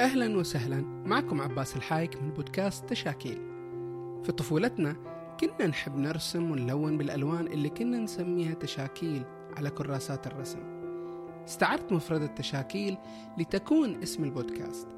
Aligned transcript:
أهلا 0.00 0.36
وسهلا. 0.36 0.80
معكم 1.06 1.40
عباس 1.40 1.76
الحايك 1.76 2.22
من 2.22 2.30
بودكاست 2.30 2.84
تشاكيل. 2.84 3.38
في 4.24 4.32
طفولتنا 4.32 4.96
كنا 5.40 5.66
نحب 5.66 5.96
نرسم 5.96 6.50
ونلون 6.50 6.98
بالألوان 6.98 7.46
اللي 7.46 7.68
كنا 7.68 7.98
نسميها 7.98 8.54
تشاكيل 8.54 9.24
على 9.56 9.70
كراسات 9.70 10.26
الرسم. 10.26 10.58
استعرت 11.44 11.92
مفردة 11.92 12.26
تشاكيل 12.26 12.96
لتكون 13.38 14.02
اسم 14.02 14.24
البودكاست. 14.24 14.88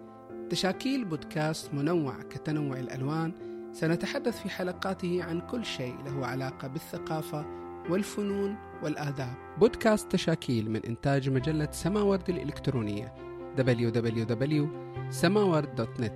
تشاكيل 0.51 1.05
بودكاست 1.05 1.75
منوع 1.75 2.23
كتنوع 2.23 2.79
الألوان. 2.79 3.33
سنتحدث 3.73 4.43
في 4.43 4.51
حلقاته 4.51 5.25
عن 5.25 5.41
كل 5.41 5.65
شيء 5.65 5.95
له 6.05 6.27
علاقة 6.27 6.69
بالثقافة 6.69 7.47
والفنون 7.91 8.57
والآداب. 8.83 9.35
بودكاست 9.59 10.13
تشاكيل 10.13 10.71
من 10.71 10.81
إنتاج 10.87 11.31
مجلة 11.31 11.69
سماورد 11.71 12.31
الإلكترونية. 12.31 13.30
www.samaward.net 13.59 16.13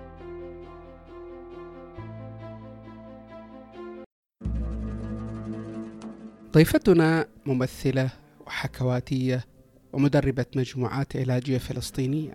ضيفتنا 6.56 7.28
ممثلة 7.46 8.10
وحكواتية 8.48 9.46
ومدربة 9.94 10.46
مجموعات 10.56 11.16
علاجية 11.16 11.58
فلسطينية. 11.58 12.34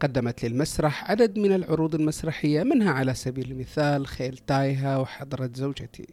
قدمت 0.00 0.44
للمسرح 0.44 1.10
عدد 1.10 1.38
من 1.38 1.52
العروض 1.52 1.94
المسرحية 1.94 2.62
منها 2.62 2.92
على 2.92 3.14
سبيل 3.14 3.50
المثال 3.50 4.06
خيل 4.06 4.38
تايهة 4.38 5.00
وحضرة 5.00 5.50
زوجتي. 5.54 6.06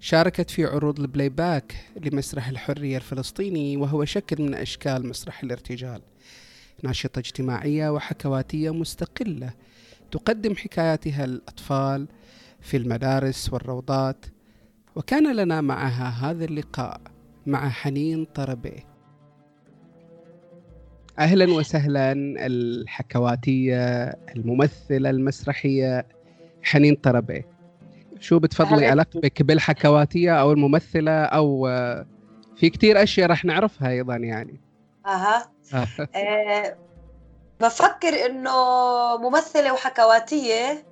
شاركت 0.00 0.50
في 0.50 0.64
عروض 0.64 1.00
ال 1.00 1.28
playback 1.28 1.74
لمسرح 2.04 2.48
الحرية 2.48 2.96
الفلسطيني 2.96 3.76
وهو 3.76 4.04
شكل 4.04 4.42
من 4.42 4.54
أشكال 4.54 5.08
مسرح 5.08 5.42
الارتجال. 5.42 6.00
ناشطة 6.82 7.18
اجتماعية 7.18 7.90
وحكواتية 7.90 8.74
مستقلة 8.74 9.52
تقدم 10.10 10.56
حكاياتها 10.56 11.26
للأطفال 11.26 12.06
في 12.60 12.76
المدارس 12.76 13.52
والروضات 13.52 14.26
وكان 14.96 15.36
لنا 15.36 15.60
معها 15.60 16.30
هذا 16.30 16.44
اللقاء 16.44 17.00
مع 17.46 17.68
حنين 17.68 18.24
طربيه 18.24 18.94
أهلا 21.18 21.52
وسهلا 21.52 22.12
الحكواتية 22.46 24.04
الممثلة 24.36 25.10
المسرحية 25.10 26.06
حنين 26.62 26.94
طربيه 26.94 27.46
شو 28.24 28.38
بتفضلي؟ 28.38 28.92
القبك 28.92 29.42
بالحكواتية 29.42 30.40
أو 30.40 30.52
الممثلة 30.52 31.24
أو 31.24 31.68
في 32.54 32.70
كتير 32.70 33.02
أشياء 33.02 33.30
رح 33.30 33.44
نعرفها 33.44 33.90
أيضا 33.90 34.16
يعني. 34.16 34.60
أها. 35.06 35.52
أه. 36.14 36.76
بفكر 37.60 38.26
إنه 38.26 38.50
ممثلة 39.16 39.72
وحكواتية 39.72 40.86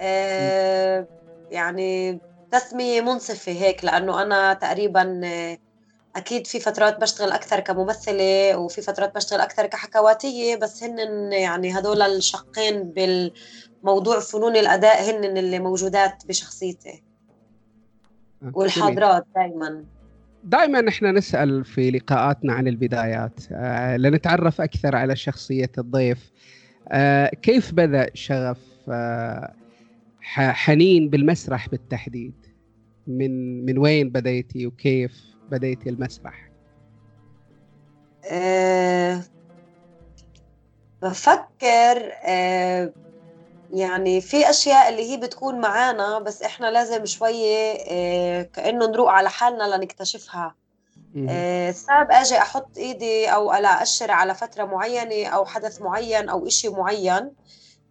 أه 0.00 1.08
يعني 1.50 2.20
تسمية 2.50 3.00
منصفة 3.00 3.52
هيك 3.52 3.84
لأنه 3.84 4.22
أنا 4.22 4.54
تقريبا 4.54 5.20
أكيد 6.16 6.46
في 6.46 6.60
فترات 6.60 7.00
بشتغل 7.00 7.32
أكثر 7.32 7.60
كممثلة 7.60 8.56
وفي 8.56 8.82
فترات 8.82 9.14
بشتغل 9.14 9.40
أكثر 9.40 9.66
كحكواتية 9.66 10.56
بس 10.56 10.82
هن 10.82 11.32
يعني 11.32 11.78
هدول 11.78 12.02
الشقين 12.02 12.92
بالموضوع 13.82 14.20
فنون 14.20 14.56
الأداء 14.56 15.10
هن 15.10 15.24
اللي 15.24 15.58
موجودات 15.58 16.26
بشخصيتي. 16.28 17.02
آه، 18.42 18.52
والحاضرات 18.54 19.26
دائما 19.34 19.84
دائما 20.44 20.88
إحنا 20.88 21.12
نسأل 21.12 21.64
في 21.64 21.90
لقاءاتنا 21.90 22.52
عن 22.52 22.68
البدايات 22.68 23.40
آه 23.52 23.96
لنتعرف 23.96 24.60
أكثر 24.60 24.96
على 24.96 25.16
شخصية 25.16 25.70
الضيف. 25.78 26.32
آه 26.88 27.28
كيف 27.28 27.72
بدأ 27.72 28.10
شغف 28.14 28.58
آه 28.88 29.54
حنين 30.36 31.08
بالمسرح 31.10 31.68
بالتحديد؟ 31.68 32.34
من 33.06 33.64
من 33.64 33.78
وين 33.78 34.10
بديتي 34.10 34.66
وكيف 34.66 35.24
بديتي 35.50 35.88
المسرح؟ 35.88 36.50
أه 38.32 39.22
بفكر 41.02 42.12
أه 42.24 42.92
يعني 43.70 44.20
في 44.20 44.50
أشياء 44.50 44.88
اللي 44.88 45.10
هي 45.12 45.16
بتكون 45.16 45.60
معانا 45.60 46.18
بس 46.18 46.42
إحنا 46.42 46.70
لازم 46.70 47.04
شوية 47.06 47.78
أه 47.90 48.42
كأنه 48.42 48.86
نروق 48.86 49.08
على 49.10 49.30
حالنا 49.30 49.76
لنكتشفها. 49.76 50.56
أه 51.28 51.72
صعب 51.72 52.12
أجي 52.12 52.38
أحط 52.38 52.78
إيدي 52.78 53.28
أو 53.28 53.52
لا 53.54 53.82
أشر 53.82 54.10
على 54.10 54.34
فترة 54.34 54.64
معينة 54.64 55.28
أو 55.28 55.46
حدث 55.46 55.82
معين 55.82 56.28
أو 56.28 56.46
إشي 56.46 56.68
معين. 56.68 57.34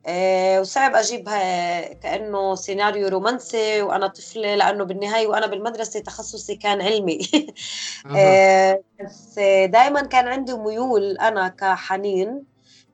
آه، 0.05 0.61
وصعب 0.61 0.95
أجيبها 0.95 1.93
كأنه 1.93 2.55
سيناريو 2.55 3.07
رومانسي 3.07 3.81
وأنا 3.81 4.07
طفلة 4.07 4.55
لأنه 4.55 4.83
بالنهاية 4.85 5.27
وأنا 5.27 5.47
بالمدرسة 5.47 5.99
تخصصي 5.99 6.55
كان 6.55 6.81
علمي. 6.81 7.19
بس 8.99 9.39
دائما 9.65 10.01
كان 10.01 10.27
عندي 10.27 10.53
ميول 10.53 11.17
أنا 11.17 11.47
كحنين. 11.47 12.45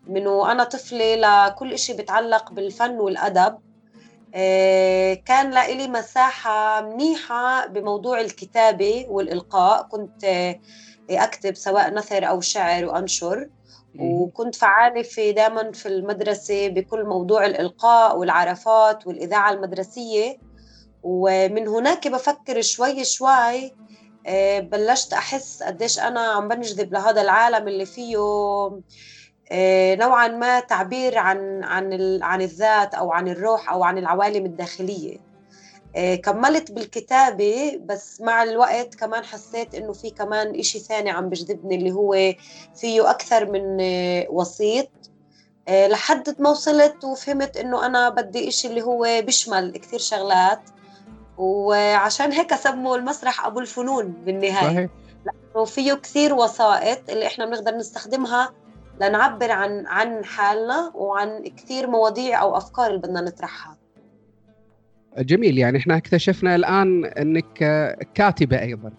من 0.07 0.27
وأنا 0.27 0.63
طفلة 0.63 1.15
لكل 1.15 1.79
شيء 1.79 1.97
بتعلق 1.97 2.51
بالفن 2.51 2.99
والأدب. 2.99 3.57
آه، 4.35 5.13
كان 5.13 5.51
لإلي 5.51 5.87
مساحة 5.87 6.81
منيحة 6.81 7.67
بموضوع 7.67 8.21
الكتابة 8.21 9.05
والإلقاء. 9.09 9.87
كنت 9.87 10.55
أكتب 11.09 11.55
سواء 11.55 11.93
نثر 11.93 12.29
أو 12.29 12.41
شعر 12.41 12.85
وأنشر. 12.85 13.49
وكنت 13.99 14.55
فعالة 14.55 15.01
في 15.01 15.31
دائما 15.31 15.71
في 15.71 15.87
المدرسة 15.87 16.67
بكل 16.67 17.03
موضوع 17.05 17.45
الإلقاء 17.45 18.17
والعرفات 18.17 19.07
والإذاعة 19.07 19.51
المدرسية. 19.51 20.37
ومن 21.03 21.67
هناك 21.67 22.07
بفكر 22.07 22.61
شوي 22.61 23.03
شوي 23.03 23.75
آه، 24.27 24.59
بلشت 24.59 25.13
أحس 25.13 25.63
قديش 25.63 25.99
أنا 25.99 26.19
عم 26.19 26.47
بنجذب 26.47 26.93
لهذا 26.93 27.21
العالم 27.21 27.67
اللي 27.67 27.85
فيه 27.85 28.17
آه، 28.17 28.81
نوعا 29.95 30.27
ما 30.27 30.59
تعبير 30.59 31.17
عن 31.17 31.63
عن 31.63 32.19
عن 32.23 32.41
الذات 32.41 32.93
أو 32.93 33.11
عن 33.11 33.27
الروح 33.27 33.71
أو 33.71 33.83
عن 33.83 33.97
العوالم 33.97 34.45
الداخلية. 34.45 35.17
آه، 35.95 36.15
كملت 36.15 36.71
بالكتابة 36.71 37.79
بس 37.85 38.21
مع 38.21 38.43
الوقت 38.43 38.95
كمان 38.95 39.23
حسيت 39.23 39.75
إنه 39.75 39.93
في 39.93 40.09
كمان 40.09 40.59
إشي 40.59 40.79
ثاني 40.79 41.09
عم 41.09 41.29
بجذبني 41.29 41.75
اللي 41.75 41.91
هو 41.91 42.33
فيه 42.75 43.09
أكثر 43.09 43.51
من 43.51 43.77
آه، 43.81 44.27
وسيط. 44.29 44.89
آه، 45.67 45.87
لحد 45.87 46.35
ما 46.41 46.49
وصلت 46.49 47.03
وفهمت 47.03 47.57
إنه 47.57 47.85
أنا 47.85 48.09
بدي 48.09 48.47
إشي 48.47 48.67
اللي 48.67 48.81
هو 48.81 49.21
بيشمل 49.25 49.71
كثير 49.77 49.99
شغلات. 49.99 50.61
وعشان 51.37 52.31
هيك 52.31 52.55
سموا 52.55 52.97
المسرح 52.97 53.45
أبو 53.45 53.59
الفنون 53.59 54.07
بالنهاية. 54.07 54.73
صحيح. 54.73 54.89
لأنه 55.25 55.65
فيه 55.65 55.93
كثير 55.93 56.33
وسائط 56.33 57.09
اللي 57.09 57.27
إحنا 57.27 57.45
بنقدر 57.45 57.75
نستخدمها 57.75 58.53
لنعبر 59.01 59.51
عن 59.51 59.87
عن 59.87 60.25
حالنا 60.25 60.91
وعن 60.95 61.43
كثير 61.43 61.87
مواضيع 61.87 62.41
أو 62.41 62.57
أفكار 62.57 62.87
اللي 62.87 62.97
بدنا 62.99 63.21
نطرحها. 63.21 63.77
جميل 65.17 65.57
يعني 65.57 65.77
إحنا 65.77 65.97
اكتشفنا 65.97 66.55
الآن 66.55 67.05
إنك 67.05 67.53
كاتبة 68.13 68.61
أيضا. 68.61 68.91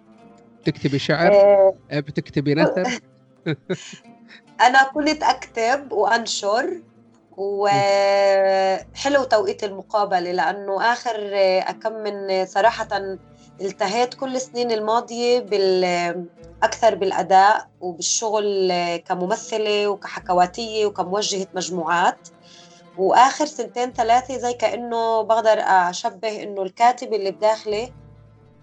تكتبي 0.65 0.99
شعر 0.99 1.33
آه. 1.33 1.75
بتكتبي 1.93 2.55
نثر. 2.55 3.01
أنا 4.67 4.83
كنت 4.95 5.23
أكتب 5.23 5.93
وأنشر 5.93 6.81
وحلو 7.37 9.25
توقيت 9.25 9.65
المقابلة 9.65 10.33
لأنه 10.33 10.93
آخر 10.93 11.31
كم 11.83 11.93
من 11.93 12.47
صراحة 12.47 12.89
التهيت 13.61 14.15
كل 14.15 14.37
السنين 14.37 14.73
الماضية 14.73 15.41
بال 15.41 15.85
أكثر 16.63 16.95
بالأداء 16.95 17.69
وبالشغل 17.81 18.73
كممثلة 18.97 19.89
وكحكواتية 19.89 20.87
وكموجهة 20.87 21.47
مجموعات. 21.55 22.29
وآخر 22.99 23.47
سنتين 23.47 23.93
ثلاثة 23.93 24.37
زي 24.39 24.53
كأنه 24.53 25.23
بقدر 25.23 25.59
أشبه 25.61 26.43
إنه 26.43 26.63
الكاتبه 26.63 27.17
اللي 27.17 27.31
بداخلي 27.31 27.93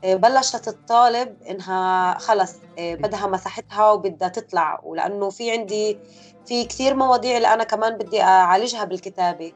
آه، 0.03 0.15
بلشت 0.15 0.69
تطالب 0.69 1.35
إنها 1.49 2.17
خلص 2.17 2.53
آه، 2.79 2.95
بدها 2.95 3.27
مساحتها 3.27 3.91
وبدها 3.91 4.27
تطلع. 4.27 4.79
ولأنه 4.83 5.29
في 5.29 5.51
عندي 5.51 5.97
في 6.45 6.65
كثير 6.65 6.95
مواضيع 6.95 7.37
اللي 7.37 7.53
أنا 7.53 7.63
كمان 7.63 7.97
بدي 7.97 8.21
أعالجها 8.21 8.83
بالكتابة. 8.83 9.53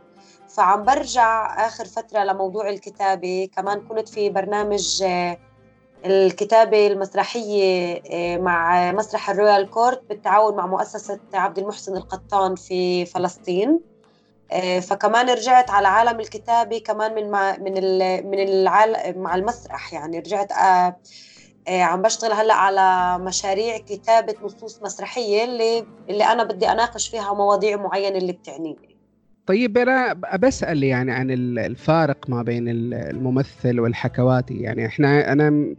فعم 0.56 0.84
برجع 0.84 1.46
آخر 1.68 1.86
فترة 1.86 2.24
لموضوع 2.24 2.70
الكتابة. 2.70 3.50
كمان 3.56 3.82
كنت 3.82 4.10
في 4.10 4.30
برنامج 4.30 5.04
آه، 5.04 5.38
الكتابة 6.06 6.88
المسرحية 6.88 8.02
مع 8.38 8.92
مسرح 8.92 9.30
الرويال 9.30 9.70
كورت 9.70 10.04
بالتعاون 10.10 10.56
مع 10.56 10.66
مؤسسة 10.68 11.20
عبد 11.34 11.60
المحسن 11.60 11.98
القطان 11.98 12.56
في 12.56 13.06
فلسطين. 13.06 13.80
فكمان 14.82 15.30
رجعت 15.30 15.70
على 15.70 15.88
عالم 15.88 16.20
الكتابة 16.20 16.78
كمان 16.78 17.16
من 17.16 17.32
من 17.64 17.74
من 18.30 18.40
العالم 18.40 19.22
مع 19.22 19.36
المسرح 19.36 19.94
يعني. 19.94 20.20
رجعت 20.20 20.52
عم 21.68 22.02
بشتغل 22.02 22.32
هلأ 22.34 22.54
على 22.54 23.18
مشاريع 23.24 23.78
كتابة 23.78 24.36
نصوص 24.42 24.82
مسرحية 24.82 25.44
اللي 25.44 25.86
اللي 26.10 26.24
أنا 26.24 26.44
بدي 26.44 26.72
أناقش 26.72 27.08
فيها 27.08 27.34
مواضيع 27.34 27.78
معينة 27.78 28.18
اللي 28.18 28.34
بتعنيني. 28.34 28.95
طيب 29.48 29.78
أنا 29.78 30.14
بسأل 30.14 30.84
يعني 30.84 31.12
عن 31.12 31.32
الفارق 31.32 32.30
ما 32.30 32.44
بين 32.44 32.70
الممثل 32.70 33.80
والحكواتي. 33.80 34.58
يعني 34.58 34.86
إحنا 34.86 35.32
أنا 35.32 35.76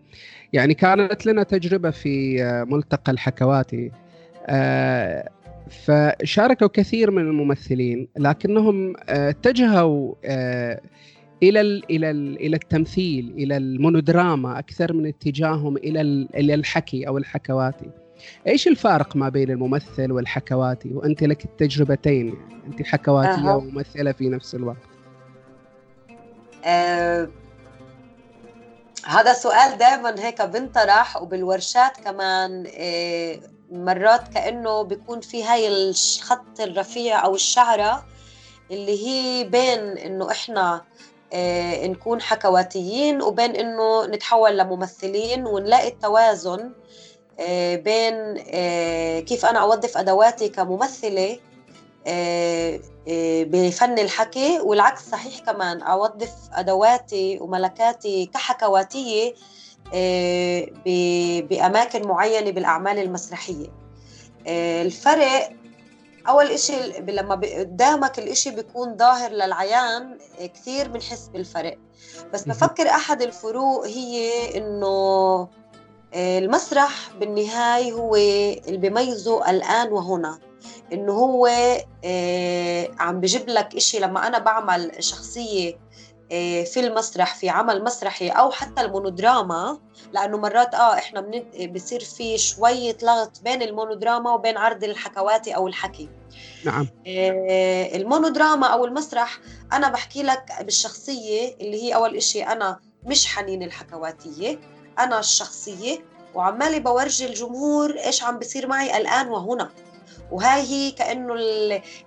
يعني 0.52 0.74
كانت 0.74 1.26
لنا 1.26 1.42
تجربة 1.42 1.90
في 1.90 2.42
ملتقى 2.68 3.12
الحكواتي 3.12 3.90
آه، 4.46 5.28
فشاركوا 5.70 6.66
كثير 6.66 7.10
من 7.10 7.22
الممثلين 7.22 8.08
لكنهم 8.16 8.94
آه، 9.08 9.30
اتجهوا 9.30 10.14
آه، 10.24 10.80
إلى 11.42 11.60
إلى 11.60 12.10
إلى 12.10 12.56
التمثيل 12.56 13.34
إلى 13.38 13.56
المونودراما 13.56 14.58
أكثر 14.58 14.92
من 14.92 15.06
اتجاههم 15.06 15.76
إلى 15.76 16.00
إلى 16.34 16.54
الحكي 16.54 17.08
أو 17.08 17.18
الحكواتي. 17.18 17.90
إيش 18.46 18.68
الفارق 18.68 19.16
ما 19.16 19.28
بين 19.28 19.50
الممثل 19.50 20.12
والحكواتي 20.12 20.94
وأنت 20.94 21.22
لك 21.22 21.44
التجربتين 21.44 22.34
أنت 22.66 22.82
حكواتية 22.82 23.50
أه. 23.52 23.56
وممثلة 23.56 24.12
في 24.12 24.28
نفس 24.28 24.54
الوقت 24.54 24.76
أه 26.64 27.28
هذا 29.06 29.32
سؤال 29.32 29.78
دائما 29.78 30.14
هيك 30.18 30.42
بنطرح 30.42 31.22
وبالورشات 31.22 31.96
كمان 32.04 32.64
أه 32.76 33.40
مرات 33.72 34.28
كأنه 34.28 34.82
بيكون 34.82 35.20
في 35.20 35.44
هاي 35.44 35.68
الخط 35.68 36.60
الرفيع 36.60 37.24
أو 37.24 37.34
الشعرة 37.34 38.06
اللي 38.70 39.06
هي 39.06 39.44
بين 39.44 39.98
إنه 39.98 40.30
إحنا 40.30 40.82
آه 41.32 41.86
نكون 41.86 42.20
حكواتيين 42.20 43.22
وبين 43.22 43.56
إنه 43.56 44.06
نتحول 44.06 44.58
لممثلين 44.58 45.46
ونلاقي 45.46 45.88
التوازن 45.88 46.72
بين 47.76 48.44
آه، 48.50 49.20
كيف 49.20 49.46
أنا 49.46 49.58
أوظف 49.58 49.96
أدواتي 49.96 50.48
كممثلة 50.48 51.38
آه، 52.06 52.80
بفن 53.42 53.98
الحكي 53.98 54.60
والعكس 54.60 55.10
صحيح 55.10 55.38
كمان 55.38 55.82
أوظف 55.82 56.32
أدواتي 56.52 57.38
وملكاتي 57.40 58.26
كحكواتية 58.26 59.34
بأماكن 61.40 62.08
معينة 62.08 62.50
بالأعمال 62.50 62.98
المسرحية. 62.98 63.66
الفرق 64.46 65.50
أول 66.28 66.46
إشي 66.46 66.72
لما 66.98 67.34
قدامك 67.34 68.18
الإشي 68.18 68.50
بيكون 68.50 68.96
ظاهر 68.96 69.30
للعيان 69.30 70.18
كثير 70.54 70.88
بنحس 70.88 71.28
بالفرق. 71.28 71.78
بس 72.32 72.42
بفكر 72.42 72.88
أحد 72.88 73.22
الفروق 73.22 73.86
هي 73.86 74.30
إنه 74.58 74.86
آه، 74.86 75.48
المسرح 76.14 77.10
بالنهاية 77.20 77.92
هو 77.92 78.16
اللي 78.16 78.78
بيميزه 78.78 79.50
الآن 79.50 79.92
وهنا 79.92 80.38
إنه 80.92 81.12
هو 81.12 81.46
آه، 82.04 82.90
عم 82.98 83.20
بجيب 83.20 83.48
لك 83.48 83.76
إشي 83.76 83.98
لما 83.98 84.26
أنا 84.26 84.38
بعمل 84.38 84.92
شخصية 84.98 85.86
آه، 86.32 86.64
في 86.64 86.80
المسرح 86.80 87.34
في 87.34 87.48
عمل 87.48 87.84
مسرحي 87.84 88.28
أو 88.28 88.50
حتى 88.50 88.82
المونودراما 88.82 89.78
لأنه 90.12 90.38
مرات 90.38 90.74
آه 90.74 90.94
إحنا 90.94 91.44
بصير 91.74 92.00
في 92.00 92.38
شوية 92.38 92.96
لغط 93.02 93.40
بين 93.44 93.62
المونودراما 93.62 94.32
وبين 94.34 94.56
عرض 94.56 94.84
الحكواتي 94.84 95.56
أو 95.56 95.66
الحكي. 95.68 96.08
نعم. 96.64 96.88
المونودراما 97.06 98.66
أو 98.66 98.84
المسرح 98.84 99.38
أنا 99.72 99.88
بحكي 99.88 100.22
لك 100.22 100.44
بالشخصية 100.60 101.56
اللي 101.60 101.82
هي 101.82 101.94
أول 101.94 102.16
إشي 102.16 102.42
أنا 102.42 102.80
مش 103.04 103.26
حنين 103.26 103.62
الحكواتية 103.62 104.58
أنا 104.98 105.18
الشخصية 105.18 105.98
وعمالي 106.34 106.80
بورجي 106.80 107.26
الجمهور 107.26 107.98
إيش 107.98 108.22
عم 108.24 108.38
بصير 108.38 108.66
معي 108.66 108.96
الآن 108.96 109.28
وهنا. 109.28 109.70
وهاي 110.32 110.62
هي 110.62 110.90
كأنه 110.90 111.34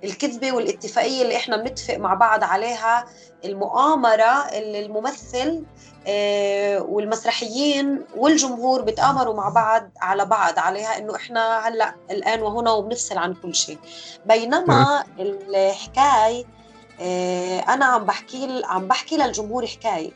الكذبة 0.03 0.51
والاتفاقية 0.51 1.21
اللي 1.21 1.37
إحنا 1.37 1.57
بنتفق 1.57 1.97
مع 1.97 2.13
بعض 2.13 2.43
عليها 2.43 3.05
المؤامرة 3.45 4.47
اللي 4.49 4.85
الممثل 4.85 5.63
آه، 6.07 6.81
والمسرحيين 6.81 8.05
والجمهور 8.15 8.81
بتآمروا 8.81 9.33
مع 9.33 9.49
بعض 9.49 9.89
على 10.01 10.25
بعض 10.25 10.59
عليها 10.59 10.97
إنه 10.97 11.15
إحنا 11.15 11.67
هلأ 11.67 11.95
الآن 12.11 12.41
وهنا 12.41 12.71
وبنفصل 12.71 13.17
عن 13.17 13.33
كل 13.33 13.55
شيء. 13.55 13.77
بينما 14.25 15.03
الحكاية 15.19 16.45
آه، 17.01 17.59
أنا 17.59 17.85
عم 17.85 18.03
بحكي 18.05 18.61
عم 18.65 18.87
بحكي 18.87 19.17
للجمهور 19.17 19.67
حكاية. 19.67 20.11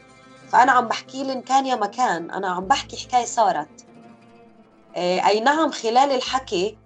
فأنا 0.54 0.72
عم 0.72 0.88
بحكي 0.88 1.24
لن 1.24 1.42
كان 1.42 1.66
يا 1.66 1.76
مكان 1.76 2.32
أنا 2.32 2.48
عم 2.48 2.66
بحكي 2.68 2.98
حكاية 2.98 3.26
صارت. 3.26 3.86
آه، 4.96 5.28
أي 5.28 5.40
نعم 5.40 5.72
خلال 5.72 6.12
الحكي 6.12 6.78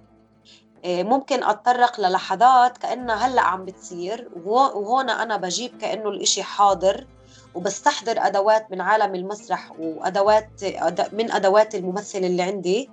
آه، 0.85 1.03
ممكن 1.03 1.43
أتطرق 1.43 1.99
للحظات 1.99 2.77
كأنها 2.77 3.15
هلأ 3.27 3.41
عم 3.41 3.65
بتصير. 3.65 4.29
وهون 4.45 5.09
أنا 5.09 5.37
بجيب 5.37 5.77
كأنه 5.77 6.09
الإشي 6.09 6.43
حاضر 6.43 7.07
وبستحضر 7.55 8.17
أدوات 8.17 8.71
من 8.71 8.81
عالم 8.81 9.15
المسرح 9.15 9.71
وأدوات 9.79 10.49
من 11.13 11.31
أدوات 11.31 11.75
الممثل 11.75 12.19
اللي 12.19 12.43
عندي. 12.43 12.89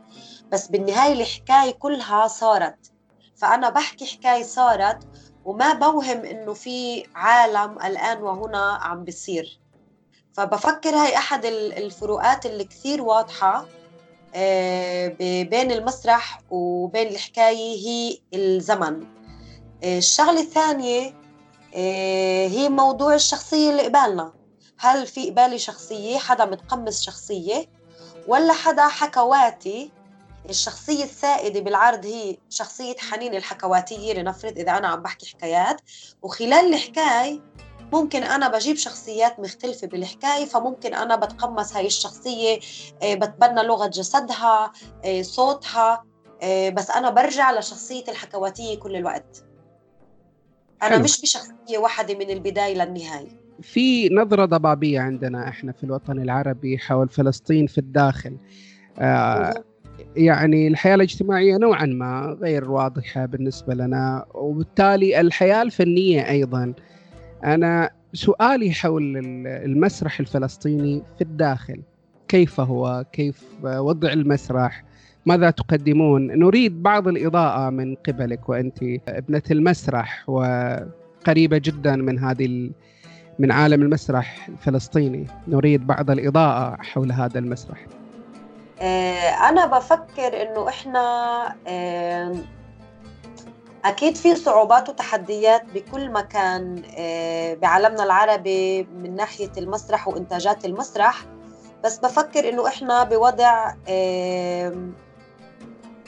بس 0.53 0.67
بالنهاية 0.69 1.13
الحكاية 1.13 1.71
كلها 1.71 2.27
صارت. 2.27 2.93
فأنا 3.37 3.69
بحكي 3.71 4.07
حكاية 4.07 4.43
صارت 4.43 4.99
وما 5.45 5.73
بوهم 5.73 6.25
إنه 6.25 6.55
في 6.55 7.07
عالم 7.15 7.79
الآن 7.79 8.23
وهنا 8.23 8.79
عم 8.83 9.05
بصير. 9.05 9.64
فبفكر 10.35 10.91
هاي 10.91 11.17
أحد 11.17 11.45
الفروقات 11.45 12.47
اللي 12.47 12.65
كثير 12.65 13.03
واضحة 13.03 13.67
آه، 14.35 15.09
بين 15.43 15.73
المسرح 15.73 16.41
وبين 16.51 17.09
الحكاية 17.09 17.87
هي 17.87 18.19
الزمن. 18.35 19.07
آه، 19.85 19.99
الشغلة 19.99 20.41
الثانية 20.41 21.15
آه، 21.75 22.47
هي 22.47 22.69
موضوع 22.69 23.15
الشخصية 23.15 23.71
اللي 23.71 23.83
قبالنا. 23.83 24.33
هل 24.79 25.07
في 25.07 25.31
قبالي 25.31 25.59
شخصية؟ 25.59 26.19
حدا 26.19 26.45
متقمص 26.45 27.03
شخصية؟ 27.03 27.67
ولا 28.29 28.53
حدا 28.53 28.89
حكواتي؟ 28.89 29.91
الشخصية 30.51 31.05
السائدة 31.05 31.61
بالعرض 31.61 32.07
هي 32.07 32.37
شخصية 32.51 32.97
حنين 32.99 33.35
الحكواتية 33.35 34.13
لنفرض 34.13 34.59
إذا 34.59 34.79
أنا 34.79 34.89
عم 34.89 35.03
بحكي 35.03 35.27
حكايات. 35.27 35.81
وخلال 36.23 36.75
الحكاية 36.75 37.41
ممكن 37.95 38.23
أنا 38.23 38.49
بجيب 38.49 38.77
شخصيات 38.77 39.41
مختلفة 39.41 39.87
بالحكاية 39.87 40.45
فممكن 40.45 40.95
أنا 40.95 41.17
بتقمص 41.17 41.77
هاي 41.77 41.87
الشخصية 41.87 42.59
آه، 43.03 43.15
بتبنى 43.15 43.63
لغة 43.63 43.87
جسدها 43.87 44.73
آه، 45.05 45.23
صوتها 45.23 46.05
آه، 46.43 46.71
بس 46.71 46.91
أنا 46.91 47.11
برجع 47.11 47.59
لشخصية 47.59 48.05
الحكواتية 48.09 48.79
كل 48.79 48.97
الوقت. 48.97 49.45
أنا 50.83 50.91
حلو. 50.91 51.05
مش 51.05 51.23
بشخصية 51.23 51.79
واحدة 51.79 52.15
من 52.15 52.31
البداية 52.31 52.75
للنهاية. 52.75 53.29
في 53.63 54.09
نظرة 54.09 54.45
ضبابية 54.45 55.01
عندنا 55.01 55.49
إحنا 55.49 55.73
في 55.73 55.85
الوطن 55.85 56.19
العربي 56.19 56.79
حول 56.79 57.09
فلسطين 57.09 57.67
في 57.67 57.79
الداخل. 57.79 58.37
آه 58.99 59.55
يعني 60.17 60.69
الحياة 60.69 60.95
الاجتماعية 60.95 61.57
نوعا 61.57 61.87
ما 61.87 62.39
غير 62.41 62.71
واضحة 62.71 63.27
بالنسبة 63.27 63.75
لنا 63.75 64.27
وبالتالي 64.35 65.21
الحياة 65.21 65.63
الفنية 65.63 66.31
أيضا 66.31 66.75
أنا 67.45 67.91
سؤالي 68.13 68.73
حول 68.73 69.17
المسرح 69.47 70.21
الفلسطيني 70.21 71.03
في 71.19 71.25
الداخل. 71.25 71.81
كيف 72.29 72.61
هو؟ 72.61 73.05
كيف 73.13 73.45
وضع 73.63 74.13
المسرح؟ 74.13 74.85
ماذا 75.27 75.51
تقدمون؟ 75.51 76.27
نريد 76.27 76.83
بعض 76.83 77.09
الإضاءة 77.09 77.71
من 77.71 77.95
قبلك 77.95 78.49
وأنت 78.49 78.83
ابنة 79.09 79.43
المسرح 79.51 80.25
وقريبة 80.29 81.59
جدا 81.59 81.97
من 81.97 82.19
هذه 82.19 82.71
من 83.39 83.53
عالم 83.53 83.83
المسرح 83.83 84.49
الفلسطيني. 84.49 85.27
نريد 85.49 85.87
بعض 85.87 86.11
الإضاءة 86.11 86.77
حول 86.83 87.13
هذا 87.13 87.39
المسرح. 87.39 87.87
آه، 88.81 89.49
أنا 89.49 89.67
بفكر 89.67 90.43
إنه 90.43 90.69
إحنا 90.69 91.01
أكيد 93.85 94.17
في 94.17 94.37
صعوبات 94.37 94.89
وتحديات 94.89 95.65
بكل 95.75 96.11
مكان 96.11 96.83
آه، 96.99 97.55
بعالمنا 97.55 98.05
العربي 98.05 98.83
من 98.83 99.17
ناحية 99.17 99.51
المسرح 99.59 100.09
وإنتاجات 100.09 100.65
المسرح. 100.65 101.25
بس 101.85 101.99
بفكر 101.99 102.49
إنه 102.49 102.67
إحنا 102.69 103.05
بوضع 103.05 103.69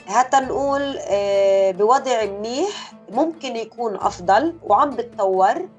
حتى 0.07 0.37
نقول 0.37 0.97
آه، 1.09 1.71
بوضع 1.71 2.25
منيح 2.25 2.93
ممكن 3.09 3.55
يكون 3.55 3.95
أفضل 3.95 4.55
وعم 4.63 4.89
بتطور. 4.89 5.69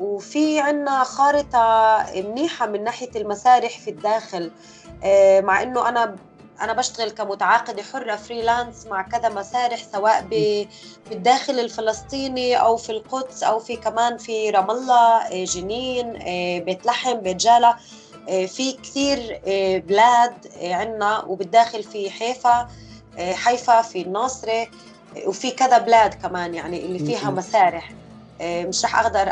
وفي 0.00 0.60
عنا 0.60 1.04
خارطة 1.04 2.04
منيحة 2.16 2.66
من 2.66 2.84
ناحية 2.84 3.10
المسارح 3.16 3.78
في 3.78 3.90
الداخل 3.90 4.50
آه، 5.04 5.40
مع 5.40 5.62
إنه 5.62 5.88
أنا 5.88 6.16
أنا 6.60 6.72
بشتغل 6.72 7.10
كمتعاقده 7.10 7.82
حرة 7.82 8.16
فريلانس 8.16 8.86
مع 8.86 9.02
كذا 9.02 9.28
مسارح 9.28 9.82
سواء 9.92 10.26
بالداخل 11.10 11.60
الفلسطيني 11.60 12.56
أو 12.56 12.76
في 12.76 12.90
القدس 12.92 13.42
أو 13.42 13.58
في 13.58 13.76
كمان 13.76 14.18
في 14.18 14.50
رام 14.50 14.70
الله 14.70 15.16
آه، 15.22 15.44
جنين 15.44 16.16
آه، 16.22 16.58
بيت 16.58 16.86
لحم 16.86 17.14
بيت 17.20 17.36
جالة 17.36 17.76
في 18.46 18.72
كثير 18.72 19.40
بلاد 19.86 20.34
عندنا 20.62 21.24
وبالداخل 21.24 21.82
في 21.82 22.10
حيفا 22.10 22.68
حيفا 23.18 23.82
في 23.82 24.02
الناصرة 24.02 24.66
وفي 25.26 25.50
كذا 25.50 25.78
بلاد 25.78 26.14
كمان 26.14 26.54
يعني 26.54 26.84
اللي 26.84 26.98
فيها 26.98 27.30
مسارح. 27.30 27.92
مش 28.42 28.84
رح 28.84 28.98
أقدر 28.98 29.28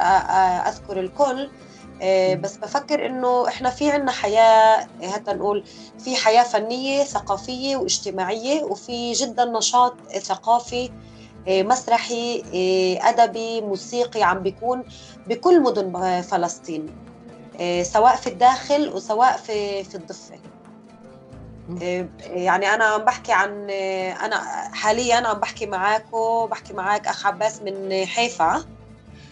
أذكر 0.68 1.00
الكل. 1.00 1.42
آه، 1.44 1.67
بس 2.34 2.56
بفكر 2.56 3.06
إنه 3.06 3.48
إحنا 3.48 3.70
في 3.70 3.90
عنا 3.90 4.12
حياة 4.12 4.86
هتا 5.02 5.32
نقول 5.32 5.64
في 5.98 6.16
حياة 6.16 6.42
فنية 6.42 7.04
ثقافية 7.04 7.76
واجتماعية 7.76 8.64
وفي 8.64 9.12
جدا 9.12 9.44
نشاط 9.44 9.96
ثقافي 10.18 10.90
آه، 11.48 11.62
مسرحي 11.62 12.42
آه، 12.54 13.08
أدبي 13.08 13.60
موسيقي 13.60 14.22
عم 14.22 14.42
بيكون 14.42 14.84
بكل 15.26 15.62
مدن 15.62 16.20
فلسطين 16.22 16.86
سواء 17.82 18.16
في 18.16 18.26
الداخل 18.26 18.88
وسواء 18.88 19.36
في 19.36 19.84
في 19.84 19.94
الضفة. 19.94 20.38
يعني 22.20 22.66
أنا 22.74 22.84
عم 22.84 23.04
بحكي 23.04 23.32
عن 23.32 23.70
أنا 24.10 24.36
حاليا 24.72 25.16
عم 25.16 25.40
بحكي 25.40 25.66
معاكم 25.66 26.46
بحكي 26.50 26.74
معك 26.74 27.08
أخ 27.08 27.26
عباس 27.26 27.62
من 27.62 28.06
حيفا. 28.06 28.77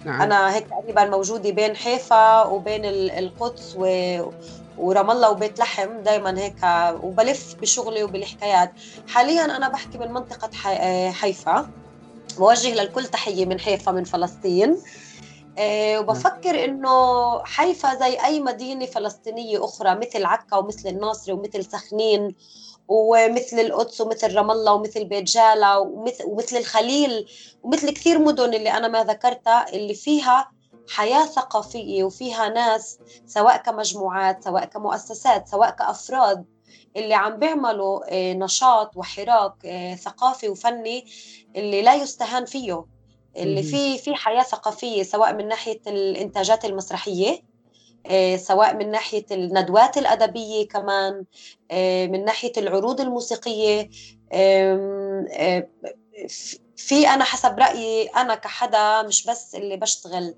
نعم. 0.04 0.22
أنا 0.22 0.54
هيك 0.54 0.66
تقريبا 0.66 1.04
موجودة 1.04 1.50
بين 1.50 1.76
حيفا 1.76 2.42
وبين 2.42 2.84
القدس 2.84 3.76
و 3.78 3.86
ورام 4.78 5.10
الله 5.10 5.30
وبيت 5.30 5.58
لحم 5.58 6.02
دائما 6.02 6.38
هيك 6.38 6.56
وبلف 7.02 7.54
بشغلي 7.60 8.02
وبالحكايات. 8.02 8.72
حاليا 9.08 9.44
أنا 9.44 9.68
بحكي 9.68 9.98
من 9.98 10.12
منطقه 10.12 10.50
حيفا. 11.10 11.70
بوجه 12.38 12.74
للكل 12.74 13.06
تحية 13.06 13.46
من 13.46 13.60
حيفا 13.60 13.92
من 13.92 14.04
فلسطين. 14.04 14.76
أه 15.58 16.00
وبفكر 16.00 16.64
إنه 16.64 17.44
حيفا 17.44 17.94
زي 17.94 18.18
أي 18.24 18.40
مدينة 18.40 18.86
فلسطينية 18.86 19.64
أخرى 19.64 19.94
مثل 19.94 20.24
عكا 20.24 20.56
ومثل 20.56 20.88
الناصري 20.88 21.32
ومثل 21.32 21.64
سخنين 21.64 22.34
ومثل 22.88 23.58
القدس 23.58 24.00
ومثل 24.00 24.34
رام 24.34 24.50
الله 24.50 24.72
ومثل 24.72 25.04
بيت 25.04 25.24
جالا 25.24 25.76
ومثل, 25.76 26.24
ومثل 26.24 26.56
الخليل 26.56 27.26
ومثل 27.62 27.90
كثير 27.90 28.18
مدن 28.18 28.54
اللي 28.54 28.72
أنا 28.72 28.88
ما 28.88 29.04
ذكرتها 29.04 29.68
اللي 29.72 29.94
فيها 29.94 30.50
حياة 30.88 31.24
ثقافية 31.26 32.04
وفيها 32.04 32.48
ناس 32.48 32.98
سواء 33.26 33.56
كمجموعات 33.56 34.44
سواء 34.44 34.64
كمؤسسات 34.64 35.48
سواء 35.48 35.70
كأفراد 35.70 36.44
اللي 36.96 37.14
عم 37.14 37.36
بيعملوا 37.36 38.00
آه، 38.08 38.32
نشاط 38.32 38.96
وحراك 38.96 39.66
آه، 39.66 39.94
ثقافي 39.94 40.48
وفني 40.48 41.06
اللي 41.56 41.82
لا 41.82 41.94
يستهان 41.94 42.44
فيه 42.44 42.84
اللي 43.36 43.62
فيه 43.62 43.96
في 43.98 44.14
حياة 44.14 44.42
ثقافية 44.42 45.02
سواء 45.02 45.34
من 45.34 45.48
ناحية 45.48 45.80
الإنتاجات 45.86 46.64
المسرحية 46.64 47.42
سواء 48.36 48.76
من 48.76 48.90
ناحية 48.90 49.26
الندوات 49.30 49.98
الأدبية 49.98 50.68
كمان 50.68 51.24
آه، 51.70 52.06
من 52.06 52.24
ناحية 52.24 52.52
العروض 52.56 53.00
الموسيقية 53.00 53.90
آه، 54.32 55.68
في 56.76 57.08
أنا 57.08 57.24
حسب 57.24 57.58
رأيي 57.58 58.06
أنا 58.06 58.34
كحدا 58.34 59.02
مش 59.02 59.26
بس 59.26 59.54
اللي 59.54 59.76
بشتغل 59.76 60.34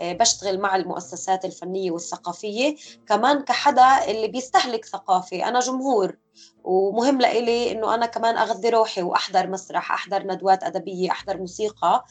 بشتغل 0.00 0.60
مع 0.60 0.76
المؤسسات 0.76 1.44
الفنية 1.44 1.90
والثقافية 1.90 2.76
كمان 3.08 3.42
كحدا 3.42 4.10
اللي 4.10 4.28
بيستهلك 4.28 4.84
ثقافي 4.84 5.44
أنا 5.44 5.60
جمهور 5.60 6.16
ومهم 6.64 7.20
لإلي 7.20 7.72
إنه 7.72 7.94
أنا 7.94 8.06
كمان 8.06 8.36
أغذي 8.36 8.68
روحي 8.68 9.02
وأحضر 9.02 9.46
مسرح 9.46 9.92
أحضر 9.92 10.22
ندوات 10.26 10.64
أدبية 10.64 11.10
أحضر 11.10 11.36
موسيقى 11.36 12.04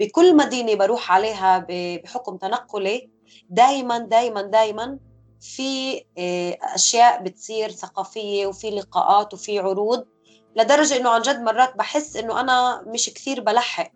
بكل 0.00 0.36
مدينة 0.36 0.74
بروح 0.74 1.12
عليها 1.12 1.66
بحكم 2.04 2.36
تنقلي. 2.36 3.10
دائما 3.50 3.98
دائما 3.98 4.42
دائما 4.42 4.98
في 5.40 6.04
آه، 6.18 6.58
أشياء 6.62 7.22
بتصير 7.22 7.70
ثقافية 7.70 8.46
وفي 8.46 8.70
لقاءات 8.70 9.34
وفي 9.34 9.58
عروض. 9.58 10.04
لدرجة 10.56 10.96
إنه 10.96 11.10
عن 11.10 11.22
جد 11.22 11.40
مرات 11.40 11.76
بحس 11.76 12.16
إنه 12.16 12.40
أنا 12.40 12.82
مش 12.86 13.10
كثير 13.10 13.40
بلحق. 13.40 13.92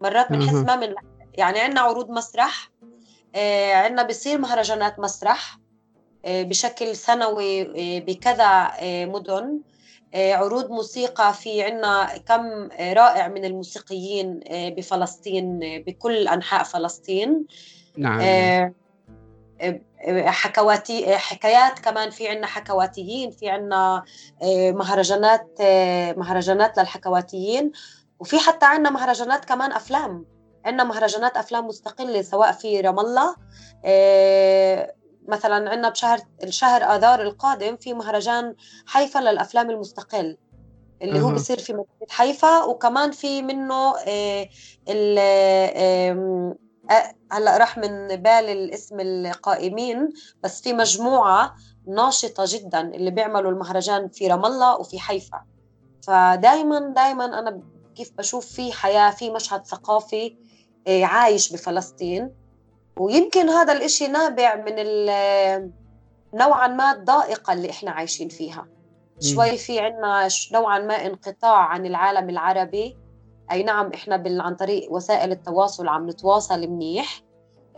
مرات 0.00 0.32
بنحس 0.32 0.54
ما 0.54 0.76
بنلحق 0.76 1.04
يعني 1.34 1.60
عندنا 1.60 1.80
عروض 1.80 2.10
مسرح 2.10 2.70
آه، 3.34 3.74
عندنا 3.74 4.02
بيصير 4.02 4.38
مهرجانات 4.38 4.98
مسرح 4.98 5.58
آه، 6.24 6.42
بشكل 6.42 6.96
سنوي 6.96 7.64
بكذا 8.00 8.72
مدن. 8.82 9.60
عروض 10.14 10.70
موسيقى 10.70 11.34
في 11.34 11.62
عنا 11.62 12.18
كم 12.18 12.68
رائع 12.80 13.28
من 13.28 13.44
الموسيقيين 13.44 14.40
بفلسطين 14.50 15.60
بكل 15.86 16.28
أنحاء 16.28 16.62
فلسطين. 16.62 17.46
نعم. 17.98 18.20
آه 18.20 18.72
حكواتي 20.26 21.16
حكايات 21.16 21.78
كمان 21.78 22.10
في 22.10 22.28
عنا 22.28 22.46
حكواتيين 22.46 23.30
في 23.30 23.48
عنا 23.48 24.04
آه، 24.42 24.70
مهرجانات 24.70 25.46
آه، 25.60 26.12
مهرجانات 26.12 26.78
للحكواتيين 26.78 27.72
وفي 28.18 28.38
حتى 28.38 28.66
عنا 28.66 28.90
مهرجانات 28.90 29.44
كمان 29.44 29.72
أفلام. 29.72 30.24
عنا 30.64 30.84
مهرجانات 30.84 31.36
أفلام 31.36 31.66
مستقلة 31.66 32.22
سواء 32.22 32.52
في 32.52 32.80
رام 32.80 32.98
الله 32.98 33.36
آه، 33.84 34.94
مثلا 35.28 35.70
عنا 35.70 35.88
بشهر 35.88 36.18
الشهر 36.42 36.82
آذار 36.82 37.22
القادم 37.22 37.76
في 37.76 37.94
مهرجان 37.94 38.54
حيفا 38.86 39.18
للأفلام 39.18 39.70
المستقل 39.70 40.36
اللي 41.02 41.20
هو 41.20 41.30
بصير 41.30 41.58
في 41.58 41.72
مدينة 41.72 42.08
حيفا 42.10 42.64
وكمان 42.64 43.10
في 43.10 43.42
منه 43.42 43.94
هلأ 47.32 47.56
راح 47.56 47.78
من 47.78 48.06
بالي 48.06 48.52
الاسم 48.52 49.00
القائمين 49.00 50.08
بس 50.42 50.62
في 50.62 50.72
مجموعة 50.72 51.54
ناشطة 51.86 52.44
جدا 52.46 52.80
اللي 52.80 53.10
بيعملوا 53.10 53.50
المهرجان 53.50 54.08
في 54.08 54.26
رام 54.26 54.44
الله 54.44 54.76
وفي 54.80 54.98
حيفا. 55.00 55.44
فدائما 56.06 56.78
دائما 56.96 57.24
أنا 57.24 57.62
كيف 57.96 58.12
بشوف 58.18 58.46
في 58.46 58.72
حياة 58.72 59.10
في 59.10 59.30
مشهد 59.30 59.64
ثقافي 59.66 60.36
آه، 60.86 61.04
عايش 61.04 61.52
بفلسطين. 61.52 62.34
ويمكن 62.96 63.48
هذا 63.48 63.72
الإشي 63.72 64.08
نابع 64.08 64.54
من 64.56 64.74
نوعا 66.34 66.68
ما 66.68 66.92
الضائقة 66.92 67.52
اللي 67.52 67.70
إحنا 67.70 67.90
عايشين 67.90 68.28
فيها. 68.28 68.66
شوي 69.20 69.56
في 69.56 69.80
عنا 69.80 70.28
نوعا 70.52 70.78
ما 70.78 71.06
انقطاع 71.06 71.58
عن 71.58 71.86
العالم 71.86 72.30
العربي. 72.30 72.96
أي 73.50 73.62
نعم 73.62 73.90
إحنا 73.94 74.22
عن 74.42 74.54
طريق 74.54 74.92
وسائل 74.92 75.32
التواصل 75.32 75.88
عم 75.88 76.10
نتواصل 76.10 76.68
منيح. 76.68 77.22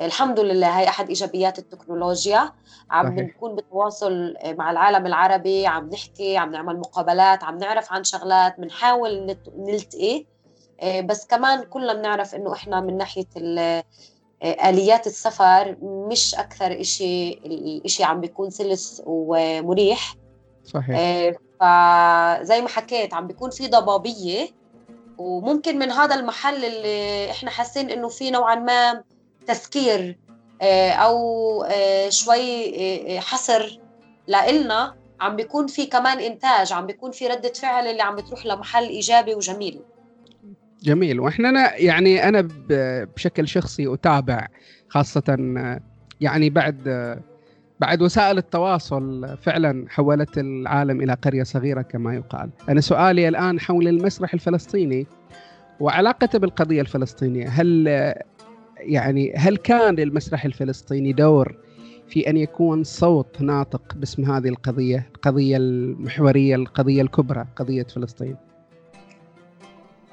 الحمد 0.00 0.40
لله 0.40 0.78
هي 0.78 0.88
أحد 0.88 1.08
إيجابيات 1.08 1.58
التكنولوجيا. 1.58 2.52
عم 2.90 3.18
نكون 3.18 3.56
بتواصل 3.56 4.34
مع 4.44 4.70
العالم 4.70 5.06
العربي 5.06 5.66
عم 5.66 5.88
نحكي 5.88 6.36
عم 6.36 6.52
نعمل 6.52 6.78
مقابلات 6.78 7.44
عم 7.44 7.58
نعرف 7.58 7.92
عن 7.92 8.04
شغلات 8.04 8.60
بنحاول 8.60 9.36
نلتقي. 9.58 10.26
آه، 10.80 11.00
بس 11.00 11.26
كمان 11.26 11.62
كلنا 11.62 11.94
بنعرف 11.94 12.34
إنه 12.34 12.52
إحنا 12.52 12.80
من 12.80 12.96
ناحية 12.96 13.26
آه، 13.38 13.84
آليات 14.42 15.06
السفر 15.06 15.76
مش 15.82 16.34
أكثر 16.34 16.82
شيء 16.82 17.40
الشيء 17.84 18.06
عم 18.06 18.20
بيكون 18.20 18.50
سلس 18.50 19.02
ومريح. 19.06 20.14
صحيح. 20.64 20.98
آه، 20.98 21.30
فزي 21.30 22.60
ما 22.60 22.68
حكيت 22.68 23.14
عم 23.14 23.26
بيكون 23.26 23.50
في 23.50 23.68
ضبابية. 23.68 24.59
وممكن 25.20 25.78
من 25.78 25.90
هذا 25.90 26.14
المحل 26.14 26.64
اللي 26.64 27.30
إحنا 27.30 27.50
حاسين 27.50 27.90
إنه 27.90 28.08
في 28.08 28.30
نوعا 28.30 28.54
ما 28.54 29.02
تسكير 29.46 30.18
آه، 30.62 30.90
أو 30.90 31.16
آه، 31.62 32.08
شوي 32.08 32.74
آه، 33.16 33.20
حصر 33.20 33.78
لإلنا. 34.26 34.94
عم 35.20 35.36
بيكون 35.36 35.66
في 35.66 35.86
كمان 35.86 36.20
إنتاج 36.20 36.72
عم 36.72 36.86
بيكون 36.86 37.10
في 37.10 37.26
ردة 37.26 37.52
فعل 37.52 37.86
اللي 37.86 38.02
عم 38.02 38.16
بتروح 38.16 38.46
لمحل 38.46 38.84
إيجابي 38.84 39.34
وجميل. 39.34 39.80
جميل. 40.82 41.20
وإحنا 41.20 41.76
يعني 41.76 42.28
أنا 42.28 42.48
بشكل 43.16 43.48
شخصي 43.48 43.94
أتابع 43.94 44.46
خاصة 44.88 45.36
يعني 46.20 46.50
بعد 46.50 46.88
بعد 47.80 48.02
وسائل 48.02 48.38
التواصل 48.38 49.37
فعلا 49.42 49.87
حولت 49.88 50.38
العالم 50.38 51.00
إلى 51.00 51.12
قرية 51.12 51.42
صغيرة 51.42 51.82
كما 51.82 52.14
يقال. 52.14 52.50
أنا 52.68 52.80
سؤالي 52.80 53.28
الآن 53.28 53.60
حول 53.60 53.88
المسرح 53.88 54.34
الفلسطيني 54.34 55.06
وعلاقته 55.80 56.38
بالقضية 56.38 56.80
الفلسطينية، 56.80 57.49
هل 57.49 57.87
يعني 58.76 59.32
هل 59.37 59.56
كان 59.56 59.94
للمسرح 59.94 60.44
الفلسطيني 60.44 61.12
دور 61.12 61.56
في 62.08 62.30
أن 62.30 62.37
يكون 62.37 62.84
صوت 62.84 63.40
ناطق 63.40 63.94
باسم 63.94 64.25
هذه 64.32 64.49
القضية، 64.49 65.10
القضية 65.14 65.56
المحورية، 65.56 66.54
القضية 66.54 67.02
الكبرى، 67.02 67.46
قضية 67.56 67.82
فلسطين؟ 67.82 68.37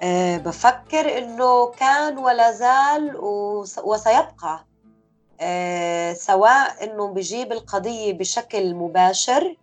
أه 0.04 0.38
بفكر 0.38 1.18
إنه 1.18 1.72
كان 1.80 2.18
ولا 2.18 2.52
زال 2.52 3.18
وسيبقى 3.86 4.67
سواء 6.14 6.84
إنه 6.84 7.08
بجيب 7.08 7.52
القضية 7.52 8.14
بشكل 8.14 8.76
مباشر 8.76 9.56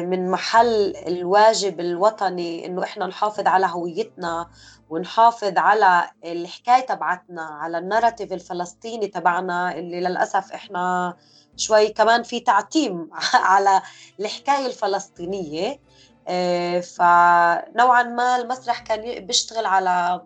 من 0.00 0.30
محل 0.30 0.96
الواجب 1.06 1.80
الوطني 1.80 2.66
إنه 2.66 2.82
إحنا 2.84 3.06
نحافظ 3.06 3.46
على 3.46 3.66
هويتنا 3.66 4.50
ونحافظ 4.90 5.58
على 5.58 6.10
الحكاية 6.24 6.86
تبعتنا 6.86 7.42
على 7.42 7.78
الناراتيف 7.78 8.32
الفلسطيني 8.32 9.06
تبعنا 9.06 9.78
اللي 9.78 10.00
للأسف 10.00 10.52
إحنا 10.52 11.14
شوي 11.56 11.88
كمان 11.88 12.22
في 12.22 12.40
تعتيم 12.40 13.10
على 13.34 13.82
الحكاية 14.20 14.66
الفلسطينية. 14.66 15.80
آه، 16.28 16.80
فنوعا 16.80 18.02
ما 18.02 18.36
المسرح 18.36 18.78
كان 18.80 19.26
بيشتغل 19.26 19.66
على 19.66 20.22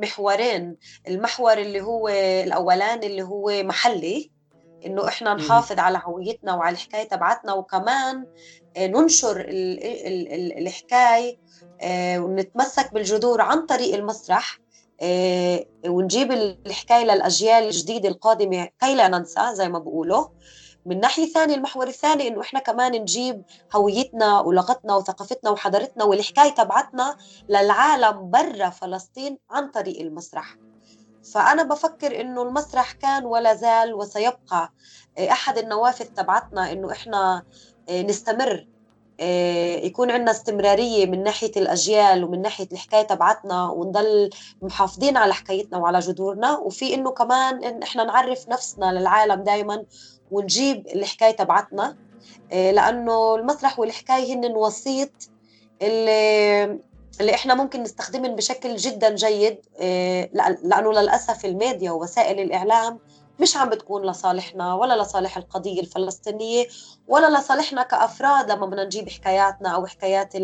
محورين. 0.00 0.76
المحور 1.08 1.58
اللي 1.58 1.80
هو 1.80 2.08
الأولاني 2.44 3.06
اللي 3.06 3.22
هو 3.22 3.62
محلي 3.62 4.30
إنه 4.86 5.08
إحنا 5.08 5.34
نحافظ 5.34 5.78
على 5.78 6.00
هويتنا 6.04 6.54
وعلى 6.54 6.74
الحكاية 6.74 7.08
تبعتنا 7.08 7.52
وكمان 7.52 8.26
آه، 8.76 8.86
ننشر 8.86 9.46
الحكاية 10.58 11.36
آه، 11.80 12.18
ونتمسك 12.18 12.94
بالجذور 12.94 13.40
عن 13.40 13.66
طريق 13.66 13.94
المسرح 13.94 14.58
ونجيب 15.86 16.32
الحكاية 16.32 17.04
للأجيال 17.04 17.64
الجديدة 17.64 18.08
القادمة 18.08 18.68
كي 18.80 18.94
لا 18.94 19.08
ننسى 19.08 19.40
زي 19.54 19.68
ما 19.68 19.78
بقولوا. 19.78 20.26
من 20.86 21.00
ناحية 21.00 21.32
ثانية 21.32 21.54
المحور 21.54 21.86
الثاني 21.88 22.28
إنه 22.28 22.40
إحنا 22.40 22.60
كمان 22.60 22.92
نجيب 22.92 23.42
هويتنا 23.76 24.40
ولغتنا 24.40 24.96
وثقافتنا 24.96 25.50
وحضارتنا 25.50 26.04
والحكاية 26.04 26.50
تبعتنا 26.50 27.16
للعالم 27.48 28.30
برا 28.30 28.70
فلسطين 28.70 29.38
عن 29.50 29.68
طريق 29.70 30.00
المسرح. 30.00 30.56
فأنا 31.34 31.62
بفكر 31.62 32.20
إنه 32.20 32.42
المسرح 32.42 32.92
كان 32.92 33.24
ولا 33.24 33.54
زال 33.54 33.94
وسيبقى 33.94 34.72
أحد 35.18 35.58
النوافذ 35.58 36.04
تبعتنا 36.04 36.72
إنه 36.72 36.92
إحنا 36.92 37.42
نستمر 37.90 38.66
يكون 39.84 40.10
عندنا 40.10 40.30
استمرارية 40.30 41.06
من 41.06 41.22
ناحية 41.22 41.52
الأجيال 41.56 42.24
ومن 42.24 42.42
ناحية 42.42 42.68
الحكاية 42.72 43.02
تبعتنا 43.02 43.70
ونضل 43.70 44.30
محافظين 44.62 45.16
على 45.16 45.34
حكايتنا 45.34 45.78
وعلى 45.78 45.98
جذورنا 45.98 46.58
وفي 46.58 46.94
إنه 46.94 47.10
كمان 47.10 47.64
إن 47.64 47.82
إحنا 47.82 48.04
نعرف 48.04 48.48
نفسنا 48.48 48.92
للعالم 48.92 49.42
دائما 49.42 49.84
ونجيب 50.30 50.86
الحكاية 50.86 51.30
تبعتنا 51.36 51.96
آه، 52.52 52.70
لأنه 52.70 53.34
المسرح 53.34 53.78
والحكاية 53.78 54.34
هن 54.34 54.52
وسيط 54.56 55.10
اللي 55.82 56.80
اللي 57.20 57.34
إحنا 57.34 57.54
ممكن 57.54 57.82
نستخدمهم 57.82 58.36
بشكل 58.36 58.76
جدا 58.76 59.14
جيد 59.14 59.58
آه، 59.80 60.28
لأنه 60.64 60.92
للأسف 60.92 61.44
الميديا 61.44 61.90
ووسائل 61.90 62.40
الإعلام 62.40 62.98
مش 63.40 63.56
عم 63.56 63.68
بتكون 63.68 64.10
لصالحنا 64.10 64.74
ولا 64.74 65.02
لصالح 65.02 65.36
القضية 65.36 65.80
الفلسطينية 65.80 66.66
ولا 67.08 67.38
لصالحنا 67.38 67.82
كأفراد 67.82 68.50
لما 68.50 68.66
بدنا 68.66 68.84
نجيب 68.84 69.08
حكاياتنا 69.08 69.68
أو 69.68 69.86
حكايات 69.86 70.34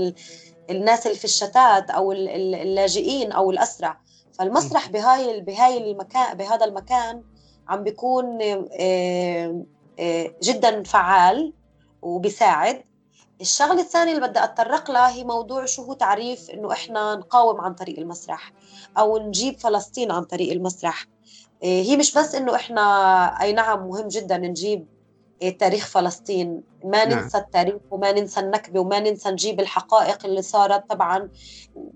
الناس 0.71 1.07
اللي 1.07 1.19
في 1.19 1.25
الشتات 1.25 1.91
أو 1.91 2.12
اللاجئين 2.12 3.33
أو 3.33 3.50
الاسرى 3.50 3.97
فالمسرح 4.38 4.88
بهاي 4.88 5.41
بهاي 5.41 5.91
المكان 5.91 6.37
بهذا 6.37 6.65
المكان 6.65 7.23
عم 7.69 7.83
بيكون 7.83 8.38
آه، 8.81 9.65
آه، 10.00 10.35
جدا 10.43 10.83
فعال 10.83 11.53
وبيساعد. 12.03 12.83
الشغلة 13.41 13.81
الثانية 13.81 14.17
اللي 14.17 14.29
بدي 14.29 14.45
أتطرق 14.45 14.91
لها 14.91 15.11
هي 15.11 15.25
موضوع 15.25 15.65
شو 15.65 15.83
هو 15.83 15.93
تعريف 15.93 16.50
إنه 16.50 16.73
إحنا 16.73 17.15
نقاوم 17.15 17.61
عن 17.61 17.75
طريق 17.75 17.99
المسرح 17.99 18.53
أو 18.99 19.19
نجيب 19.19 19.61
فلسطين 19.61 20.11
عن 20.11 20.25
طريق 20.25 20.53
المسرح. 20.53 21.07
هي 21.63 21.97
مش 21.97 22.15
بس 22.19 22.35
إنه 22.35 22.55
إحنا 22.55 22.83
أي 23.43 23.53
نعم 23.53 23.89
مهم 23.89 24.09
جدا 24.09 24.37
نجيب 24.37 24.87
تاريخ 25.59 25.87
فلسطين. 25.87 26.63
ما 26.85 27.05
نعم. 27.05 27.19
ننسى 27.23 27.39
التاريخ 27.39 27.75
وما 27.91 28.13
ننسى 28.13 28.41
النكبة 28.41 28.81
وما 28.81 29.01
ننسى 29.01 29.31
نجيب 29.31 29.61
الحقائق 29.61 30.27
اللي 30.27 30.43
صارت. 30.43 30.91
طبعا 30.91 31.29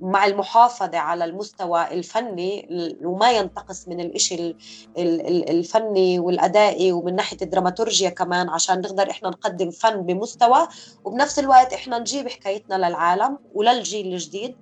مع 0.01 0.27
المحافظة 0.27 0.99
على 0.99 1.25
المستوى 1.25 1.93
الفني 1.93 2.69
وما 3.05 3.33
ينتقص 3.33 3.89
من 3.89 4.01
الإشي 4.01 4.57
الفني 4.99 6.19
والأدائي 6.19 6.93
ومن 6.93 7.17
ناحية 7.17 7.37
الدراماتورجيا 7.43 8.11
كمان 8.11 8.49
عشان 8.49 8.81
نقدر 8.81 9.11
إحنا 9.11 9.29
نقدم 9.29 9.71
فن 9.71 10.03
بمستوى. 10.03 10.69
وبنفس 11.05 11.39
الوقت 11.39 11.73
إحنا 11.73 11.99
نجيب 11.99 12.29
حكايتنا 12.29 12.75
للعالم 12.75 13.39
وللجيل 13.55 14.07
الجديد. 14.13 14.57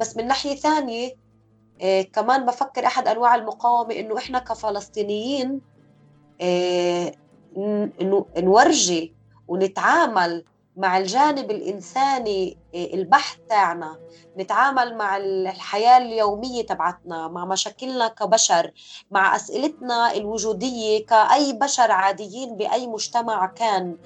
بس 0.00 0.16
من 0.16 0.26
ناحية 0.26 0.56
ثانية 0.56 1.27
إيه 1.80 2.12
كمان 2.12 2.46
بفكر 2.46 2.86
أحد 2.86 3.08
أنواع 3.08 3.34
المقاومة 3.34 3.94
إنه 3.94 4.18
إحنا 4.18 4.38
كفلسطينيين 4.38 5.60
إيه 6.40 7.14
نورجي 8.38 9.14
ونتعامل 9.48 10.44
مع 10.76 10.98
الجانب 10.98 11.50
الإنساني 11.50 12.58
آه، 12.74 12.94
البحث 12.94 13.36
تاعنا 13.48 13.98
نتعامل 14.38 14.96
مع 14.96 15.16
الحياة 15.16 15.98
اليومية 15.98 16.66
تبعتنا 16.66 17.28
مع 17.28 17.44
مشاكلنا 17.44 18.08
كبشر 18.08 18.72
مع 19.10 19.36
أسئلتنا 19.36 20.12
الوجودية 20.14 21.06
كأي 21.06 21.52
بشر 21.52 21.90
عاديين 21.90 22.56
بأي 22.56 22.86
مجتمع 22.86 23.46
كان 23.46 23.96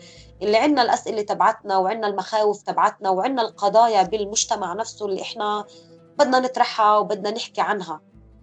اللي 0.43 0.57
عنا 0.57 0.83
الأسئلة 0.83 1.23
تبعتنا 1.23 1.77
وعنا 1.79 2.07
المخاوف 2.07 2.63
تبعتنا 2.63 3.11
وعنا 3.11 3.43
القضايا 3.43 4.03
بالمجتمع 4.03 4.73
نفسه 4.75 5.07
اللي 5.07 5.23
إحنا 5.23 5.65
بدنا 6.19 6.41
نطرحها 6.41 6.99
وبدنا 6.99 7.31
نحكي 7.31 7.61
عنها. 7.61 8.01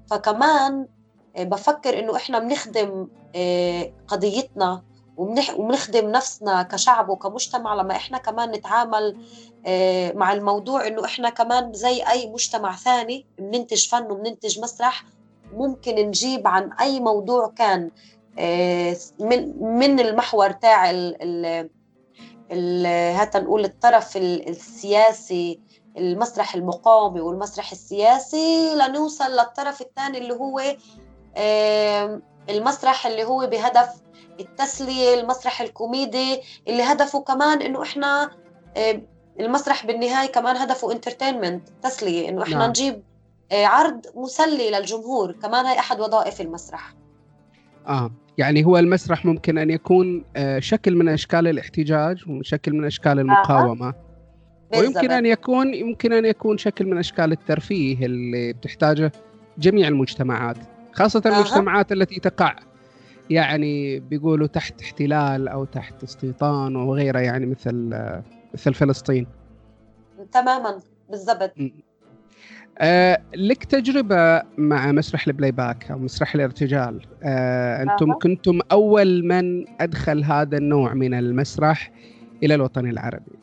فكمان 0.09 0.87
آه، 1.35 1.43
بفكر 1.43 1.99
إنه 1.99 2.15
إحنا 2.15 2.39
بنخدم 2.39 3.07
آه، 3.35 3.93
قضيتنا 4.07 4.83
وبنخدم 5.17 6.11
نفسنا 6.11 6.63
كشعب 6.63 7.09
وكمجتمع 7.09 7.75
لما 7.75 7.95
إحنا 7.95 8.17
كمان 8.17 8.51
نتعامل 8.51 9.17
آه، 9.65 10.11
مع 10.13 10.33
الموضوع 10.33 10.87
إنه 10.87 11.05
إحنا 11.05 11.29
كمان 11.29 11.73
زي 11.73 12.03
أي 12.03 12.27
مجتمع 12.27 12.75
ثاني 12.75 13.25
بننتج 13.39 13.87
فن 13.87 14.11
وبننتج 14.11 14.59
مسرح 14.59 15.03
ممكن 15.53 15.95
نجيب 15.95 16.47
عن 16.47 16.73
أي 16.73 16.99
موضوع 16.99 17.47
كان 17.47 17.91
من 19.19 19.63
من 19.63 19.99
المحور 19.99 20.51
تاع 20.51 20.91
هات 23.11 23.37
نقول 23.37 23.65
الطرف 23.65 24.17
السياسي 24.17 25.59
المسرح 25.99 26.55
المقاومي 26.55 27.21
والمسرح 27.21 27.71
السياسي 27.71 28.75
لنوصل 28.75 29.31
للطرف 29.31 29.81
الثاني 29.81 30.17
اللي 30.17 30.33
هو 30.33 30.61
آه، 31.37 32.21
المسرح 32.49 33.07
اللي 33.07 33.23
هو 33.23 33.47
بهدف 33.47 33.89
التسلية 34.39 35.21
المسرح 35.21 35.61
الكوميدي 35.61 36.41
اللي 36.67 36.83
هدفه 36.83 37.21
كمان 37.21 37.61
إنه 37.61 37.83
إحنا 37.83 38.31
آه، 38.77 39.01
المسرح 39.39 39.85
بالنهاية 39.85 40.31
كمان 40.31 40.57
هدفه 40.57 40.91
انترتينمنت 40.91 41.69
تسلية 41.83 42.29
إنه 42.29 42.43
إحنا 42.43 42.57
نعم. 42.57 42.69
نجيب 42.69 43.03
آه، 43.51 43.65
عرض 43.65 44.05
مسلي 44.15 44.71
للجمهور 44.71 45.31
كمان 45.31 45.65
هي 45.65 45.79
أحد 45.79 45.99
وظائف 45.99 46.41
المسرح 46.41 46.93
آه 47.87 48.11
يعني 48.37 48.65
هو 48.65 48.77
المسرح 48.77 49.25
ممكن 49.25 49.57
أن 49.57 49.69
يكون 49.69 50.25
آه، 50.35 50.59
شكل 50.59 50.95
من 50.95 51.09
أشكال 51.09 51.47
الاحتجاج 51.47 52.29
وشكل 52.29 52.73
من 52.73 52.85
أشكال 52.85 53.19
المقاومة 53.19 53.87
آه. 53.87 54.08
ويمكن 54.77 55.11
أن 55.11 55.25
يكون 55.25 55.73
يمكن 55.73 56.13
أن 56.13 56.25
يكون 56.25 56.57
شكل 56.57 56.85
من 56.85 56.97
أشكال 56.97 57.31
الترفيه 57.31 58.05
اللي 58.05 58.53
بتحتاجه 58.53 59.11
جميع 59.57 59.87
المجتمعات 59.87 60.57
خاصة 60.91 61.21
آه. 61.25 61.29
المجتمعات 61.29 61.91
التي 61.91 62.19
تقع 62.19 62.55
يعني 63.29 63.99
بيقولوا 63.99 64.47
تحت 64.47 64.81
احتلال 64.81 65.47
أو 65.47 65.65
تحت 65.65 66.03
استيطان 66.03 66.75
وغيره 66.75 67.19
يعني 67.19 67.45
مثل 67.45 67.95
مثل 68.53 68.73
فلسطين. 68.73 69.27
تماما 70.31 70.79
بالضبط. 71.09 71.53
آه 72.79 73.21
لك 73.35 73.63
تجربة 73.63 74.41
مع 74.57 74.91
مسرح 74.91 75.27
ال 75.27 75.51
playback 75.51 75.91
أو 75.91 75.97
مسرح 75.97 76.35
الارتجال. 76.35 77.01
آه 77.23 77.83
أنتم 77.83 78.11
آه. 78.11 78.15
كنتم 78.15 78.59
أول 78.71 79.25
من 79.25 79.65
أدخل 79.81 80.23
هذا 80.23 80.57
النوع 80.57 80.93
من 80.93 81.13
المسرح 81.13 81.91
إلى 82.43 82.55
الوطن 82.55 82.89
العربي. 82.89 83.38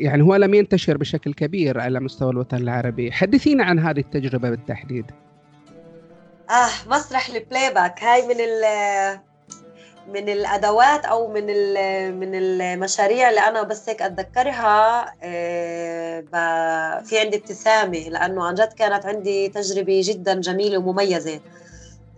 يعني 0.00 0.22
هو 0.22 0.36
لم 0.36 0.54
ينتشر 0.54 0.96
بشكل 0.96 1.34
كبير 1.34 1.80
على 1.80 2.00
مستوى 2.00 2.30
الوطن 2.30 2.56
العربي. 2.56 3.12
حدثينا 3.12 3.64
عن 3.64 3.78
هذه 3.78 4.00
التجربة 4.00 4.50
بالتحديد. 4.50 5.10
آه 6.50 6.88
مسرح 6.90 7.28
ال 7.28 7.74
playback 7.74 8.02
هاي 8.02 8.26
من 8.26 8.36
ال 8.40 8.62
من 10.08 10.28
الأدوات 10.28 11.04
أو 11.04 11.32
من 11.32 11.46
من 12.20 12.34
المشاريع 12.34 13.28
اللي 13.28 13.40
أنا 13.40 13.62
بس 13.62 13.88
هيك 13.88 14.02
أتذكرها 14.02 15.12
آه، 15.22 16.20
في 17.00 17.18
عندي 17.18 17.36
ابتسامة 17.36 17.98
لأنه 17.98 18.44
عن 18.44 18.54
جد 18.54 18.72
كانت 18.72 19.06
عندي 19.06 19.48
تجربة 19.48 20.00
جدا 20.04 20.40
جميلة 20.40 20.78
ومميزة. 20.78 21.40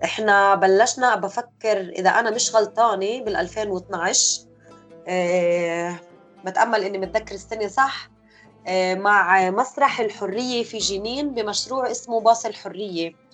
إحنا 0.04 0.54
بلشنا 0.54 1.16
بفكر 1.16 1.78
إذا 1.98 2.10
أنا 2.10 2.30
مش 2.30 2.54
غلطانة 2.54 3.24
بال 3.24 3.36
2012 3.36 4.40
أه 5.08 5.94
بتأمل 6.50 6.84
إني 6.84 6.98
متذكر 6.98 7.34
السنة 7.34 7.68
صح؟ 7.68 8.10
أه 8.66 8.94
مع 8.94 9.50
مسرح 9.50 10.00
الحرية 10.00 10.62
في 10.62 10.78
جنين 10.78 11.34
بمشروع 11.34 11.90
اسمه 11.90 12.20
باص 12.20 12.46
الحرية. 12.46 13.28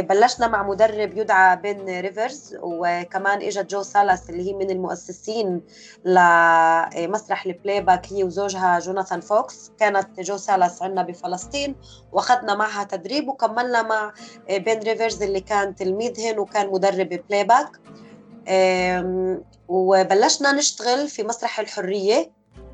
بلشنا 0.00 0.46
مع 0.48 0.62
مدرب 0.62 1.18
يدعى 1.18 1.56
بن 1.56 2.00
ريفرز 2.00 2.56
وكمان 2.62 3.42
اجت 3.42 3.70
جو 3.70 3.82
سالاس 3.82 4.30
اللي 4.30 4.48
هي 4.50 4.54
من 4.54 4.70
المؤسسين 4.70 5.62
لمسرح 6.04 7.46
ال 7.46 7.80
playback 7.80 8.12
هي 8.12 8.24
وزوجها 8.24 8.78
جوناثان 8.78 9.20
فوكس. 9.20 9.72
كانت 9.78 10.20
جو 10.20 10.36
سالاس 10.36 10.82
عندنا 10.82 11.02
بفلسطين 11.02 11.76
واخذنا 12.12 12.54
معها 12.54 12.84
تدريب 12.84 13.28
وكملنا 13.28 13.82
مع 13.82 14.12
بن 14.50 14.78
ريفرز 14.78 15.22
اللي 15.22 15.40
كان 15.40 15.74
تلميذهن 15.74 16.38
وكان 16.38 16.70
مدرب 16.70 17.08
playback. 17.28 17.70
وبلشنا 19.68 20.52
نشتغل 20.52 21.08
في 21.08 21.22
مسرح 21.22 21.60
الحرية 21.60 22.30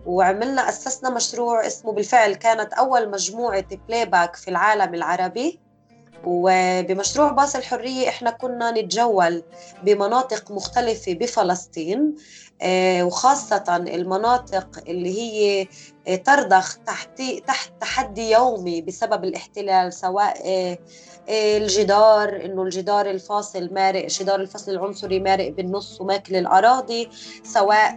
وعملنا 0.07 0.69
أسسنا 0.69 1.11
مشروع 1.11 1.67
اسمه 1.67 1.93
بالفعل 1.93 2.35
كانت 2.35 2.73
أول 2.73 3.11
مجموعة 3.11 3.65
playback 3.89 4.37
في 4.37 4.49
العالم 4.49 4.95
العربي. 4.95 5.61
وبمشروع 6.25 7.31
باص 7.31 7.57
الحرية 7.57 8.09
إحنا 8.09 8.31
كنا 8.31 8.71
نتجول 8.71 9.43
بمناطق 9.83 10.51
مختلفة 10.51 11.13
بفلسطين 11.13 12.15
آه، 12.63 13.03
وخاصة 13.03 13.77
المناطق 13.77 14.69
اللي 14.89 15.19
هي 15.19 15.69
آه، 16.09 16.17
ترضخ 16.17 16.79
تحت 16.79 17.23
تحت 17.47 17.73
تحدي 17.81 18.31
يومي 18.31 18.81
بسبب 18.81 19.25
الاحتلال 19.25 19.93
سواء 19.93 20.43
آه، 20.45 20.79
الجدار 21.29 22.45
إنه 22.45 22.63
الجدار 22.63 23.11
الفاصل 23.11 23.75
مارق 23.75 24.03
الجدار 24.03 24.41
الفصل 24.41 24.73
العنصري 24.73 25.21
مارق 25.21 25.49
بالنص 25.49 26.01
وماكل 26.01 26.37
الأراضي 26.37 27.09
سواء 27.45 27.97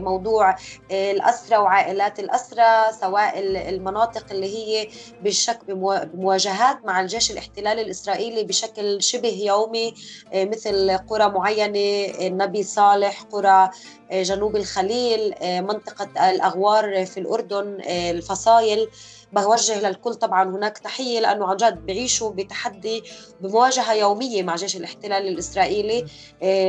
موضوع 0.00 0.56
الاسرى 0.90 1.56
وعائلات 1.56 2.18
الاسرى 2.18 2.92
سواء 3.00 3.32
المناطق 3.68 4.24
اللي 4.30 4.46
هي 4.56 4.88
بالشك 5.22 5.58
بمواجهات 5.68 6.84
مع 6.84 7.00
الجيش 7.00 7.30
الاحتلالي 7.30 7.82
الإسرائيلي 7.82 8.44
بشكل 8.44 9.02
شبه 9.02 9.42
يومي 9.42 9.94
مثل 10.34 10.98
قرى 10.98 11.28
معينة 11.28 12.12
النبي 12.26 12.62
صالح 12.62 13.22
قرى 13.22 13.70
جنوب 14.12 14.56
الخليل 14.56 15.34
منطقة 15.42 16.30
الأغوار 16.30 17.06
في 17.06 17.20
الأردن 17.20 17.80
الفصايل. 17.86 18.88
بوجه 19.32 19.88
للكل 19.88 20.14
طبعا 20.14 20.50
هناك 20.50 20.78
تحية 20.78 21.20
لأنه 21.20 21.46
عن 21.46 21.56
جد 21.56 21.86
بعيشوا 21.86 22.30
بتحدي 22.30 23.04
بمواجهة 23.40 23.92
يومية 23.92 24.42
مع 24.42 24.56
جيش 24.56 24.76
الاحتلال 24.76 25.28
الإسرائيلي. 25.28 26.06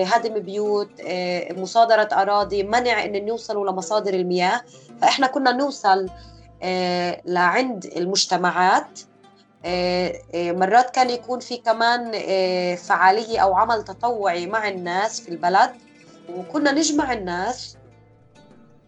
هدم 0.05 0.39
بيوت 0.39 0.89
مصادرة 1.51 2.09
أراضي 2.13 2.63
منع 2.63 3.03
أن 3.05 3.27
يوصلوا 3.27 3.71
لمصادر 3.71 4.13
المياه. 4.13 4.61
فإحنا 5.01 5.27
كنا 5.27 5.51
نوصل 5.51 6.09
لعند 7.25 7.85
المجتمعات. 7.85 8.99
مرات 10.35 10.89
كان 10.89 11.09
يكون 11.09 11.39
في 11.39 11.57
كمان 11.57 12.11
فعالية 12.75 13.39
أو 13.39 13.55
عمل 13.55 13.83
تطوعي 13.83 14.47
مع 14.47 14.67
الناس 14.67 15.21
في 15.21 15.29
البلد. 15.29 15.71
وكنا 16.35 16.71
نجمع 16.71 17.13
الناس 17.13 17.77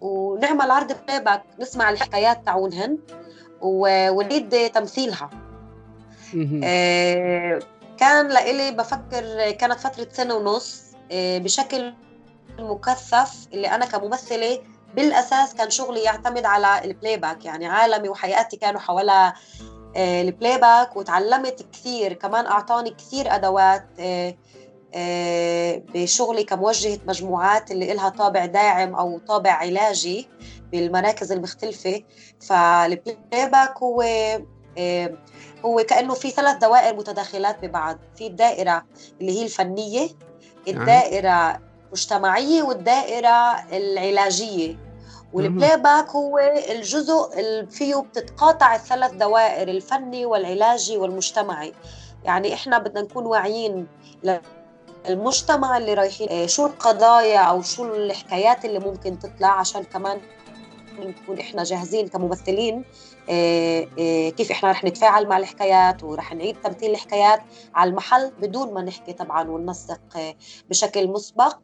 ونعمل 0.01 0.71
عرض 0.71 0.91
بلاي 1.07 1.41
نسمع 1.59 1.89
الحكايات 1.89 2.45
تاعونهن 2.45 2.97
ونريد 3.63 4.69
تمثيلها. 4.73 5.29
آه 6.63 7.59
كان 7.97 8.27
لإلي 8.27 8.71
بفكر 8.71 9.51
كانت 9.51 9.79
فترة 9.79 10.07
سنة 10.11 10.35
ونص 10.35 10.81
آه 11.11 11.37
بشكل 11.37 11.93
مكثف 12.59 13.47
اللي 13.53 13.67
أنا 13.67 13.85
كممثلة 13.85 14.59
بالأساس 14.95 15.53
كان 15.53 15.69
شغلي 15.69 15.99
يعتمد 15.99 16.45
على 16.45 16.83
ال 16.85 17.17
playback 17.17 17.45
يعني 17.45 17.67
عالمي 17.67 18.09
وحياتي 18.09 18.57
كانوا 18.57 18.79
حول 18.79 19.09
البلاي 19.97 20.57
باك 20.59 20.95
وتعلمت 20.97 21.65
كثير 21.73 22.13
كمان 22.13 22.45
أعطاني 22.45 22.89
كثير 22.89 23.35
أدوات 23.35 23.85
آه، 24.95 25.81
بشغلي 25.93 26.43
كموجهة 26.43 26.99
مجموعات 27.07 27.71
اللي 27.71 27.91
إلها 27.91 28.09
طابع 28.09 28.45
داعم 28.45 28.95
أو 28.95 29.19
طابع 29.27 29.51
علاجي. 29.51 30.27
بالمراكز 30.73 31.31
المختلفة 31.31 32.03
فال 32.47 33.49
playback 33.49 33.77
هو 33.77 34.01
هو 35.65 35.83
كأنه 35.89 36.13
في 36.13 36.29
ثلاث 36.29 36.57
دوائر 36.57 36.95
متداخلات 36.95 37.65
ببعض. 37.65 37.97
في 38.15 38.27
الدائرة 38.27 38.85
اللي 39.21 39.39
هي 39.39 39.43
الفنية 39.43 40.01
نعم. 40.01 40.09
الدائرة 40.67 41.61
المجتمعية 41.85 42.63
والدائرة 42.63 43.59
العلاجية. 43.71 44.77
وال 45.33 45.77
playback 45.77 46.09
هو 46.09 46.39
الجزء 46.69 47.39
اللي 47.39 47.67
فيه 47.71 47.95
بتتقاطع 47.95 48.75
الثلاث 48.75 49.11
دوائر 49.11 49.67
الفني 49.67 50.25
والعلاجي 50.25 50.97
والمجتمعي. 50.97 51.73
يعني 52.23 52.53
إحنا 52.53 52.77
بدنا 52.77 53.01
نكون 53.01 53.25
واعيين 53.25 53.87
المجتمع 55.09 55.77
اللي 55.77 55.93
رايحين 55.93 56.29
آه، 56.29 56.45
شو 56.45 56.65
القضايا 56.65 57.39
أو 57.39 57.61
شو 57.61 57.95
الحكايات 57.95 58.65
اللي 58.65 58.79
ممكن 58.79 59.19
تطلع 59.19 59.59
عشان 59.59 59.83
كمان 59.83 60.21
نكون 60.99 61.39
إحنا 61.39 61.63
جاهزين 61.63 62.07
كممثلين 62.07 62.83
آه، 63.29 63.87
آه، 63.99 64.29
كيف 64.29 64.51
إحنا 64.51 64.71
رح 64.71 64.83
نتفاعل 64.83 65.27
مع 65.27 65.37
الحكايات 65.37 66.03
ورح 66.03 66.33
نعيد 66.33 66.55
تمثيل 66.63 66.91
الحكايات 66.91 67.39
على 67.75 67.89
المحل 67.89 68.31
بدون 68.41 68.73
ما 68.73 68.81
نحكي 68.81 69.13
طبعا 69.13 69.49
وننسق 69.49 70.33
بشكل 70.69 71.07
مسبق. 71.07 71.57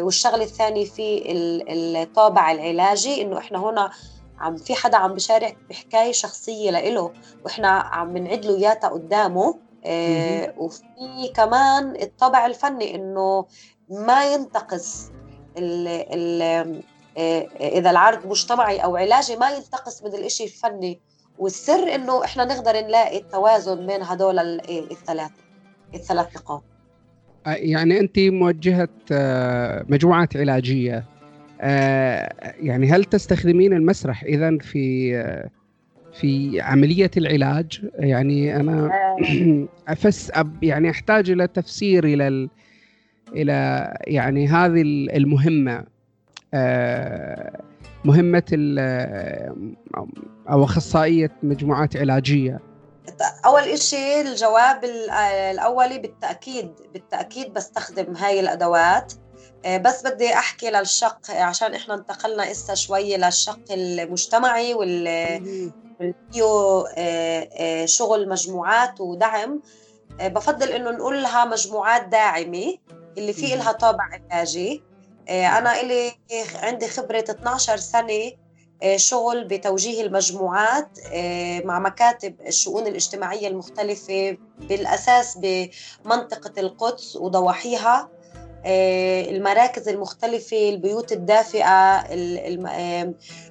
والشغله 0.00 0.44
الثاني 0.44 0.86
في 0.86 1.22
الطابع 1.68 2.52
العلاجي 2.52 3.22
إنه 3.22 3.38
إحنا 3.38 3.58
هنا 3.58 3.90
عم 4.38 4.56
في 4.56 4.74
حدا 4.74 4.96
عم 4.96 5.14
بشارك 5.14 5.56
بحكاية 5.70 6.12
شخصية 6.12 6.70
لإله 6.70 7.12
وإحنا 7.44 7.68
عم 7.68 8.12
بنعد 8.12 8.44
له 8.44 8.56
إياها 8.56 8.88
قدامه. 8.88 9.54
آه 9.84 10.54
وفي 10.56 10.82
كمان 11.34 11.96
الطابع 12.02 12.46
الفني 12.46 12.94
إنه 12.94 13.46
ما 13.88 14.32
ينتقص 14.34 15.10
ال 15.58 15.88
ال 15.88 16.42
آه 16.42 16.91
إذا 17.60 17.90
العرض 17.90 18.26
مجتمعي 18.26 18.78
أو 18.78 18.96
علاجي 18.96 19.36
ما 19.36 19.50
ينتقص 19.50 20.02
من 20.02 20.14
الإشي 20.14 20.44
الفني 20.44 21.00
والسر 21.38 21.94
إنه 21.94 22.24
إحنا 22.24 22.44
نقدر 22.44 22.72
نلاقي 22.72 23.18
التوازن 23.18 23.86
بين 23.86 24.02
هدول 24.02 24.38
الثلاث 24.68 25.30
الثلاث 25.94 26.36
نقاط. 26.36 26.62
آه، 27.46 27.50
يعني 27.50 28.00
أنت 28.00 28.18
موجهة 28.18 28.88
آه، 29.12 29.84
مجموعات 29.88 30.36
علاجية. 30.36 31.04
آه، 31.60 32.32
يعني 32.60 32.86
هل 32.90 33.04
تستخدمين 33.04 33.72
المسرح 33.72 34.22
إذا 34.22 34.58
في 34.58 35.12
في 36.12 36.60
عملية 36.60 37.10
العلاج؟ 37.16 37.82
يعني 37.94 38.56
أنا 38.56 38.86
آه. 38.86 39.66
أفس 39.92 40.32
يعني 40.62 40.90
أحتاج 40.90 41.30
إلى 41.30 41.46
تفسير 41.46 42.04
إلى 42.04 42.28
ال... 42.28 42.48
إلى 43.36 43.88
يعني 44.06 44.48
هذه 44.48 44.82
المهمة. 45.16 45.72
آه، 45.72 45.86
مهمة 48.04 48.44
أو 50.50 50.64
أخصائية 50.64 51.30
مجموعات 51.42 51.96
علاجية. 51.96 52.60
أول 53.46 53.78
شيء 53.78 54.20
الجواب 54.20 54.84
الأولي 55.50 55.98
بالتأكيد 55.98 56.72
بالتأكيد 56.92 57.52
بستخدم 57.52 58.16
هاي 58.16 58.40
الأدوات. 58.40 59.12
آه، 59.64 59.76
بس 59.76 60.06
بدي 60.06 60.34
أحكي 60.34 60.70
للشق 60.70 61.30
عشان 61.30 61.74
إحنا 61.74 61.94
انتقلنا 61.94 62.50
إسا 62.50 62.74
شوي 62.74 63.16
للشق 63.16 63.60
المجتمعي 63.70 64.74
وال 64.74 65.06
فيه 66.32 66.42
آه، 66.96 67.48
آه، 67.58 67.84
شغل 67.86 68.28
مجموعات 68.28 69.00
ودعم. 69.00 69.60
آه، 70.20 70.28
بفضل 70.28 70.68
إنه 70.68 70.90
نقول 70.90 71.22
لها 71.22 71.44
مجموعات 71.44 72.08
داعمة 72.08 72.74
اللي 73.18 73.32
في 73.32 73.56
لها 73.56 73.72
طابع 73.72 74.04
علاجي. 74.32 74.82
أنا 75.30 75.80
إلي 75.80 76.12
عندي 76.54 76.88
خبرة 76.88 77.24
12 77.30 77.76
سنة 77.76 78.32
شغل 78.96 79.44
بتوجيه 79.48 80.02
المجموعات 80.02 80.98
مع 81.64 81.78
مكاتب 81.78 82.36
الشؤون 82.46 82.86
الاجتماعية 82.86 83.48
المختلفة 83.48 84.38
بالأساس 84.68 85.38
بمنطقة 85.38 86.52
القدس 86.60 87.16
وضواحيها. 87.16 88.00
آه، 88.00 88.08
المراكز 88.66 89.88
المختلفة 89.88 90.68
البيوت 90.68 91.12
الدافئة 91.12 92.04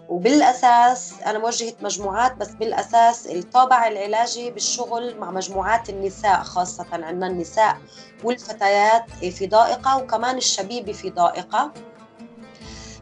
وبالأساس 0.09 1.13
أنا 1.25 1.39
موجهة 1.39 1.73
مجموعات 1.81 2.35
بس 2.37 2.47
بالأساس 2.51 3.27
الطابع 3.27 3.87
العلاجي 3.87 4.51
بالشغل 4.51 5.17
مع 5.17 5.31
مجموعات 5.31 5.89
النساء 5.89 6.43
خاصة 6.43 6.85
عندنا 6.91 7.27
النساء 7.27 7.77
والفتيات 8.23 9.09
في 9.11 9.47
ضائقة 9.47 9.97
وكمان 9.97 10.37
الشبيبة 10.37 10.91
في 10.91 11.09
ضائقة. 11.09 11.71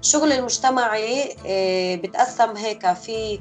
الشغل 0.01 0.31
المجتمعي 0.31 1.35
آه، 1.47 1.95
بتقسم 1.95 2.57
هيك 2.57 2.93
في 2.93 3.39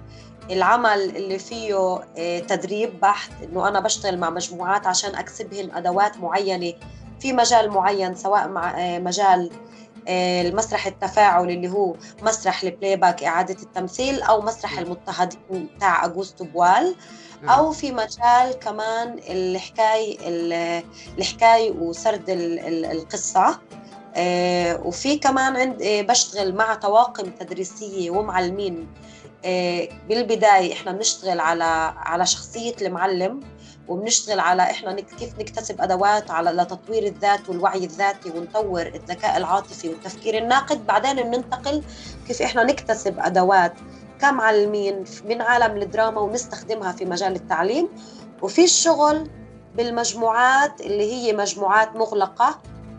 العمل 0.51 1.17
اللي 1.17 1.39
فيه 1.39 1.99
آه، 2.19 2.39
تدريب 2.39 3.01
بحث 3.01 3.31
إنه 3.43 3.69
أنا 3.69 3.81
بشتغل 3.81 4.19
مع 4.19 4.31
مجموعات 4.31 4.87
عشان 4.87 5.15
أكسبهن 5.15 5.71
أدوات 5.71 6.17
معينة 6.17 6.75
في 7.21 7.33
مجال 7.33 7.71
معين 7.71 8.15
سواء 8.15 8.49
مع 8.49 8.81
آه، 8.81 8.99
مجال 8.99 9.51
آه، 10.09 10.43
المسرح 10.43 10.87
التفاعلي 10.87 11.55
اللي 11.55 11.69
هو 11.69 11.95
مسرح 12.23 12.63
ال 12.63 12.97
playback 12.97 13.25
إعادة 13.25 13.63
التمثيل 13.63 14.23
أو 14.23 14.43
مسرح 14.43 14.79
المضطهدين 14.79 15.69
تاع 15.81 16.05
أغوستو 16.05 16.45
بوال. 16.45 16.97
أو 17.45 17.73
في 17.73 17.93
مجال 17.93 18.59
كمان 18.61 19.21
الحكاية 19.29 20.17
الحكاية 21.19 21.71
وسرد 21.71 22.25
القصة 22.29 23.59
آه، 24.17 24.81
وفي 24.85 25.19
كمان 25.19 25.57
عند 25.57 25.77
بشتغل 25.83 26.55
مع 26.55 26.75
طواقم 26.75 27.31
تدريسية 27.31 28.11
ومعلمين 28.11 28.89
بالبداية 30.09 30.73
إحنا 30.73 30.93
بنشتغل 30.93 31.41
على 31.41 31.95
على 31.97 32.27
شخصية 32.27 32.75
المعلم 32.83 33.41
وبنشتغل 33.89 34.41
على 34.41 34.63
إحنا 34.63 34.93
كيف 34.93 35.39
نكتسب 35.39 35.81
أدوات 35.81 36.31
على 36.31 36.51
لتطوير 36.51 37.03
الذات 37.03 37.49
والوعي 37.49 37.85
الذاتي 37.85 38.31
ونطور 38.31 38.87
الذكاء 38.87 39.37
العاطفي 39.37 39.89
والتفكير 39.89 40.39
الناقد. 40.39 40.87
بعدين 40.87 41.23
بننتقل 41.23 41.83
كيف 42.27 42.43
إحنا 42.43 42.65
نكتسب 42.65 43.19
أدوات 43.19 43.75
كمعلمين 44.21 45.05
من 45.25 45.43
عالم 45.43 45.83
الدراما 45.83 46.21
ونستخدمها 46.21 46.93
في 46.93 47.05
مجال 47.05 47.35
التعليم. 47.35 47.89
وفي 48.43 48.65
الشغل 48.65 49.31
بالمجموعات 49.77 50.81
اللي 50.81 51.13
هي 51.13 51.33
مجموعات 51.33 51.97
مغلقة 51.97 52.59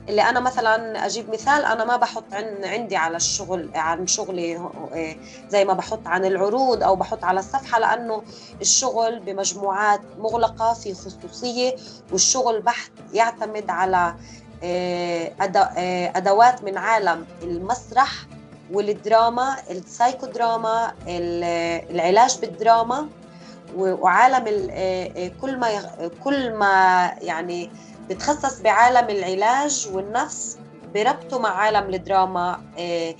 اللي 0.09 0.21
أنا 0.21 0.39
مثلا 0.39 1.05
أجيب 1.05 1.29
مثال 1.29 1.65
أنا 1.65 1.85
ما 1.85 1.97
بحط 1.97 2.23
عندي 2.63 2.95
على 2.95 3.17
الشغل 3.17 3.69
عن 3.75 4.07
شغلي 4.07 4.57
آه، 4.57 5.15
زي 5.49 5.65
ما 5.65 5.73
بحط 5.73 6.07
عن 6.07 6.25
العروض 6.25 6.83
أو 6.83 6.95
بحط 6.95 7.23
على 7.23 7.39
الصفحة 7.39 7.79
لأنه 7.79 8.23
الشغل 8.61 9.19
بمجموعات 9.19 10.01
مغلقة 10.19 10.73
في 10.73 10.93
خصوصية 10.93 11.75
والشغل 12.11 12.61
بحت 12.61 12.91
يعتمد 13.13 13.69
على 13.69 14.15
آه، 14.63 15.31
آه، 15.41 16.11
أدوات 16.15 16.63
من 16.63 16.77
عالم 16.77 17.25
المسرح 17.43 18.11
والدراما 18.71 19.55
السايكودراما 19.69 20.93
العلاج 21.07 22.39
بالدراما 22.41 23.07
وعالم 23.77 24.45
كل 25.41 25.57
ما 25.57 25.69
كل 26.23 26.53
ما 26.53 27.05
يعني 27.21 27.69
بتخصص 28.09 28.61
بعالم 28.61 29.09
العلاج 29.09 29.89
والنفس 29.93 30.57
بربطه 30.95 31.39
مع 31.39 31.49
عالم 31.49 31.93
الدراما 31.93 32.61
آه، 32.77 33.15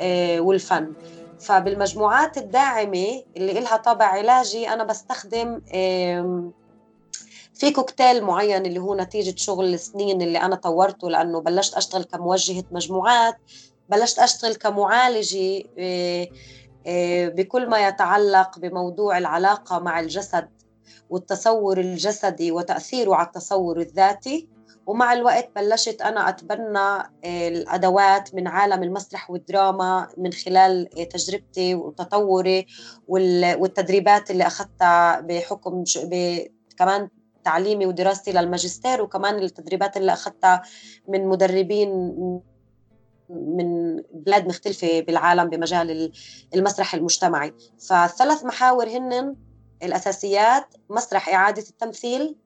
آه، 0.00 0.40
والفن. 0.40 0.92
فبالمجموعات 1.40 2.38
الداعمة 2.38 3.22
اللي 3.36 3.58
إلها 3.58 3.76
طابع 3.76 4.04
علاجي 4.04 4.68
أنا 4.68 4.84
بستخدم 4.84 5.60
في 7.54 7.70
كوكتيل 7.74 8.24
معين 8.24 8.66
اللي 8.66 8.80
هو 8.80 8.94
نتيجة 8.94 9.34
شغل 9.36 9.74
السنين 9.74 10.22
اللي 10.22 10.38
أنا 10.38 10.56
طورته 10.56 11.10
لأنه 11.10 11.40
بلشت 11.40 11.74
أشتغل 11.74 12.04
كموجهة 12.04 12.64
مجموعات 12.70 13.36
بلشت 13.88 14.18
أشتغل 14.18 14.54
كمعالجة 14.54 15.62
آه، 15.78 17.28
بكل 17.28 17.68
ما 17.68 17.88
يتعلق 17.88 18.58
بموضوع 18.58 19.18
العلاقة 19.18 19.78
مع 19.78 20.00
الجسد 20.00 20.48
والتصور 21.10 21.80
الجسدي 21.80 22.52
وتأثيره 22.52 23.14
على 23.14 23.26
التصور 23.26 23.80
الذاتي. 23.80 24.48
ومع 24.86 25.12
الوقت 25.12 25.50
بلشت 25.56 26.02
أنا 26.02 26.28
أتبنى 26.28 26.78
آه، 26.78 27.48
الأدوات 27.48 28.34
من 28.34 28.48
عالم 28.48 28.82
المسرح 28.82 29.30
والدراما 29.30 30.08
من 30.18 30.32
خلال 30.32 30.98
آه، 31.00 31.04
تجربتي 31.04 31.74
وتطوري 31.74 32.66
والتدريبات 33.08 34.30
اللي 34.30 34.46
أخذتها 34.46 35.20
بحكم 35.20 35.84
كمان 36.78 37.08
تعليمي 37.44 37.86
ودراستي 37.86 38.32
للماجستير 38.32 39.02
وكمان 39.02 39.38
التدريبات 39.38 39.96
اللي 39.96 40.12
أخذتها 40.12 40.62
من 41.08 41.26
مدربين 41.26 41.90
من 43.28 43.96
بلاد 44.12 44.46
مختلفة 44.46 45.00
بالعالم 45.00 45.48
بمجال 45.48 46.12
المسرح 46.54 46.94
المجتمعي. 46.94 47.54
فالثلاث 47.88 48.44
محاور 48.44 48.88
هن 48.88 49.36
الأساسيات 49.84 50.74
مسرح 50.90 51.28
إعادة 51.28 51.62
التمثيل 51.62 52.36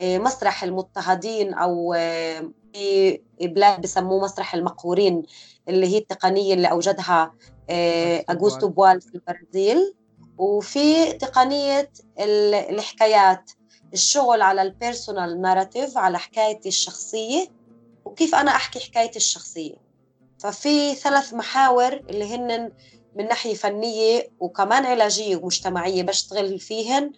آه، 0.00 0.18
مسرح 0.18 0.64
المضطهدين 0.64 1.54
أو 1.54 1.94
آه، 1.94 2.50
في 2.72 3.20
بلاد 3.40 3.80
بسموه 3.80 4.24
مسرح 4.24 4.54
المقهورين 4.54 5.22
اللي 5.68 5.86
هي 5.86 5.98
التقنية 5.98 6.54
اللي 6.54 6.70
أوجدها 6.70 7.34
آه، 7.70 8.24
أغوستو 8.30 8.68
بوال. 8.68 9.00
في 9.00 9.14
البرازيل. 9.14 9.94
وفي 10.38 11.12
تقنية 11.12 11.90
الحكايات 12.18 13.50
الشغل 13.92 14.42
على 14.42 14.62
ال 14.62 14.71
personal 14.71 15.40
narrative 15.40 15.98
على 15.98 16.18
حكايتي 16.18 16.68
الشخصية 16.68 17.46
وكيف 18.04 18.34
أنا 18.34 18.50
أحكي 18.50 18.80
حكايتي 18.80 19.16
الشخصية. 19.16 19.74
ففي 20.38 20.94
ثلاث 20.94 21.34
محاور 21.34 21.92
اللي 21.92 22.34
هن 22.34 22.72
من 23.16 23.28
ناحية 23.28 23.54
فنية 23.54 24.28
وكمان 24.40 24.86
علاجية 24.86 25.36
ومجتمعية 25.36 26.02
بشتغل 26.02 26.58
فيهن 26.58 27.12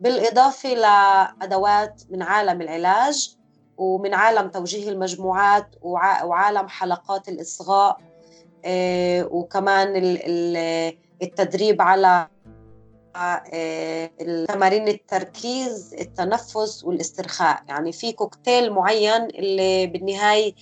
بالإضافة 0.00 0.74
لأدوات 0.74 2.02
من 2.10 2.22
عالم 2.22 2.62
العلاج 2.62 3.36
ومن 3.76 4.14
عالم 4.14 4.48
توجيه 4.48 4.88
المجموعات 4.88 5.66
وعالم 5.82 6.68
حلقات 6.68 7.28
الإصغاء 7.28 7.98
آه، 8.64 9.28
وكمان 9.30 9.92
التدريب 11.22 11.82
على 11.82 12.28
آه، 13.16 14.10
تمارين 14.48 14.88
التركيز 14.88 15.94
التنفس 16.00 16.84
والاسترخاء. 16.84 17.62
يعني 17.68 17.92
في 17.92 18.12
كوكتيل 18.12 18.72
معين 18.72 19.22
اللي 19.22 19.86
بالنهاية 19.86 20.54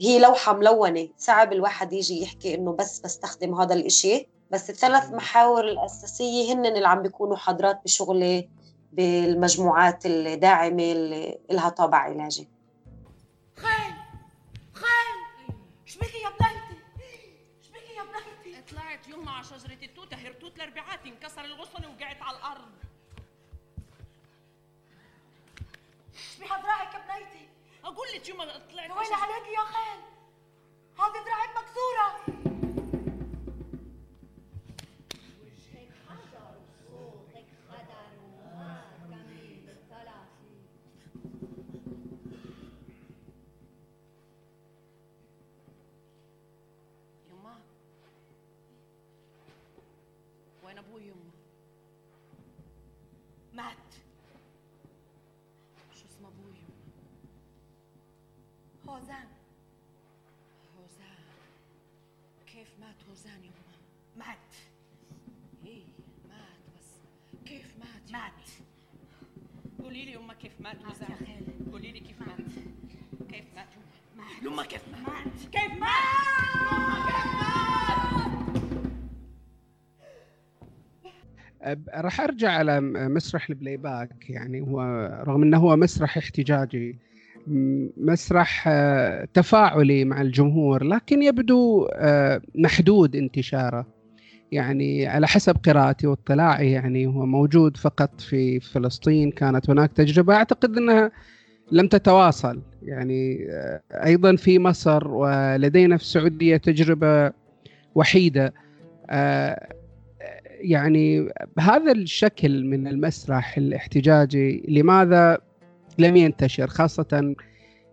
هي 0.00 0.18
لوحة 0.18 0.52
ملونة 0.52 1.08
صعب 1.18 1.52
الواحد 1.52 1.92
يجي 1.92 2.22
يحكي 2.22 2.54
إنه 2.54 2.72
بس 2.72 2.98
بستخدم 2.98 3.54
هذا 3.54 3.74
الإشي. 3.74 4.28
بس 4.54 4.70
الثلاث 4.70 5.12
محاور 5.12 5.64
الأساسية 5.68 6.54
هن 6.54 6.66
اللي 6.66 6.88
عم 6.88 7.02
بيكونوا 7.02 7.36
حاضرات 7.36 7.80
بشغلي 7.84 8.48
بالمجموعات 8.92 10.06
الداعمة 10.06 10.92
اللي 10.92 11.38
لها 11.50 11.68
طابع 11.68 11.98
علاجي. 11.98 12.48
خال 13.56 13.94
خال 14.74 15.54
شبيكي 15.86 16.18
يا 16.18 16.28
بنيتي 16.28 16.82
شبيكي 17.62 17.94
يا 17.94 18.02
بنيتي 18.02 18.62
طلعت 18.70 19.08
يوم 19.08 19.24
مع 19.24 19.42
شجرة 19.42 19.78
التوتة 19.82 20.16
هرتوت 20.16 20.56
الأربعات 20.56 21.06
انكسر 21.06 21.44
الغصن 21.44 21.84
وقعت 21.84 22.22
على 22.22 22.36
الأرض. 22.36 22.72
شبي 26.36 26.46
دراعك 26.46 26.94
يا 26.94 26.98
بنيتي 26.98 27.48
أقول 27.84 28.08
لك 28.14 28.28
يوم 28.28 28.38
طلعت 28.38 28.90
وين 28.90 29.14
عليكي 29.14 29.52
يا 29.52 29.64
خال 29.64 29.98
هذه 30.98 31.24
دراعك 31.24 31.50
مكسورة. 31.50 32.53
راح 81.96 82.20
ارجع 82.20 82.50
على 82.50 82.80
مسرح 82.80 83.50
ال 83.50 83.76
playback 83.76 84.30
يعني 84.30 84.60
هو 84.60 84.80
رغم 85.26 85.42
إنه 85.42 85.58
هو 85.58 85.76
مسرح 85.76 86.16
احتجاجي 86.16 86.98
مسرح 87.96 88.64
آه، 88.68 89.28
تفاعلي 89.34 90.04
مع 90.04 90.20
الجمهور 90.20 90.84
لكن 90.84 91.22
يبدو 91.22 91.88
آه، 91.92 92.40
محدود 92.54 93.16
انتشاره. 93.16 93.86
يعني 94.52 95.06
على 95.06 95.26
حسب 95.26 95.56
قراءتي 95.64 96.06
واطلاعي 96.06 96.72
يعني 96.72 97.06
هو 97.06 97.26
موجود 97.26 97.76
فقط 97.76 98.20
في 98.20 98.60
فلسطين 98.60 99.30
كانت 99.30 99.70
هناك 99.70 99.92
تجربة. 99.92 100.34
أعتقد 100.34 100.76
أنها 100.76 101.10
لم 101.72 101.88
تتواصل. 101.88 102.62
يعني 102.82 103.46
آه، 103.50 103.80
أيضا 104.04 104.36
في 104.36 104.58
مصر 104.58 105.08
ولدينا 105.08 105.96
في 105.96 106.02
السعودية 106.02 106.56
تجربة 106.56 107.32
وحيدة. 107.94 108.54
يعني 110.64 111.28
بهذا 111.56 111.92
الشكل 111.92 112.64
من 112.64 112.86
المسرح 112.86 113.56
الاحتجاجي 113.56 114.64
لماذا 114.68 115.38
لم 115.98 116.16
ينتشر؟ 116.16 116.66
خاصة 116.66 117.34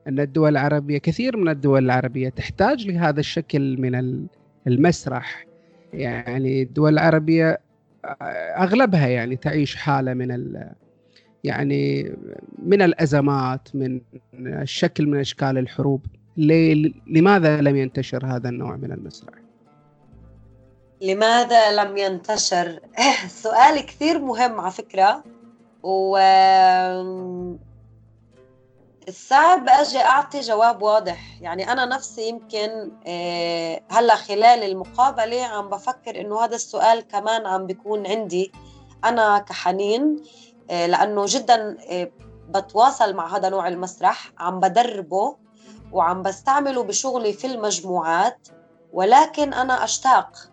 أن 0.08 0.20
الدول 0.20 0.52
العربية 0.52 0.98
كثير 0.98 1.38
من 1.38 1.50
الدول 1.50 1.86
العربية 1.86 2.30
تحتاج 2.30 2.88
لهذا 2.88 3.20
الشكل 3.20 3.82
من 3.82 4.26
المسرح. 4.68 5.46
يعني 5.94 6.62
الدول 6.62 6.94
العربية 6.94 7.60
أغلبها 8.58 9.08
يعني 9.08 9.36
تعيش 9.36 9.76
حالة 9.76 10.14
من 10.14 10.58
يعني 11.44 12.12
من 12.66 12.82
الأزمات 12.82 13.76
من 13.76 14.02
الشكل 14.34 15.08
من 15.08 15.20
أشكال 15.20 15.58
الحروب. 15.58 16.06
لماذا 17.08 17.62
لم 17.62 17.76
ينتشر 17.76 18.26
هذا 18.26 18.50
النوع 18.50 18.76
من 18.76 18.92
المسرح؟ 18.92 19.41
لماذا 21.02 21.72
لم 21.72 21.98
ينتشر؟ 21.98 22.80
سؤال 23.44 23.86
كثير 23.86 24.20
مهم 24.20 24.62
على 24.62 24.72
فكرة 24.72 25.24
و 25.84 26.18
صعب 29.10 29.70
أجي 29.70 29.98
أعطي 29.98 30.40
جواب 30.40 30.82
واضح 30.82 31.42
يعني 31.42 31.72
أنا 31.72 31.86
نفسي 31.86 32.30
يمكن 32.30 32.92
آه، 33.08 33.82
هلأ 33.90 34.16
خلال 34.16 34.64
المقابلة 34.64 35.44
عم 35.44 35.70
بفكر 35.70 36.22
إنه 36.22 36.44
هذا 36.44 36.56
السؤال 36.56 37.08
كمان 37.08 37.46
عم 37.46 37.66
بيكون 37.66 38.08
عندي 38.08 38.52
أنا 39.04 39.40
كحنين 39.40 40.24
آه، 40.70 40.86
لأنه 40.86 41.26
جدا 41.28 41.78
آه، 41.90 42.12
بتواصل 42.50 43.14
مع 43.14 43.38
هذا 43.38 43.50
نوع 43.50 43.68
المسرح 43.68 44.32
عم 44.38 44.60
بدربه 44.60 45.38
وعم 45.92 46.22
بستعمله 46.22 46.84
بشغلي 46.84 47.34
في 47.34 47.48
المجموعات 47.48 48.48
ولكن 48.94 49.54
أنا 49.54 49.84
أشتاق 49.84 50.51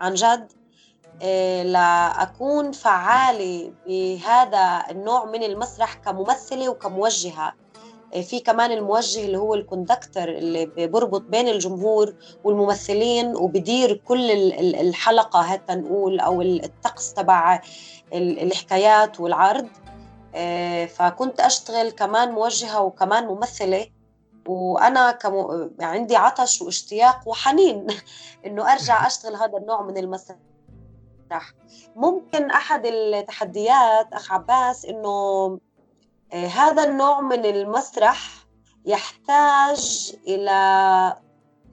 عن 0.00 0.14
جد 0.14 0.52
لاكون 1.64 2.72
فعالة 2.72 3.72
بهذا 3.86 4.82
النوع 4.90 5.24
من 5.24 5.42
المسرح 5.42 5.94
كممثلة 5.94 6.68
وكموجهة. 6.68 7.52
في 8.22 8.40
كمان 8.40 8.72
الموجه 8.72 9.24
اللي 9.24 9.38
هو 9.38 9.54
الكوندكتر 9.54 10.28
اللي 10.28 10.66
بيربط 10.66 11.22
بين 11.22 11.48
الجمهور 11.48 12.14
والممثلين 12.44 13.36
وبدير 13.36 13.94
كل 13.94 14.30
الحلقة 14.60 15.40
هات 15.40 15.70
نقول 15.70 16.20
أو 16.20 16.42
الطقس 16.42 17.12
تبع 17.14 17.60
الحكايات 18.14 19.20
والعرض. 19.20 19.68
آه، 20.34 20.86
فكنت 20.86 21.40
أشتغل 21.40 21.90
كمان 21.90 22.30
موجهة 22.30 22.80
وكمان 22.82 23.26
ممثلة. 23.26 23.86
وأنا 24.46 25.10
كم... 25.10 25.70
عندي 25.80 26.16
عطش 26.16 26.62
واشتياق 26.62 27.28
وحنين 27.28 27.86
إنه 28.46 28.72
أرجع 28.72 29.06
أشتغل 29.06 29.36
هذا 29.36 29.58
النوع 29.58 29.82
من 29.82 29.96
المسرح 29.96 30.36
ممكن 31.96 32.50
أحد 32.50 32.86
التحديات 32.86 34.12
أخ 34.12 34.32
عباس 34.32 34.84
إنه 34.84 35.58
آه، 36.32 36.46
هذا 36.46 36.84
النوع 36.84 37.20
من 37.20 37.46
المسرح 37.46 38.46
يحتاج 38.86 40.12
إلى 40.26 40.50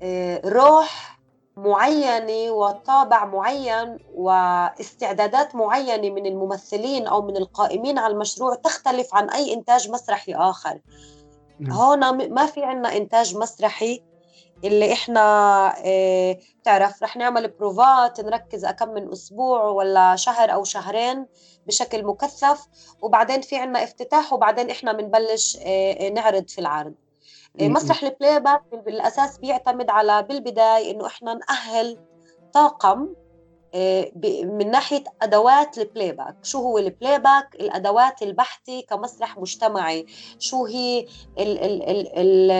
آه، 0.03 0.41
روح 0.45 1.17
معينة 1.57 2.51
وطابع 2.51 3.25
معين 3.25 3.99
واستعدادات 4.13 5.55
معينة 5.55 6.09
من 6.09 6.25
الممثلين 6.25 7.07
أو 7.07 7.21
من 7.21 7.37
القائمين 7.37 7.99
على 7.99 8.13
المشروع 8.13 8.55
تختلف 8.55 9.15
عن 9.15 9.29
أي 9.29 9.53
إنتاج 9.53 9.89
مسرحي 9.89 10.33
آخر 10.33 10.69
نعم. 10.69 11.16
هون 11.71 12.29
ما 12.33 12.45
في 12.45 12.63
عنا 12.63 12.97
إنتاج 12.97 13.37
مسرحي 13.37 14.03
اللي 14.63 14.93
إحنا 14.93 15.21
آه 15.85 16.37
تعرف 16.63 17.03
رح 17.03 17.17
نعمل 17.17 17.47
بروفات 17.47 18.19
نركز 18.21 18.65
أكم 18.65 18.89
من 18.89 19.11
أسبوع 19.11 19.63
ولا 19.63 20.15
شهر 20.15 20.53
أو 20.53 20.63
شهرين 20.63 21.25
بشكل 21.67 22.03
مكثف 22.03 22.67
وبعدين 23.01 23.41
في 23.41 23.57
عنا 23.57 23.83
افتتاح 23.83 24.33
وبعدين 24.33 24.69
إحنا 24.69 24.93
بنبلش 24.93 25.57
آه 25.61 26.09
نعرض 26.09 26.47
في 26.49 26.61
العرض. 26.61 26.93
مسرح 27.69 28.03
ال 28.03 28.39
playback 28.39 28.61
بالأساس 28.85 29.37
بيعتمد 29.37 29.89
على 29.89 30.23
بالبداية 30.23 30.91
إنه 30.91 31.07
إحنا 31.07 31.33
نأهل 31.33 31.97
طاقم 32.53 33.09
من 34.43 34.71
ناحية 34.71 35.03
أدوات 35.21 35.77
ال 35.77 36.11
playback 36.11 36.35
شو 36.43 36.57
هو 36.59 36.77
ال 36.77 37.19
playback 37.19 37.55
الأدوات 37.55 38.21
البحثي 38.23 38.81
كمسرح 38.81 39.37
مجتمعي. 39.37 40.05
شو 40.39 40.65
هي 40.65 41.05
ال 41.39 41.59
ال 41.59 41.83
ال 42.17 42.51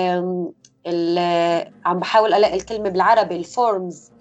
ال 0.87 1.73
عم 1.85 1.99
بحاول 1.99 2.33
ألاقي 2.33 2.55
الكلمة 2.55 2.89
بالعربي 2.89 3.35
ال 3.35 3.48
forms 3.48 4.11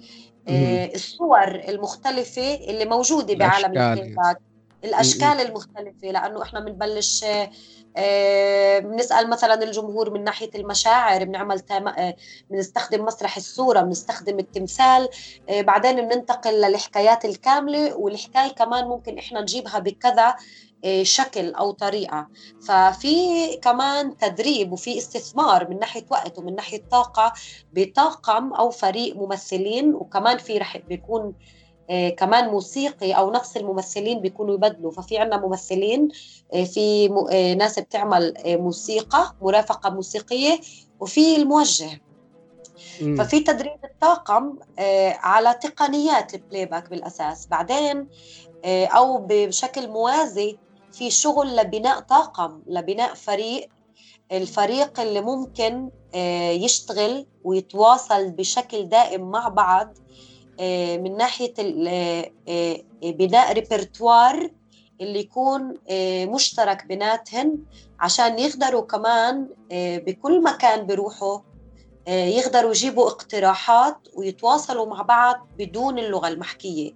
آه 0.48 0.94
الصور 0.94 1.48
المختلفة 1.68 2.54
اللي 2.54 2.84
موجودة 2.84 3.34
بعالم 3.34 3.78
الكتابات 3.78 4.36
الأشكال 4.84 5.40
المختلفة 5.40 6.08
لأنه 6.08 6.42
إحنا 6.42 6.60
بنبلش 6.60 7.24
آه 7.96 8.78
بنسال 8.78 9.30
مثلا 9.30 9.62
الجمهور 9.62 10.10
من 10.10 10.24
ناحية 10.24 10.50
المشاعر 10.54 11.24
بنعمل 11.24 11.62
آه 11.70 12.16
بنستخدم 12.50 13.04
مسرح 13.04 13.36
الصورة 13.36 13.80
بنستخدم 13.80 14.38
التمثال 14.38 15.08
آه 15.48 15.60
بعدين 15.60 16.08
بننتقل 16.08 16.60
للحكايات 16.60 17.24
الكاملة 17.24 17.94
والحكاية 17.96 18.52
كمان 18.52 18.84
ممكن 18.84 19.18
إحنا 19.18 19.40
نجيبها 19.40 19.78
بكذا 19.78 20.34
آه، 20.84 21.02
شكل 21.02 21.54
أو 21.54 21.70
طريقة. 21.70 22.28
ففي 22.68 23.16
كمان 23.56 24.16
تدريب 24.16 24.72
وفي 24.72 24.98
استثمار 24.98 25.70
من 25.70 25.78
ناحية 25.78 26.06
وقت 26.10 26.38
ومن 26.38 26.54
ناحية 26.54 26.82
طاقة 26.90 27.32
بطاقم 27.72 28.52
أو 28.54 28.70
فريق 28.70 29.16
ممثلين 29.16 29.94
وكمان 29.94 30.38
في 30.38 30.58
رح 30.58 30.76
بيكون 30.76 31.22
آه، 31.22 31.34
كمان 32.16 32.48
موسيقي 32.48 33.12
أو 33.12 33.30
نفس 33.30 33.56
الممثلين 33.56 34.20
بيكونوا 34.20 34.54
يبدلوا. 34.54 34.90
ففي 34.90 35.18
عندنا 35.18 35.46
ممثلين 35.46 36.08
آه، 36.54 36.64
في 36.64 37.08
ناس 37.58 37.78
بتعمل 37.78 38.34
موسيقى 38.46 39.34
مرافقة 39.42 39.90
موسيقية 39.90 40.60
وفي 41.00 41.36
الموجه. 41.36 42.00
ففي 43.18 43.40
تدريب 43.40 43.84
الطاقم 43.84 44.58
على 45.18 45.54
تقنيات 45.54 46.34
ال 46.34 46.66
playback 46.66 46.90
بالأساس. 46.90 47.46
بعدين 47.46 48.08
أو 48.64 49.26
بشكل 49.28 49.88
موازي 49.88 50.58
في 50.92 51.10
شغل 51.10 51.56
لبناء 51.56 52.00
طاقم 52.00 52.62
لبناء 52.66 53.14
فريق. 53.14 53.68
الفريق 54.32 55.00
اللي 55.00 55.20
ممكن 55.20 55.90
آه، 56.14 56.50
يشتغل 56.50 57.26
ويتواصل 57.44 58.30
بشكل 58.30 58.88
دائم 58.88 59.30
مع 59.30 59.48
بعض. 59.48 59.88
آه، 59.88 59.96
من 60.98 61.16
ناحية 61.16 61.54
آه، 61.58 62.80
بناء 63.02 63.52
ريبرتوار 63.52 64.50
اللي 65.00 65.18
يكون 65.20 65.74
مشترك 66.34 66.86
بيناتهن 66.86 67.58
عشان 68.00 68.38
يقدروا 68.38 68.82
كمان 68.82 69.48
بكل 70.06 70.42
مكان 70.42 70.86
بيروحوا 70.86 71.38
يقدروا 72.08 72.70
يجيبوا 72.70 73.06
اقتراحات 73.08 74.08
ويتواصلوا 74.14 74.86
مع 74.86 75.02
بعض 75.02 75.48
بدون 75.58 75.98
اللغة 75.98 76.28
المحكية. 76.28 76.92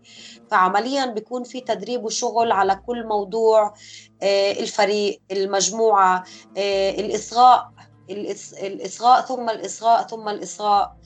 فعمليا 0.51 1.07
بيكون 1.07 1.45
في 1.45 1.61
تدريب 1.61 2.05
وشغل 2.05 2.53
على 2.53 2.81
كل 2.87 3.07
موضوع 3.07 3.75
آه، 4.23 4.53
الفريق 4.53 5.21
المجموعة 5.33 6.25
آه، 6.57 6.91
الإصغاء 6.91 7.71
الإصغاء 8.11 9.21
ثم 9.21 9.51
الإصغاء 9.51 10.07
ثم 10.07 10.29
الإصغاء. 10.29 10.97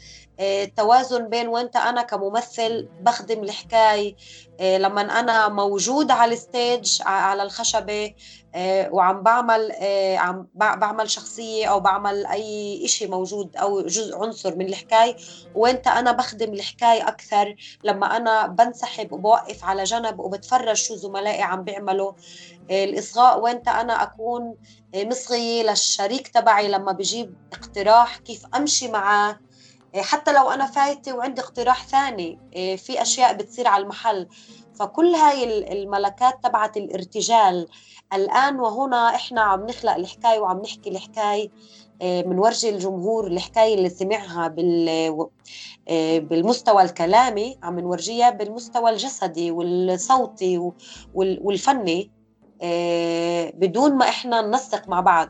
آه، 0.41 0.71
بين 1.11 1.49
وانت 1.49 1.77
أنا 1.77 2.03
كممثل 2.03 2.89
بخدم 3.01 3.43
الحكاية 3.43 4.17
لما 4.61 5.21
أنا 5.21 5.49
موجود 5.49 6.11
على 6.11 6.33
الستيج 6.33 7.03
على 7.03 7.43
الخشبة 7.43 8.15
وعم 8.91 9.23
بعمل 9.23 9.73
عم 10.19 10.49
بعمل 10.55 11.11
شخصية 11.11 11.67
أو 11.67 11.81
بعمل 11.81 12.27
أي 12.27 12.89
شيء 12.89 13.11
موجود 13.11 13.57
أو 13.57 13.81
جزء 13.87 14.17
عنصر 14.17 14.57
من 14.57 14.67
الحكاية 14.67 15.17
وانت 15.55 15.87
أنا 15.87 16.13
بخدم 16.13 16.53
الحكاية 16.53 17.09
أكثر. 17.09 17.55
لما 17.85 18.17
أنا 18.17 18.47
بنسحب 18.47 19.13
وبوقف 19.13 19.65
على 19.65 19.85
جنب 19.85 20.21
وبتفرج 20.21 20.77
شو 20.77 20.95
زملائي 20.95 21.43
عم 21.43 21.65
بيعملوا 21.65 22.13
الإصغاء 22.71 23.41
وانت 23.41 23.69
أنا 23.69 24.03
أكون 24.03 24.57
مصغية 24.95 25.63
للشريك 25.63 26.29
تبعي 26.29 26.69
لما 26.69 26.93
بجيب 26.93 27.35
اقتراح 27.53 28.17
كيف 28.19 28.43
أمشي 28.57 28.89
معاه 28.89 29.39
حتى 29.97 30.33
لو 30.33 30.51
أنا 30.51 30.67
فايتة 30.67 31.17
وعندي 31.17 31.41
اقتراح 31.41 31.87
ثاني 31.87 32.39
في 32.77 33.03
أشياء 33.03 33.35
بتصير 33.35 33.69
على 33.69 33.83
المحل. 33.83 34.29
فكل 34.75 35.15
هاي 35.15 35.73
الملكات 35.73 36.35
تبعت 36.43 36.77
الارتجال. 36.77 37.69
الآن 38.15 38.61
وهنا 38.61 39.15
إحنا 39.15 39.41
عم 39.41 39.67
نخلق 39.67 39.95
الحكاية 39.95 40.39
وعم 40.39 40.61
نحكي 40.61 40.91
الحكاية 40.91 41.51
بنورجي 42.01 42.69
الجمهور 42.69 43.27
الحكاية 43.27 43.75
اللي 43.75 43.89
سمعها 43.89 44.49
بال 44.49 45.29
بالمستوى 46.21 46.83
الكلامي 46.83 47.59
عم 47.63 47.81
نورجيها 47.81 48.31
بالمستوى 48.31 48.91
الجسدي 48.91 49.51
والصوتي 49.51 50.73
والفني 51.15 52.11
بدون 53.59 53.95
ما 53.95 54.09
إحنا 54.09 54.41
ننسق 54.41 54.89
مع 54.89 55.01
بعض. 55.01 55.29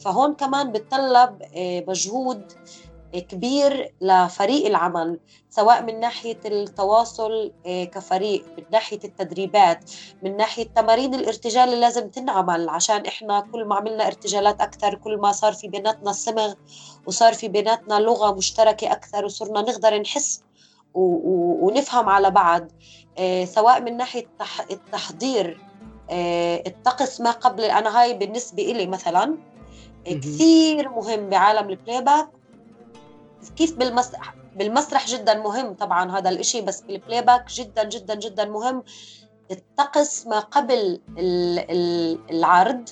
فهون 0.00 0.34
كمان 0.34 0.72
بتطلب 0.72 1.42
مجهود 1.88 2.52
كبير 3.20 3.94
لفريق 4.00 4.66
العمل 4.66 5.20
سواء 5.50 5.82
من 5.82 6.00
ناحية 6.00 6.40
التواصل 6.44 7.52
آه، 7.66 7.84
كفريق 7.84 8.44
من 8.58 8.64
ناحية 8.72 8.98
التدريبات 9.04 9.90
من 10.22 10.36
ناحية 10.36 10.64
تمارين 10.64 11.14
الارتجال 11.14 11.68
اللي 11.68 11.80
لازم 11.80 12.08
تنعمل 12.08 12.68
عشان 12.68 13.06
إحنا 13.06 13.40
كل 13.52 13.64
ما 13.64 13.74
عملنا 13.74 14.06
ارتجالات 14.06 14.60
أكثر 14.60 14.94
كل 14.94 15.16
ما 15.16 15.32
صار 15.32 15.52
في 15.52 15.68
بيناتنا 15.68 16.12
صمغ 16.12 16.54
وصار 17.06 17.34
في 17.34 17.48
بيناتنا 17.48 17.94
لغة 17.94 18.34
مشتركة 18.34 18.92
أكثر 18.92 19.24
وصرنا 19.24 19.60
نقدر 19.60 20.00
نحس 20.00 20.42
ونفهم 20.94 22.08
على 22.08 22.30
بعض 22.30 22.68
سواء 23.44 23.80
من 23.80 23.96
ناحية 23.96 24.26
التحضير 24.70 25.60
آه، 26.10 26.62
الطقس 26.66 27.20
ما 27.20 27.30
قبل 27.30 27.64
أنا 27.64 28.00
هاي 28.00 28.14
بالنسبة 28.14 28.62
إلي 28.62 28.86
مثلا 28.86 29.38
كثير 30.04 30.88
مهم 30.88 31.28
بعالم 31.28 31.70
ال 31.70 32.02
playback 32.02 32.28
كيف 33.50 33.78
بالمسرح 33.78 34.34
بالمسرح 34.56 35.06
جدا 35.06 35.34
مهم 35.34 35.74
طبعا 35.74 36.18
هذا 36.18 36.30
الإشي 36.30 36.60
بس 36.60 36.80
بال 36.80 37.22
playback 37.22 37.50
جدا 37.52 37.84
جدا 37.84 38.14
جدا 38.14 38.44
مهم. 38.44 38.82
الطقس 39.50 40.26
ما 40.26 40.38
قبل 40.38 41.00
العرض 42.30 42.88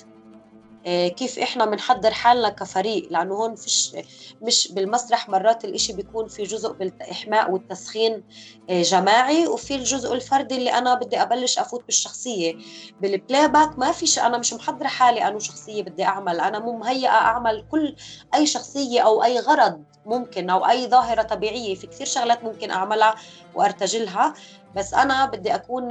آه، 0.85 1.07
كيف 1.07 1.39
إحنا 1.39 1.65
بنحضر 1.65 2.11
حالنا 2.11 2.49
كفريق 2.49 3.07
لأنه 3.11 3.35
هون 3.35 3.55
فيش 3.55 3.95
مش 4.41 4.71
بالمسرح 4.71 5.29
مرات 5.29 5.65
الإشي 5.65 5.93
بيكون 5.93 6.27
في 6.27 6.43
جزء 6.43 6.73
بالإحماء 6.73 7.51
والتسخين 7.51 8.23
آه، 8.69 8.81
جماعي 8.81 9.47
وفي 9.47 9.75
الجزء 9.75 10.13
الفردي 10.13 10.55
اللي 10.55 10.69
أنا 10.73 10.93
بدي 10.93 11.21
أبلش 11.21 11.59
أفوت 11.59 11.85
بالشخصية. 11.85 12.55
بال 13.01 13.47
playback 13.47 13.79
ما 13.79 13.91
في 13.91 14.21
أنا 14.21 14.37
مش 14.37 14.53
محضرة 14.53 14.87
حالي 14.87 15.27
انه 15.27 15.39
شخصية 15.39 15.83
بدي 15.83 16.03
أعمل 16.03 16.39
أنا 16.39 16.59
مو 16.59 16.77
مهيئة 16.77 17.09
أعمل 17.09 17.67
كل 17.71 17.95
أي 18.35 18.45
شخصية 18.45 19.01
أو 19.01 19.23
أي 19.23 19.39
غرض. 19.39 19.83
ممكن 20.05 20.49
أو 20.49 20.65
أي 20.69 20.87
ظاهرة 20.87 21.21
طبيعية 21.21 21.75
في 21.75 21.87
كثير 21.87 22.07
شغلات 22.07 22.43
ممكن 22.43 22.71
أعملها 22.71 23.15
وأرتجلها. 23.55 24.33
بس 24.75 24.93
أنا 24.93 25.25
بدي 25.25 25.55
أكون 25.55 25.87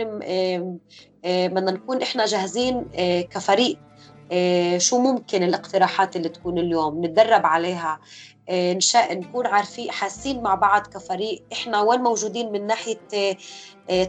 بدنا 1.24 1.70
نكون 1.70 2.02
إحنا 2.02 2.26
جاهزين 2.26 2.88
آه، 2.94 3.20
كفريق 3.20 3.78
آه، 4.32 4.78
شو 4.78 4.98
ممكن 4.98 5.42
الاقتراحات 5.42 6.16
اللي 6.16 6.28
تكون 6.28 6.58
اليوم 6.58 7.04
نتدرب 7.04 7.46
عليها 7.46 8.00
آه، 8.48 8.72
نشاء 8.72 9.14
نكون 9.18 9.46
عارفين 9.46 9.90
حاسين 9.90 10.42
مع 10.42 10.54
بعض 10.54 10.86
كفريق. 10.86 11.44
إحنا 11.52 11.80
وين 11.80 12.00
موجودين 12.00 12.52
من 12.52 12.66
ناحية 12.66 12.98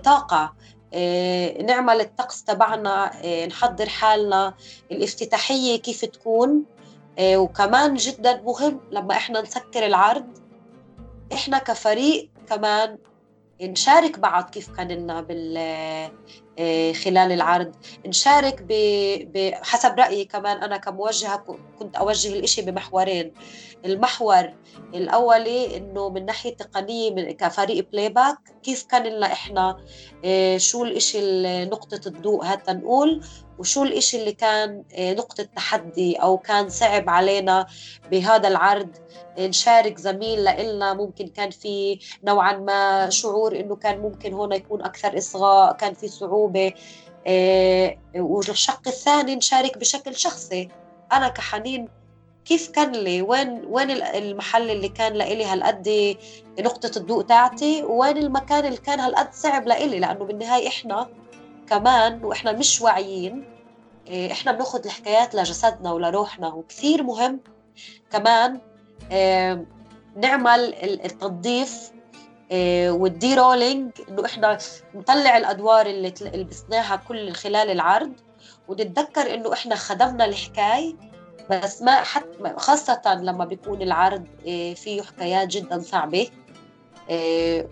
طاقة؟ 0.03 0.53
نعمل 1.65 2.01
الطقس 2.01 2.43
تبعنا 2.43 3.11
نحضر 3.45 3.89
حالنا 3.89 4.53
الافتتاحية 4.91 5.81
كيف 5.81 6.05
تكون؟ 6.05 6.65
وكمان 7.19 7.95
جدا 7.95 8.41
مهم 8.41 8.79
لما 8.91 9.13
إحنا 9.13 9.41
نسكر 9.41 9.85
العرض 9.85 10.37
إحنا 11.33 11.57
كفريق 11.57 12.29
كمان 12.49 12.97
نشارك 13.61 14.19
بعض 14.19 14.49
كيف 14.49 14.69
كان 14.69 14.87
لنا 14.91 15.21
بال 15.21 15.57
آه، 16.59 16.93
خلال 16.93 17.31
العرض. 17.31 17.71
نشارك 18.05 18.61
بحسب 19.33 19.99
رأيي 19.99 20.25
كمان 20.25 20.57
أنا 20.57 20.77
كموجهة 20.77 21.45
كنت 21.79 21.95
أوجه 21.95 22.33
الإشي 22.33 22.61
بمحورين. 22.61 23.33
المحور 23.85 24.53
الأولي 24.93 25.77
إنه 25.77 26.09
من 26.09 26.25
ناحية 26.25 26.55
تقنية 26.55 27.11
من 27.11 27.31
كفريق 27.31 27.87
playback 27.91 28.37
كيف 28.63 28.83
كان 28.83 29.03
لنا 29.03 29.25
إحنا 29.25 29.77
آه، 30.25 30.57
شو 30.57 30.83
الإشي 30.83 31.19
نقطة 31.65 32.01
الضوء 32.07 32.45
هات 32.45 32.69
نقول. 32.69 33.21
وشو 33.59 33.83
الإشي 33.83 34.19
اللي 34.19 34.31
كان 34.31 34.83
آه، 34.95 35.13
نقطة 35.13 35.43
تحدي 35.43 36.15
أو 36.15 36.37
كان 36.37 36.69
صعب 36.69 37.09
علينا 37.09 37.67
بهذا 38.11 38.47
العرض؟ 38.47 38.89
نشارك 39.39 39.97
زميل 39.97 40.43
لإلنا 40.43 40.93
ممكن 40.93 41.27
كان 41.27 41.49
في 41.49 41.99
نوعا 42.23 42.57
ما 42.57 43.09
شعور 43.09 43.59
إنه 43.59 43.75
كان 43.75 43.99
ممكن 43.99 44.33
هون 44.33 44.51
يكون 44.51 44.81
أكثر 44.81 45.17
إصغاء 45.17 45.73
كان 45.73 45.93
في 45.93 46.07
صعوبة 46.07 46.73
آه، 47.27 47.97
والشق 48.15 48.87
الثاني 48.87 49.35
نشارك 49.35 49.77
بشكل 49.77 50.15
شخصي. 50.15 50.69
أنا 51.13 51.27
كحنين 51.27 51.87
كيف 52.45 52.69
كان 52.69 52.91
لي؟ 52.91 53.21
وين 53.21 53.65
وين 53.69 53.91
المحل 53.91 54.69
اللي 54.69 54.89
كان 54.89 55.13
لإلي 55.13 55.45
هالقد 55.45 56.17
نقطة 56.59 56.97
الضوء 56.97 57.23
تاعتي؟ 57.23 57.83
وين 57.83 58.17
المكان 58.17 58.65
اللي 58.65 58.77
كان 58.77 58.99
هالقد 58.99 59.33
صعب 59.33 59.67
لإلي؟ 59.67 59.99
لأنه 59.99 60.25
بالنهاية 60.25 60.67
إحنا 60.67 61.09
كمان 61.69 62.23
وإحنا 62.23 62.51
مش 62.51 62.81
واعيين 62.81 63.45
آه، 64.09 64.31
إحنا 64.31 64.51
بناخذ 64.51 64.85
الحكايات 64.85 65.35
لجسدنا 65.35 65.91
ولروحنا 65.91 66.47
وكثير 66.47 67.03
مهم. 67.03 67.39
كمان 68.11 68.59
آه، 69.11 69.65
نعمل 70.15 70.73
التنظيف 70.83 71.91
آه، 72.51 72.91
والدي 72.91 73.35
رولينج 73.35 73.91
إنه 74.09 74.25
إحنا 74.25 74.57
نطلع 74.95 75.37
الأدوار 75.37 75.85
اللي 75.85 76.13
لبسناها 76.21 76.95
كل 76.95 77.31
خلال 77.33 77.69
العرض. 77.71 78.13
ونتذكر 78.67 79.33
إنه 79.33 79.53
إحنا 79.53 79.75
خدمنا 79.75 80.25
الحكاية 80.25 80.93
بس 81.49 81.81
ما 81.81 81.91
حتى 82.03 82.53
خاصة 82.57 83.01
لما 83.21 83.45
بيكون 83.45 83.81
العرض 83.81 84.25
فيه 84.75 85.01
حكايات 85.01 85.47
جدا 85.47 85.79
صعبة. 85.81 86.27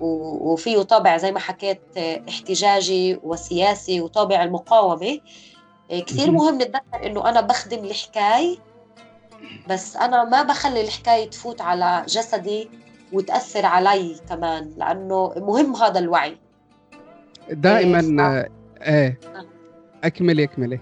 وفيه 0.01 0.81
طابع 0.81 1.17
زي 1.17 1.31
ما 1.31 1.39
حكيت 1.39 1.81
احتجاجي 2.29 3.19
وسياسي 3.23 4.01
وطابع 4.01 4.43
المقاومة. 4.43 5.19
كثير 5.89 6.31
مهم. 6.31 6.55
نتذكر 6.55 7.05
إنه 7.05 7.29
أنا 7.29 7.41
بخدم 7.41 7.85
الحكاية 7.85 8.57
بس 9.69 9.95
أنا 9.95 10.23
ما 10.23 10.43
بخلي 10.43 10.81
الحكاية 10.81 11.29
تفوت 11.29 11.61
على 11.61 12.03
جسدي 12.07 12.69
وتأثر 13.13 13.65
علي 13.65 14.15
كمان 14.29 14.73
لأنه 14.77 15.33
مهم 15.37 15.75
هذا 15.75 15.99
الوعي. 15.99 16.37
دائما 17.49 17.99
إيه, 18.31 18.49
إيه. 18.81 19.19
اكملي 20.03 20.43
اكملي 20.43 20.79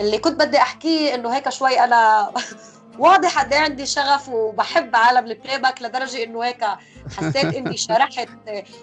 اللي 0.00 0.18
كنت 0.18 0.40
بدي 0.40 0.58
أحكيه 0.58 1.14
إنه 1.14 1.28
هيك 1.36 1.48
شوي 1.48 1.80
أنا 1.80 2.30
واضح 2.98 3.42
قد 3.44 3.52
إيه 3.52 3.60
عندي 3.60 3.86
شغف 3.86 4.28
وبحب 4.28 4.96
عالم 4.96 5.26
ال 5.26 5.58
playback 5.58 5.82
لدرجة 5.82 6.24
إنه 6.24 6.44
هيك 6.44 6.64
حسيت 7.16 7.36
إني 7.54 7.76
شرحت 7.76 8.28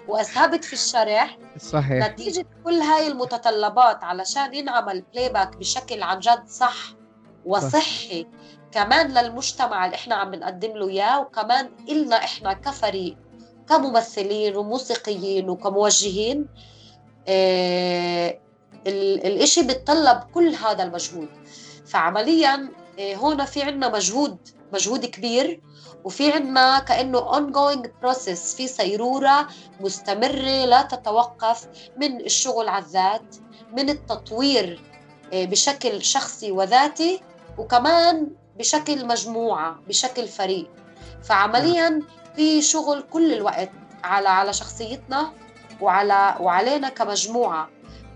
واسهبت 0.08 0.64
في 0.64 0.72
الشرح. 0.72 1.38
صحيح. 1.58 2.08
نتيجة 2.08 2.46
كل 2.64 2.74
هاي 2.74 3.06
المتطلبات 3.06 4.04
علشان 4.04 4.54
ينعمل 4.54 5.02
playback 5.12 5.56
بشكل 5.56 6.02
عن 6.02 6.18
جد 6.18 6.42
صح 6.48 6.76
وصحي 7.44 8.26
كمان 8.72 9.14
للمجتمع 9.18 9.84
اللي 9.84 9.96
إحنا 9.96 10.14
عم 10.14 10.30
بنقدم 10.30 10.70
له 10.76 10.88
إياه 10.88 11.20
وكمان 11.20 11.70
إلنا 11.88 12.16
إحنا 12.16 12.52
كفريق 12.52 13.16
كممثلين 13.68 14.56
وموسيقيين 14.56 15.50
وكموجهين 15.50 16.46
آه 17.28 18.38
الإشي 18.86 19.62
بيتطلب 19.62 20.20
كل 20.34 20.54
هذا 20.54 20.82
المجهود. 20.82 21.28
فعمليا 21.86 22.68
هون 23.00 23.44
في 23.44 23.62
عنا 23.62 23.88
مجهود 23.88 24.38
مجهود 24.72 25.06
كبير 25.06 25.60
وفي 26.04 26.32
عنا 26.32 26.78
كأنه 26.78 27.32
ongoing 27.32 27.86
process 28.04 28.56
في 28.56 28.68
سيرورة 28.68 29.48
مستمرة 29.80 30.64
لا 30.64 30.82
تتوقف 30.82 31.66
من 31.96 32.20
الشغل 32.20 32.68
على 32.68 32.84
الذات 32.84 33.36
من 33.72 33.90
التطوير 33.90 34.80
آه، 35.32 35.44
بشكل 35.44 36.02
شخصي 36.04 36.50
وذاتي 36.50 37.20
وكمان 37.58 38.28
بشكل 38.58 39.06
مجموعة 39.06 39.80
بشكل 39.88 40.28
فريق. 40.28 40.70
فعمليا 41.22 42.02
في 42.36 42.62
شغل 42.62 43.02
كل 43.10 43.32
الوقت 43.32 43.70
على 44.04 44.28
على 44.28 44.52
شخصيتنا 44.52 45.32
وعلى 45.80 46.36
وعلينا 46.40 46.88
كمجموعة. 46.88 47.68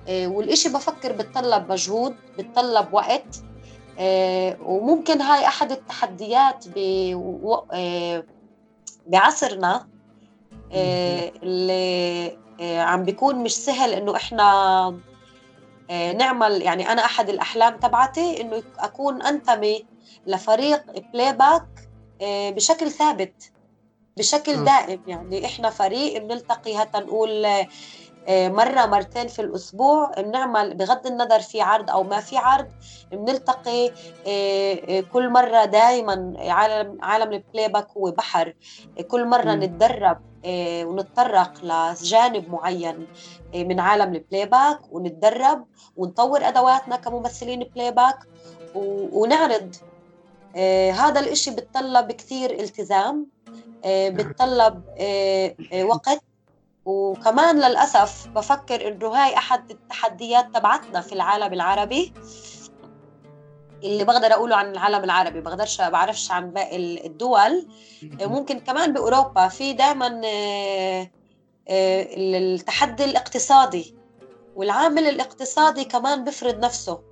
آه، 0.08 0.26
والإشي 0.26 0.68
بفكر 0.68 1.12
بتطلب 1.12 1.72
مجهود 1.72 2.16
بتطلب 2.38 2.94
وقت 2.94 3.36
وممكن 4.60 5.20
هاي 5.20 5.46
أحد 5.46 5.72
التحديات 5.72 6.64
آه، 7.72 8.24
بعصرنا 9.06 9.88
اللي 11.42 12.38
عم 12.62 13.04
بيكون 13.04 13.36
مش 13.36 13.56
سهل 13.56 13.92
إنه 13.92 14.16
إحنا 14.16 15.00
نعمل 15.90 16.62
يعني 16.62 16.92
أنا 16.92 17.04
أحد 17.04 17.28
الأحلام 17.28 17.76
تبعتي 17.76 18.40
إنه 18.40 18.62
أكون 18.78 19.22
أنتمي 19.22 19.84
لفريق 20.26 21.10
playback 21.12 21.66
آه، 22.22 22.50
بشكل 22.50 22.90
ثابت 22.90 23.52
بشكل 24.16 24.64
دائم. 24.64 25.00
يعني 25.06 25.46
إحنا 25.46 25.70
فريق 25.70 26.22
بنلتقي 26.22 26.76
حتى 26.76 27.00
نقول 27.00 27.44
آه، 27.44 27.66
مرة 28.28 28.86
مرتين 28.86 29.28
في 29.28 29.42
الأسبوع 29.42 30.10
بنعمل 30.18 30.74
بغض 30.74 31.06
النظر 31.06 31.40
في 31.40 31.60
عرض 31.60 31.90
أو 31.90 32.02
ما 32.02 32.20
في 32.20 32.36
عرض 32.36 32.68
بنلتقي 33.12 33.90
آه، 34.26 35.00
كل 35.00 35.28
مرة 35.30 35.64
دائما 35.64 36.34
عالم 36.38 36.98
عالم 37.02 37.32
ال 37.32 37.68
playback 37.68 37.90
هو 37.96 38.10
بحر 38.10 38.54
كل 39.08 39.24
مرة 39.24 39.54
م. 39.54 39.62
نتدرب 39.62 40.18
ونتطرق 40.84 41.52
لجانب 41.64 42.50
معين 42.50 43.06
من 43.54 43.80
عالم 43.80 44.14
ال 44.14 44.46
playback 44.46 44.80
ونتدرب 44.92 45.66
ونطور 45.96 46.48
أدواتنا 46.48 46.96
كممثلين 46.96 47.64
playback 47.74 48.18
ونعرض 49.12 49.74
آه 50.56 50.90
هذا 50.90 51.20
الإشي 51.20 51.50
بتطلب 51.50 52.12
كثير 52.12 52.50
التزام 52.50 53.26
آه. 53.84 54.08
بتطلب 54.08 54.82
آه 54.98 55.56
آه 55.72 55.84
وقت 55.84 56.20
وكمان 56.86 57.56
للأسف 57.56 58.28
بفكر 58.28 58.88
إنه 58.88 59.08
هاي 59.08 59.36
أحد 59.36 59.70
التحديات 59.70 60.54
تبعتنا 60.54 61.00
في 61.00 61.12
العالم 61.12 61.52
العربي 61.52 62.12
اللي 63.84 64.04
بقدر 64.04 64.32
أقوله 64.32 64.56
عن 64.56 64.70
العالم 64.70 65.04
العربي 65.04 65.40
بقدرش 65.40 65.80
بعرفش 65.80 66.30
عن 66.30 66.50
باقي 66.50 67.06
الدول. 67.06 67.68
ممكن 68.02 68.60
كمان 68.60 68.92
بأوروبا 68.92 69.48
في 69.48 69.72
دائما 69.72 70.20
آه، 70.24 71.10
آه، 71.68 72.08
التحدي 72.16 73.04
الاقتصادي 73.04 73.96
والعامل 74.54 75.06
الاقتصادي 75.06 75.84
كمان 75.84 76.24
بفرض 76.24 76.64
نفسه. 76.64 77.02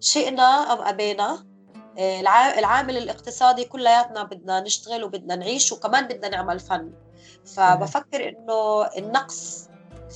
شئنا 0.00 0.72
أم 0.72 0.82
أبينا 0.82 1.46
آه، 1.98 2.20
العامل 2.58 2.96
الاقتصادي 2.96 3.64
كلياتنا 3.64 4.22
بدنا 4.22 4.60
نشتغل 4.60 5.04
وبدنا 5.04 5.36
نعيش 5.36 5.72
وكمان 5.72 6.06
بدنا 6.08 6.28
نعمل 6.28 6.60
فن. 6.60 6.92
فبفكر 7.56 8.28
إنه 8.28 8.86
النقص 8.98 9.68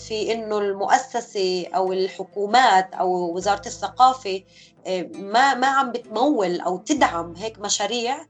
في 0.06 0.32
إنه 0.32 0.58
المؤسسة 0.58 1.66
أو 1.74 1.92
الحكومات 1.92 2.94
أو 2.94 3.34
وزارة 3.36 3.62
الثقافة 3.66 4.42
آه، 4.86 5.02
ما 5.14 5.54
ما 5.54 5.66
عم 5.66 5.92
بتمول 5.92 6.60
أو 6.60 6.78
تدعم 6.78 7.34
هيك 7.36 7.58
مشاريع 7.58 8.26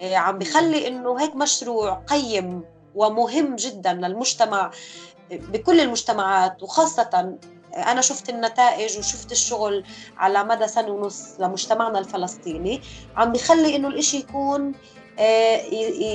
آه، 0.00 0.16
عم 0.16 0.38
بخلي 0.38 0.88
إنه 0.88 1.20
هيك 1.20 1.36
مشروع 1.36 1.94
قيم 1.94 2.62
ومهم 2.94 3.56
جدا 3.56 3.92
للمجتمع 3.92 4.70
بكل 5.30 5.80
المجتمعات 5.80 6.62
وخاصة 6.62 7.36
أنا 7.76 8.00
شفت 8.00 8.28
النتائج 8.28 8.98
وشفت 8.98 9.32
الشغل 9.32 9.84
على 10.16 10.44
مدى 10.44 10.68
سنة 10.68 10.88
ونص 10.90 11.34
لمجتمعنا 11.38 11.98
الفلسطيني 11.98 12.80
عم 13.16 13.32
بخلي 13.32 13.76
إنه 13.76 13.88
الإشي 13.88 14.16
يكون 14.16 14.72
آه، 15.18 15.56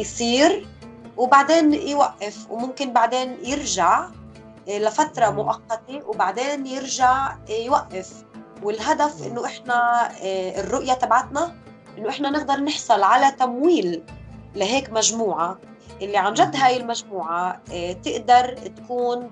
يصير 0.01 0.67
وبعدين 1.17 1.73
يوقف 1.73 2.47
وممكن 2.51 2.93
بعدين 2.93 3.37
يرجع 3.43 4.05
آه، 4.69 4.79
لفترة 4.79 5.29
مؤقتة 5.29 6.01
وبعدين 6.07 6.67
يرجع 6.67 7.31
آه، 7.49 7.51
يوقف. 7.51 8.23
والهدف 8.63 9.27
إنه 9.27 9.45
إحنا 9.45 10.09
الرؤية 10.59 10.93
تبعتنا 10.93 11.55
إنه 11.97 12.09
إحنا 12.09 12.29
نقدر 12.29 12.59
نحصل 12.59 13.03
على 13.03 13.31
تمويل 13.31 14.03
لهيك 14.55 14.89
مجموعة. 14.89 15.57
اللي 16.01 16.17
عن 16.17 16.33
جد 16.33 16.55
هاي 16.55 16.77
المجموعة 16.77 17.61
تقدر 18.03 18.57
تكون 18.57 19.31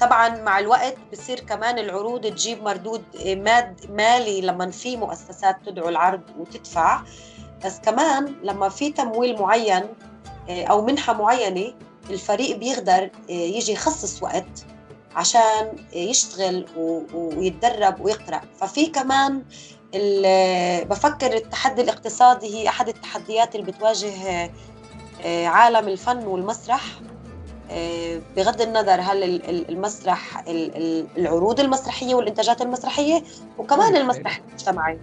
طبعا 0.00 0.28
مع 0.42 0.58
الوقت 0.58 0.96
بصير 1.12 1.40
كمان 1.40 1.78
العروض 1.78 2.20
تجيب 2.26 2.62
مردود 2.62 3.02
ماد 3.26 3.90
مالي 3.90 4.40
لما 4.40 4.70
في 4.70 4.96
مؤسسات 4.96 5.56
تدعو 5.66 5.88
العرض 5.88 6.22
وتدفع. 6.38 7.02
بس 7.64 7.78
كمان 7.78 8.34
لما 8.42 8.68
في 8.68 8.92
تمويل 8.92 9.38
معين 9.40 9.82
أو 10.48 10.84
منحة 10.84 11.12
معينة 11.12 11.72
الفريق 12.10 12.56
بيقدر 12.56 13.10
يجي 13.28 13.72
يخصص 13.72 14.22
وقت 14.22 14.64
عشان 15.16 15.76
يشتغل 15.92 16.66
ويتدرب 17.14 18.00
ويقرأ. 18.00 18.40
ففي 18.60 18.86
كمان 18.86 19.42
بفكر 20.84 21.32
التحدي 21.36 21.82
الاقتصادي 21.82 22.54
هي 22.54 22.68
أحد 22.68 22.88
التحديات 22.88 23.54
اللي 23.54 23.72
بتواجه 23.72 24.50
عالم 25.48 25.88
الفن 25.88 26.26
والمسرح. 26.26 26.82
آه، 27.70 28.20
بغض 28.36 28.60
النظر 28.60 29.00
هل 29.00 29.42
المسرح 29.68 30.44
العروض 31.18 31.60
المسرحية 31.60 32.14
والإنتاجات 32.14 32.62
المسرحية 32.62 33.22
وكمان 33.58 33.96
المسرح 33.96 34.40
المجتمعي. 34.48 34.98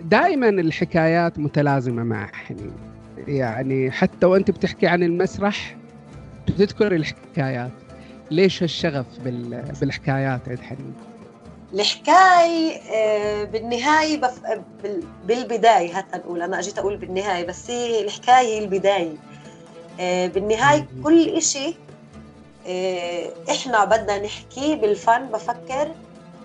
دائما 0.00 0.48
الحكايات 0.48 1.38
متلازمة 1.38 2.02
مع 2.02 2.26
حنين 2.26 2.72
يعني 3.28 3.90
حتى 3.90 4.26
وأنت 4.26 4.50
بتحكي 4.50 4.86
عن 4.86 5.02
المسرح 5.02 5.76
بتذكر 6.48 6.94
الحكايات. 6.94 7.70
ليش 8.30 8.62
الشغف 8.62 9.06
بالحكايات 9.80 10.48
عند 10.48 10.60
حنين 10.60 10.94
الحكاية 11.74 12.76
آه، 12.76 13.44
بالنهاية 13.44 14.20
بف... 14.20 14.40
بالبداية 15.24 15.98
هات 15.98 16.16
نقول 16.16 16.42
أنا 16.42 16.58
أجيت 16.58 16.78
أقول 16.78 16.96
بالنهاية 16.96 17.46
بس 17.46 17.70
هي 17.70 18.04
الحكاية 18.04 18.46
هي 18.46 18.58
البداية. 18.58 19.14
آه، 20.00 20.26
بالنهاية 20.26 20.86
كل 21.04 21.28
إشي 21.28 21.74
إيه، 22.66 23.30
إحنا 23.50 23.84
بدنا 23.84 24.22
نحكي 24.22 24.74
بالفن. 24.74 25.26
بفكر 25.26 25.94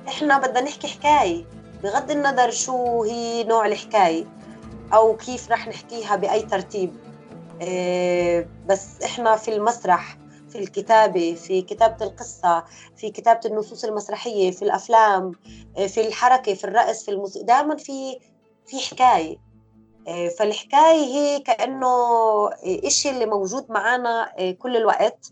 إحنا 0.08 0.38
بدنا 0.38 0.62
نحكي 0.62 0.88
حكاية. 0.88 1.44
بغض 1.84 2.12
النظر 2.12 2.52
شو 2.52 3.04
هي 3.04 3.44
نوع 3.44 3.66
الحكاية 3.66 4.26
أو 4.94 5.18
كيف 5.18 5.52
رح 5.52 5.68
نحكيها 5.68 6.16
بأي 6.16 6.42
ترتيب 6.42 6.94
إيه، 7.62 8.50
بس 8.68 9.02
إحنا 9.04 9.36
في 9.36 9.56
المسرح 9.56 10.18
في 10.50 10.58
الكتابة 10.60 11.34
في 11.34 11.62
كتابة 11.62 12.06
القصة 12.06 12.64
في 12.98 13.12
كتابة 13.12 13.40
النصوص 13.46 13.84
المسرحية 13.84 14.52
في 14.52 14.62
الأفلام 14.62 15.32
إيه، 15.78 15.88
في 15.88 16.08
الحركة 16.08 16.54
في 16.54 16.64
الرقص 16.64 17.04
في 17.06 17.12
الموسيقى 17.12 17.46
دائما 17.46 17.76
في 17.76 18.20
في 18.66 18.80
حكاية. 18.80 19.52
فالحكاية 20.40 21.06
هي 21.06 21.40
كأنه 21.40 21.88
إشي 22.64 23.10
اللي 23.10 23.26
موجود 23.26 23.66
معنا 23.72 24.32
كل 24.60 24.78
الوقت 24.78 25.32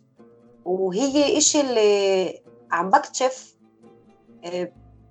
وهي 0.66 1.38
إشي 1.38 1.62
اللي 1.62 2.42
عم 2.72 2.90
بكتشف 2.90 3.56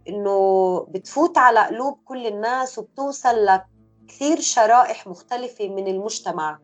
آه، 0.09 0.13
إنه 0.13 0.81
بتفوت 0.89 1.39
على 1.39 1.61
قلوب 1.61 1.99
كل 2.05 2.27
الناس 2.27 2.79
وبتوصل 2.79 3.47
لكثير 4.05 4.41
شرائح 4.41 5.07
مختلفة 5.07 5.69
من 5.69 5.89
المجتمع. 5.89 6.59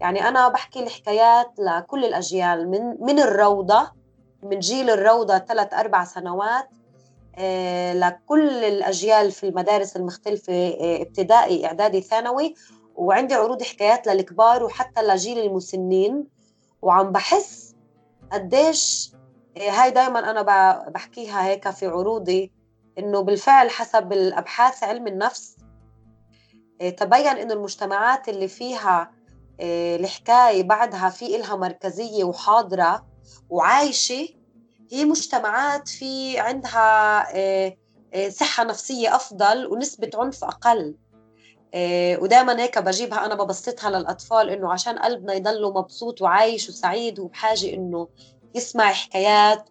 يعني 0.00 0.28
أنا 0.28 0.48
بحكي 0.48 0.82
الحكايات 0.82 1.52
لكل 1.58 2.04
الأجيال 2.04 2.70
من 2.70 2.96
من 3.00 3.18
الروضة 3.18 3.92
من 4.42 4.58
جيل 4.58 4.90
الروضة 4.90 5.38
ثلاث 5.38 5.74
أربع 5.74 6.04
سنوات 6.04 6.68
آه، 7.38 7.92
لكل 7.92 8.48
الأجيال 8.64 9.32
في 9.32 9.48
المدارس 9.48 9.96
المختلفة 9.96 10.52
آه، 10.52 11.02
ابتدائي 11.02 11.66
إعدادي 11.66 12.00
ثانوي. 12.00 12.54
وعندي 12.96 13.34
عروض 13.34 13.62
حكايات 13.62 14.06
للكبار 14.06 14.64
وحتى 14.64 15.02
لجيل 15.02 15.38
المسنين. 15.38 16.24
وعم 16.82 17.12
بحس 17.12 17.74
قديش 18.32 19.12
إيه، 19.56 19.70
هاي 19.70 19.90
دائما 19.90 20.30
أنا 20.30 20.42
بحكيها 20.88 21.46
هيك 21.46 21.70
في 21.70 21.86
عروضي. 21.86 22.52
إنه 22.98 23.20
بالفعل 23.20 23.70
حسب 23.70 24.12
الأبحاث 24.12 24.82
علم 24.82 25.06
النفس 25.06 25.56
إيه، 26.80 26.96
تبين 26.96 27.26
إنه 27.26 27.54
المجتمعات 27.54 28.28
اللي 28.28 28.48
فيها 28.48 29.12
إيه، 29.60 29.96
الحكاية 29.96 30.62
بعدها 30.62 31.08
في 31.08 31.36
إلها 31.36 31.56
مركزية 31.56 32.24
وحاضرة 32.24 33.06
وعايشة 33.50 34.28
هي 34.92 35.04
مجتمعات 35.04 35.88
في 35.88 36.38
عندها 36.38 37.26
صحة 38.28 38.64
نفسية 38.64 39.16
أفضل 39.16 39.66
ونسبة 39.66 40.10
عنف 40.14 40.44
أقل. 40.44 40.94
ودائما 42.22 42.60
هيك 42.62 42.78
بجيبها 42.78 43.26
أنا 43.26 43.34
ببسطها 43.34 43.90
للأطفال 43.90 44.50
إنه 44.50 44.72
عشان 44.72 44.98
قلبنا 44.98 45.34
يضله 45.34 45.70
مبسوط 45.70 46.22
وعايش 46.22 46.68
وسعيد 46.68 47.18
وبحاجة 47.18 47.74
إنه 47.74 48.08
يسمع 48.54 48.92
حكايات 48.92 49.68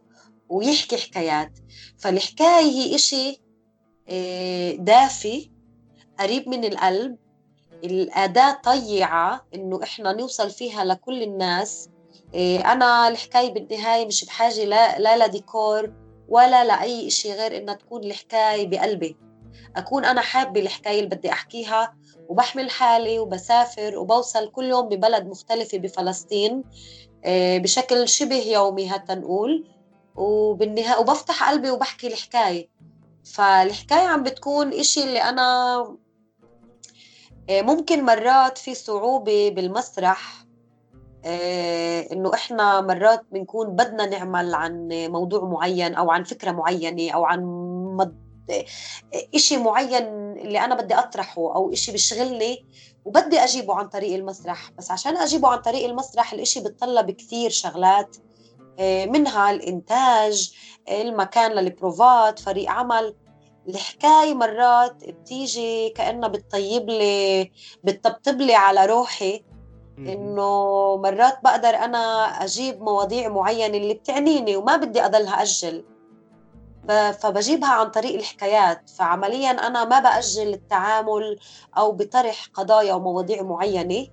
ويحكي 0.49 0.97
حكايات. 0.97 1.51
فالحكاية 1.97 2.65
هي 2.65 2.95
إشي 2.95 3.41
إيه، 4.09 4.77
دافي 4.77 5.51
قريب 6.19 6.49
من 6.49 6.65
القلب. 6.65 7.17
الأداة 7.83 8.61
طيعة 8.63 9.45
إنه 9.55 9.83
إحنا 9.83 10.13
نوصل 10.13 10.49
فيها 10.49 10.85
لكل 10.85 11.23
الناس. 11.23 11.89
إيه، 12.33 12.71
أنا 12.71 13.07
الحكاية 13.07 13.53
بالنهاية 13.53 14.05
مش 14.05 14.25
بحاجة 14.25 14.63
لا, 14.65 14.99
لا 14.99 15.27
لديكور 15.27 15.93
ولا 16.29 16.63
لأي 16.63 17.09
شيء 17.09 17.31
غير 17.33 17.57
إنها 17.57 17.73
تكون 17.73 18.03
الحكاية 18.03 18.67
بقلبي. 18.67 19.17
أكون 19.75 20.05
أنا 20.05 20.21
حابة 20.21 20.61
الحكاية 20.61 20.99
اللي 20.99 21.15
بدي 21.15 21.31
أحكيها 21.31 21.95
وبحمل 22.29 22.69
حالي 22.69 23.19
وبسافر 23.19 23.97
وبوصل 23.97 24.51
كل 24.51 24.63
يوم 24.65 24.89
ببلد 24.89 25.25
مختلفة 25.27 25.77
بفلسطين 25.77 26.63
آه، 27.25 27.57
بشكل 27.57 28.07
شبه 28.07 28.35
يومي 28.43 28.89
حتى 28.89 29.15
نقول 29.15 29.67
وبالنهاية 30.15 30.99
وبفتح 30.99 31.49
قلبي 31.49 31.69
وبحكي 31.69 32.07
الحكاية. 32.07 32.69
فالحكاية 33.23 34.07
عم 34.07 34.23
بتكون 34.23 34.73
إشي 34.73 35.03
اللي 35.03 35.21
أنا 35.21 35.77
آه، 37.49 37.61
ممكن 37.61 38.05
مرات 38.05 38.57
في 38.57 38.75
صعوبة 38.75 39.49
بالمسرح 39.49 40.45
آه، 41.25 42.07
إنه 42.11 42.33
إحنا 42.33 42.81
مرات 42.81 43.25
بنكون 43.31 43.75
بدنا 43.75 44.05
نعمل 44.05 44.53
عن 44.53 44.87
موضوع 44.91 45.43
معين 45.43 45.95
أو 45.95 46.11
عن 46.11 46.23
فكرة 46.23 46.51
معينة 46.51 47.11
أو 47.11 47.25
عن 47.25 47.43
إشي 49.35 49.57
معين 49.57 50.03
اللي 50.37 50.59
أنا 50.59 50.75
بدي 50.75 50.95
أطرحه 50.95 51.55
أو 51.55 51.73
إشي 51.73 51.91
بيشغلني 51.91 52.65
وبدي 53.05 53.39
أجيبه 53.39 53.75
عن 53.75 53.87
طريق 53.87 54.13
المسرح. 54.15 54.71
بس 54.77 54.91
عشان 54.91 55.17
أجيبه 55.17 55.47
عن 55.49 55.57
طريق 55.61 55.85
المسرح 55.85 56.33
الإشي 56.33 56.59
بتطلب 56.59 57.11
كثير 57.11 57.49
شغلات. 57.49 58.17
آه، 58.17 58.32
منها 58.79 59.51
الإنتاج 59.51 60.53
المكان 60.89 61.51
للبروفات 61.51 62.39
فريق 62.39 62.69
عمل. 62.71 63.15
الحكاية 63.69 64.33
مرات 64.33 65.09
بتيجي 65.09 65.89
كأنها 65.89 66.29
بتطيب 66.29 66.89
لي 66.89 67.51
بتطبطب 67.83 68.41
لي 68.41 68.55
على 68.55 68.85
روحي 68.85 69.43
إنه 69.97 70.51
مرات 70.97 71.39
بقدر 71.43 71.69
أنا 71.69 71.97
أجيب 72.43 72.81
مواضيع 72.81 73.29
معينة 73.29 73.77
اللي 73.77 73.93
بتعنيني 73.93 74.55
وما 74.55 74.75
بدي 74.75 75.05
أضلها 75.05 75.41
أجل. 75.41 75.85
فبجيبها 77.19 77.69
عن 77.69 77.89
طريق 77.91 78.15
الحكايات. 78.15 78.89
فعمليا 78.89 79.51
أنا 79.51 79.85
ما 79.85 79.99
بأجل 79.99 80.53
التعامل 80.53 81.39
أو 81.77 81.91
بطرح 81.91 82.47
قضايا 82.53 82.93
ومواضيع 82.93 83.41
معينة 83.41 84.07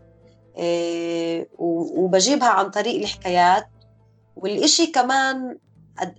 آه، 0.59 1.47
وبجيبها 1.59 2.49
عن 2.49 2.71
طريق 2.71 3.01
الحكايات. 3.01 3.69
والإشي 4.37 4.87
كمان 4.87 5.59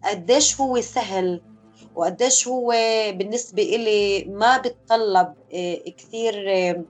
قديش 0.03 0.61
هو 0.61 0.81
سهل 0.81 1.41
وقديش 1.95 2.47
هو 2.47 2.69
بالنسبة 3.15 3.63
إلي 3.63 4.23
ما 4.23 4.57
بتطلب 4.57 5.33
آه، 5.53 5.75
كثير 5.97 6.45
آه، 6.49 6.83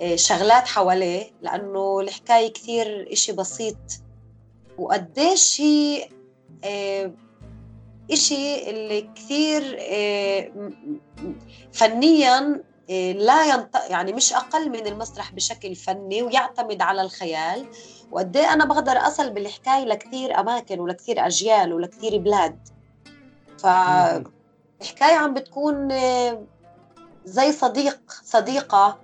آه، 0.00 0.16
شغلات 0.16 0.66
حواليه 0.66 1.30
لأنه 1.42 2.00
الحكاية 2.00 2.52
كثير 2.52 3.12
إشي 3.12 3.32
بسيط. 3.32 3.76
وقديش 4.78 5.60
هي 5.60 6.08
إشي 8.10 8.70
اللي 8.70 9.10
كثير 9.16 9.78
فنيا 11.72 12.62
لا 13.12 13.44
ينطق 13.46 13.90
يعني 13.90 14.12
مش 14.12 14.32
أقل 14.32 14.70
من 14.70 14.86
المسرح 14.86 15.32
بشكل 15.32 15.74
فني 15.74 16.22
ويعتمد 16.22 16.82
على 16.82 17.02
الخيال. 17.02 17.66
وقد 18.10 18.36
أنا 18.36 18.64
بقدر 18.64 18.92
أصل 18.92 19.30
بالحكاية 19.30 19.84
لكثير 19.84 20.40
أماكن 20.40 20.80
ولكثير 20.80 21.26
أجيال 21.26 21.72
ولكثير 21.72 22.18
بلاد. 22.18 22.58
فالحكايه 23.58 25.14
عم 25.16 25.34
بتكون 25.34 25.92
آه، 25.92 26.42
زي 27.24 27.52
صديق 27.52 27.98
صديقة 28.24 28.98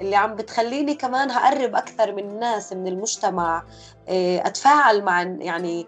اللي 0.00 0.16
عم 0.16 0.34
بتخليني 0.34 0.94
كمان 0.94 1.30
هقرب 1.30 1.74
أكثر 1.74 2.12
من 2.12 2.30
الناس 2.30 2.72
من 2.72 2.86
المجتمع 2.86 3.64
أتفاعل 4.08 5.02
مع 5.04 5.22
يعني 5.22 5.86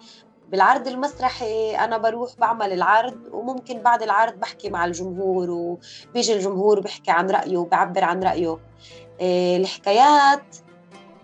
بالعرض 0.48 0.88
المسرحي 0.88 1.76
أنا 1.76 1.98
بروح 1.98 2.30
بعمل 2.38 2.72
العرض 2.72 3.20
وممكن 3.32 3.82
بعد 3.82 4.02
العرض 4.02 4.34
بحكي 4.34 4.70
مع 4.70 4.84
الجمهور 4.84 5.50
وبيجي 5.50 6.34
الجمهور 6.34 6.80
بيحكي 6.80 7.10
عن 7.10 7.30
رأيه 7.30 7.56
وبعبر 7.56 8.04
عن 8.04 8.22
رأيه. 8.22 8.58
آه، 9.20 9.56
الحكايات 9.56 10.56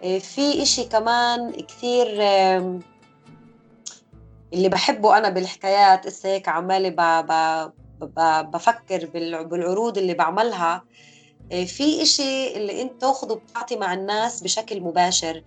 آه، 0.05 0.19
في 0.19 0.63
إشي 0.63 0.85
كمان 0.85 1.51
كثير 1.51 2.07
اللي 4.53 4.69
بحبه 4.69 5.19
أنا 5.19 5.29
بالحكايات 5.29 6.07
إسا 6.07 6.29
هيك 6.29 6.49
عمالي 6.49 6.91
بفكر 8.53 9.09
بالعروض 9.45 9.99
اللي 9.99 10.15
بعملها. 10.15 10.85
في 11.51 12.03
إشي 12.03 12.57
اللي 12.57 12.83
أنت 12.83 13.01
تاخده 13.01 13.35
بتعطي 13.35 13.77
مع 13.77 13.95
الناس 13.95 14.43
بشكل 14.43 14.81
مباشر. 14.81 15.43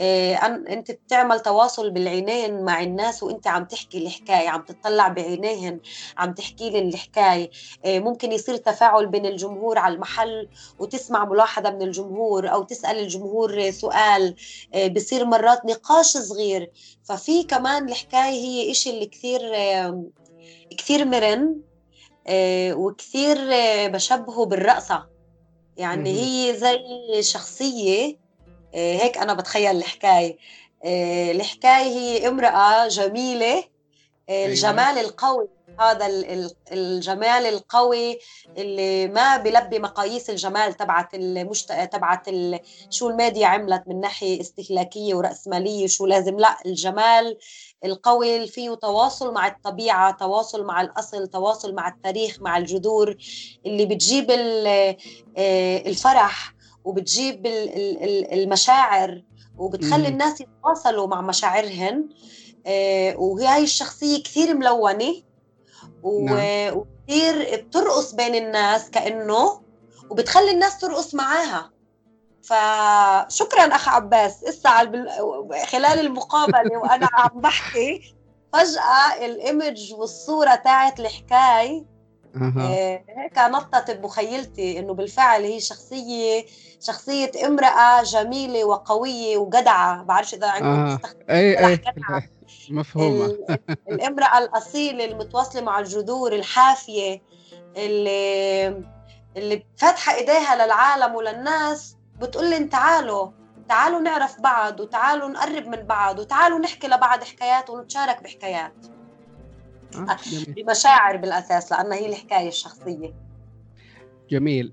آه، 0.00 0.34
إنت 0.46 0.90
بتعمل 0.90 1.40
تواصل 1.40 1.90
بالعينين 1.90 2.64
مع 2.64 2.82
الناس 2.82 3.22
وإنت 3.22 3.46
عم 3.46 3.64
تحكي 3.64 3.98
الحكاية 3.98 4.48
عم 4.48 4.62
تطلع 4.62 5.08
بعينيهن 5.08 5.80
عم 6.18 6.34
تحكي 6.34 6.70
لي 6.70 6.78
الحكاية. 6.78 7.50
آه، 7.84 7.98
ممكن 7.98 8.32
يصير 8.32 8.56
تفاعل 8.56 9.06
بين 9.06 9.26
الجمهور 9.26 9.78
على 9.78 9.94
المحل 9.94 10.48
وتسمع 10.78 11.24
ملاحظة 11.24 11.70
من 11.70 11.82
الجمهور 11.82 12.52
أو 12.52 12.62
تسأل 12.62 12.98
الجمهور 12.98 13.70
سؤال. 13.70 14.36
آه، 14.74 14.86
بصير 14.88 15.24
مرات 15.24 15.64
نقاش 15.66 16.06
صغير. 16.16 16.70
ففي 17.02 17.44
كمان 17.44 17.88
الحكاية 17.88 18.30
هي 18.32 18.70
إشي 18.70 18.90
اللي 18.90 19.06
كثير 19.06 19.40
كثير 20.78 21.04
مرن 21.04 21.60
وكثير 22.76 23.38
بشبهه 23.88 24.44
بالرقصة. 24.46 25.11
يعني 25.76 26.10
هي 26.10 26.56
زي 26.56 27.22
شخصية 27.22 28.16
آه، 28.74 28.96
هيك 28.96 29.18
أنا 29.18 29.34
بتخيل 29.34 29.76
الحكاية. 29.76 30.38
آه، 30.84 31.32
الحكاية 31.32 31.84
هي 31.84 32.28
امرأة 32.28 32.88
جميلة 32.88 33.64
آه، 34.28 34.32
أيوة. 34.32 34.46
الجمال 34.46 34.98
القوي. 34.98 35.48
هذا 35.80 36.06
الجمال 36.72 37.46
القوي 37.46 38.18
اللي 38.56 39.08
ما 39.08 39.36
بلبي 39.36 39.78
مقاييس 39.78 40.30
الجمال 40.30 40.74
تبعت 40.74 41.14
المشت... 41.14 41.72
تبعت 41.72 42.28
ال... 42.28 42.60
شو 42.90 43.10
الميديا 43.10 43.46
عملت 43.46 43.82
من 43.86 44.00
ناحية 44.00 44.40
استهلاكية 44.40 45.14
ورأسمالية 45.14 45.86
شو 45.86 46.06
لازم. 46.06 46.38
لا 46.38 46.56
الجمال 46.66 47.38
القوي 47.84 48.36
اللي 48.36 48.46
فيه 48.48 48.74
تواصل 48.74 49.34
مع 49.34 49.46
الطبيعة 49.46 50.10
تواصل 50.10 50.64
مع 50.64 50.80
الأصل 50.80 51.26
تواصل 51.26 51.74
مع 51.74 51.88
التاريخ 51.88 52.40
مع 52.40 52.56
الجذور 52.56 53.16
اللي 53.66 53.86
بتجيب 53.86 54.26
الفرح 55.86 56.54
وبتجيب 56.84 57.46
المشاعر 58.32 59.22
وبتخلي 59.58 60.08
الناس 60.08 60.40
يتواصلوا 60.40 61.06
مع 61.06 61.20
مشاعرهن. 61.20 62.08
آه، 62.66 63.16
وهي 63.16 63.62
الشخصية 63.62 64.22
كثير 64.22 64.54
ملونة 64.54 65.22
نعم. 66.04 66.76
وكثير 66.76 67.64
بترقص 67.66 68.12
بين 68.12 68.34
الناس 68.34 68.90
كأنه 68.90 69.60
وبتخلي 70.10 70.50
الناس 70.50 70.78
ترقص 70.78 71.14
معاها. 71.14 71.70
فشكرا 72.42 73.62
أخ 73.62 73.88
عباس 73.88 74.44
اسا 74.44 74.70
خلال 75.66 76.00
المقابلة 76.00 76.78
وأنا 76.78 77.08
عم 77.12 77.40
بحكي 77.40 78.14
فجأة 78.52 79.26
الإيمج 79.26 79.94
والصورة 79.94 80.54
تاعت 80.54 81.00
الحكاية 81.00 81.84
أه. 82.36 83.04
هيك 83.08 83.38
نطت 83.38 83.90
بمخيلتي 83.90 84.78
إنه 84.78 84.94
بالفعل 84.94 85.42
هي 85.42 85.60
شخصية 85.60 86.46
شخصية 86.80 87.30
امرأة 87.46 88.02
جميلة 88.02 88.64
وقوية 88.64 89.36
وجدعة 89.36 90.02
بعرفش 90.02 90.34
إذا 90.34 90.48
عندكم 90.48 90.68
آه. 90.68 91.00
اي 91.30 91.66
أي 91.66 91.80
مفهومة 92.70 93.36
الامرأة 93.88 94.38
الأصيلة 94.38 95.04
المتواصلة 95.04 95.62
مع 95.62 95.78
الجذور 95.78 96.32
الحافية 96.32 97.22
اللي 97.76 98.84
اللي 99.36 99.66
فاتحه 99.76 100.14
إيديها 100.14 100.64
للعالم 100.64 101.14
وللناس 101.14 101.96
بتقول 102.22 102.50
لهم 102.50 102.66
تعالوا 102.66 103.30
تعالوا 103.68 104.00
نعرف 104.00 104.40
بعض 104.40 104.80
وتعالوا 104.80 105.28
نقرب 105.28 105.66
من 105.66 105.82
بعض 105.82 106.18
وتعالوا 106.18 106.58
نحكي 106.58 106.86
لبعض 106.86 107.24
حكايات 107.24 107.70
ونتشارك 107.70 108.22
بحكايات. 108.22 108.86
آه، 109.94 110.16
بمشاعر 110.56 111.16
بالأساس 111.16 111.72
لأنها 111.72 111.96
هي 111.98 112.06
الحكاية 112.06 112.48
الشخصية. 112.48 113.14
جميل. 114.30 114.72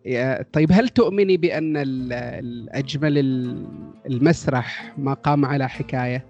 طيب 0.53 0.71
هل 0.71 0.89
تؤمني 0.89 1.37
بأن 1.37 1.73
الأجمل 1.77 3.17
المسرح 4.05 4.93
ما 4.97 5.13
قام 5.13 5.45
على 5.45 5.69
حكاية؟ 5.69 6.25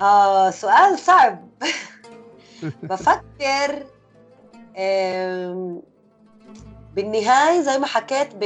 آه 0.00 0.50
سؤال 0.50 0.98
صعب. 0.98 1.48
بفكر 2.82 3.86
بالنهاية 6.94 7.60
زي 7.60 7.78
ما 7.78 7.86
حكيت 7.86 8.28
ب... 8.34 8.44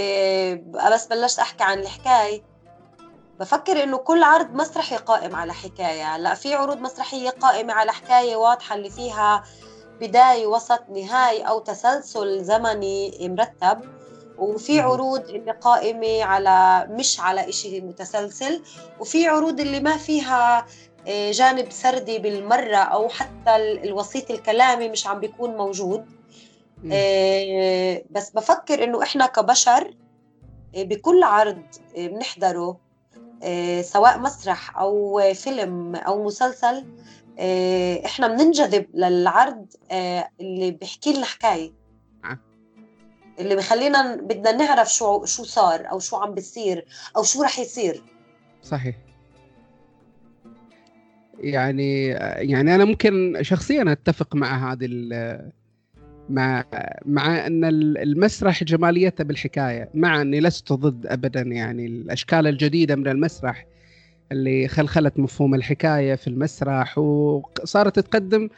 بس 0.92 1.06
بلشت 1.06 1.38
أحكي 1.38 1.64
عن 1.64 1.78
الحكاية. 1.78 2.42
بفكر 3.40 3.82
إنه 3.82 3.96
كل 3.96 4.22
عرض 4.22 4.54
مسرحي 4.54 4.96
قائم 4.96 5.36
على 5.36 5.52
حكاية. 5.52 6.16
لا 6.16 6.34
في 6.34 6.54
عروض 6.54 6.78
مسرحية 6.78 7.30
قائمة 7.30 7.72
على 7.72 7.92
حكاية 7.92 8.36
واضحة 8.36 8.74
اللي 8.74 8.90
فيها 8.90 9.44
بداية 10.00 10.46
وسط 10.46 10.82
نهاية 10.88 11.44
أو 11.44 11.58
تسلسل 11.58 12.44
زمني 12.44 13.28
مرتب. 13.28 13.80
وفي 14.38 14.80
عروض 14.80 15.28
اللي 15.28 15.52
قائمة 15.52 16.24
على 16.24 16.86
مش 16.90 17.20
على 17.20 17.48
إشي 17.48 17.80
متسلسل. 17.80 18.62
وفي 19.00 19.28
عروض 19.28 19.60
اللي 19.60 19.80
ما 19.80 19.96
فيها 19.96 20.66
آه، 21.08 21.30
جانب 21.30 21.72
سردي 21.72 22.18
بالمرة 22.18 22.76
أو 22.76 23.08
حتى 23.08 23.56
الوسيط 23.56 24.30
الكلامي 24.30 24.88
مش 24.88 25.06
عم 25.06 25.20
بيكون 25.20 25.56
موجود. 25.56 26.06
آه، 26.92 28.04
بس 28.10 28.30
بفكر 28.30 28.84
إنه 28.84 29.02
إحنا 29.02 29.26
كبشر 29.26 29.94
آه، 30.76 30.82
بكل 30.82 31.22
عرض 31.22 31.62
بنحضره 31.96 32.80
آه، 33.42 33.82
سواء 33.82 34.18
مسرح 34.18 34.78
أو 34.78 35.20
فيلم 35.34 35.96
أو 35.96 36.24
مسلسل 36.24 36.84
آه، 37.38 38.06
إحنا 38.06 38.28
بننجذب 38.28 38.86
للعرض 38.94 39.66
آه، 39.90 40.28
اللي 40.40 40.70
بيحكي 40.70 41.12
لنا 41.12 41.24
حكاية. 41.24 41.72
اللي 43.40 43.56
بخلينا 43.56 44.16
بدنا 44.16 44.52
نعرف 44.52 44.94
شو 44.94 45.24
شو 45.24 45.44
صار 45.44 45.90
أو 45.90 45.98
شو 45.98 46.16
عم 46.16 46.34
بيصير 46.34 46.84
أو 47.16 47.22
شو 47.22 47.42
رح 47.42 47.58
يصير. 47.58 48.02
صحيح. 48.62 48.96
يعني 51.38 52.06
يعني 52.36 52.74
أنا 52.74 52.84
ممكن 52.84 53.38
شخصيا 53.42 53.92
أتفق 53.92 54.34
مع 54.34 54.72
هذه 54.72 54.88
مع 56.28 56.64
مع 57.06 57.46
أن 57.46 57.64
المسرح 57.98 58.64
جماليته 58.64 59.24
بالحكاية 59.24 59.88
مع 59.94 60.20
أني 60.20 60.40
لست 60.40 60.72
ضد 60.72 61.06
ابدا 61.06 61.40
يعني 61.40 61.86
الأشكال 61.86 62.46
الجديدة 62.46 62.96
من 62.96 63.08
المسرح 63.08 63.66
اللي 64.32 64.68
خلخلت 64.68 65.18
مفهوم 65.18 65.54
الحكاية 65.54 66.14
في 66.14 66.28
المسرح 66.28 66.98
وصارت 66.98 67.98
تقدم 67.98 68.48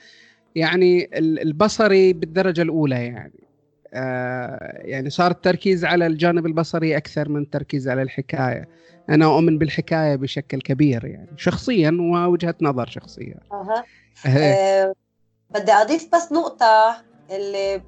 يعني 0.55 1.11
البصري 1.19 2.13
بالدرجة 2.13 2.63
الأولى 2.63 3.07
يعني 3.07 3.41
آه 3.95 4.83
يعني 4.85 5.11
صار 5.11 5.31
التركيز 5.31 5.85
على 5.85 6.07
الجانب 6.07 6.47
البصري 6.47 6.97
أكثر 6.97 7.29
من 7.29 7.43
التركيز 7.43 7.89
على 7.89 8.03
الحكاية 8.03 8.69
أنا 9.09 9.25
أؤمن 9.25 9.59
بالحكاية 9.59 10.17
بشكل 10.17 10.61
كبير 10.61 11.05
يعني 11.05 11.29
شخصيا 11.37 11.99
ووجهة 12.01 12.55
نظر 12.63 12.87
شخصية 12.87 13.35
أه. 13.53 13.85
أه. 14.27 14.95
بدي 15.51 15.73
أضيف 15.73 16.09
بس 16.15 16.33
نقطة 16.33 17.03
اللي 17.31 17.83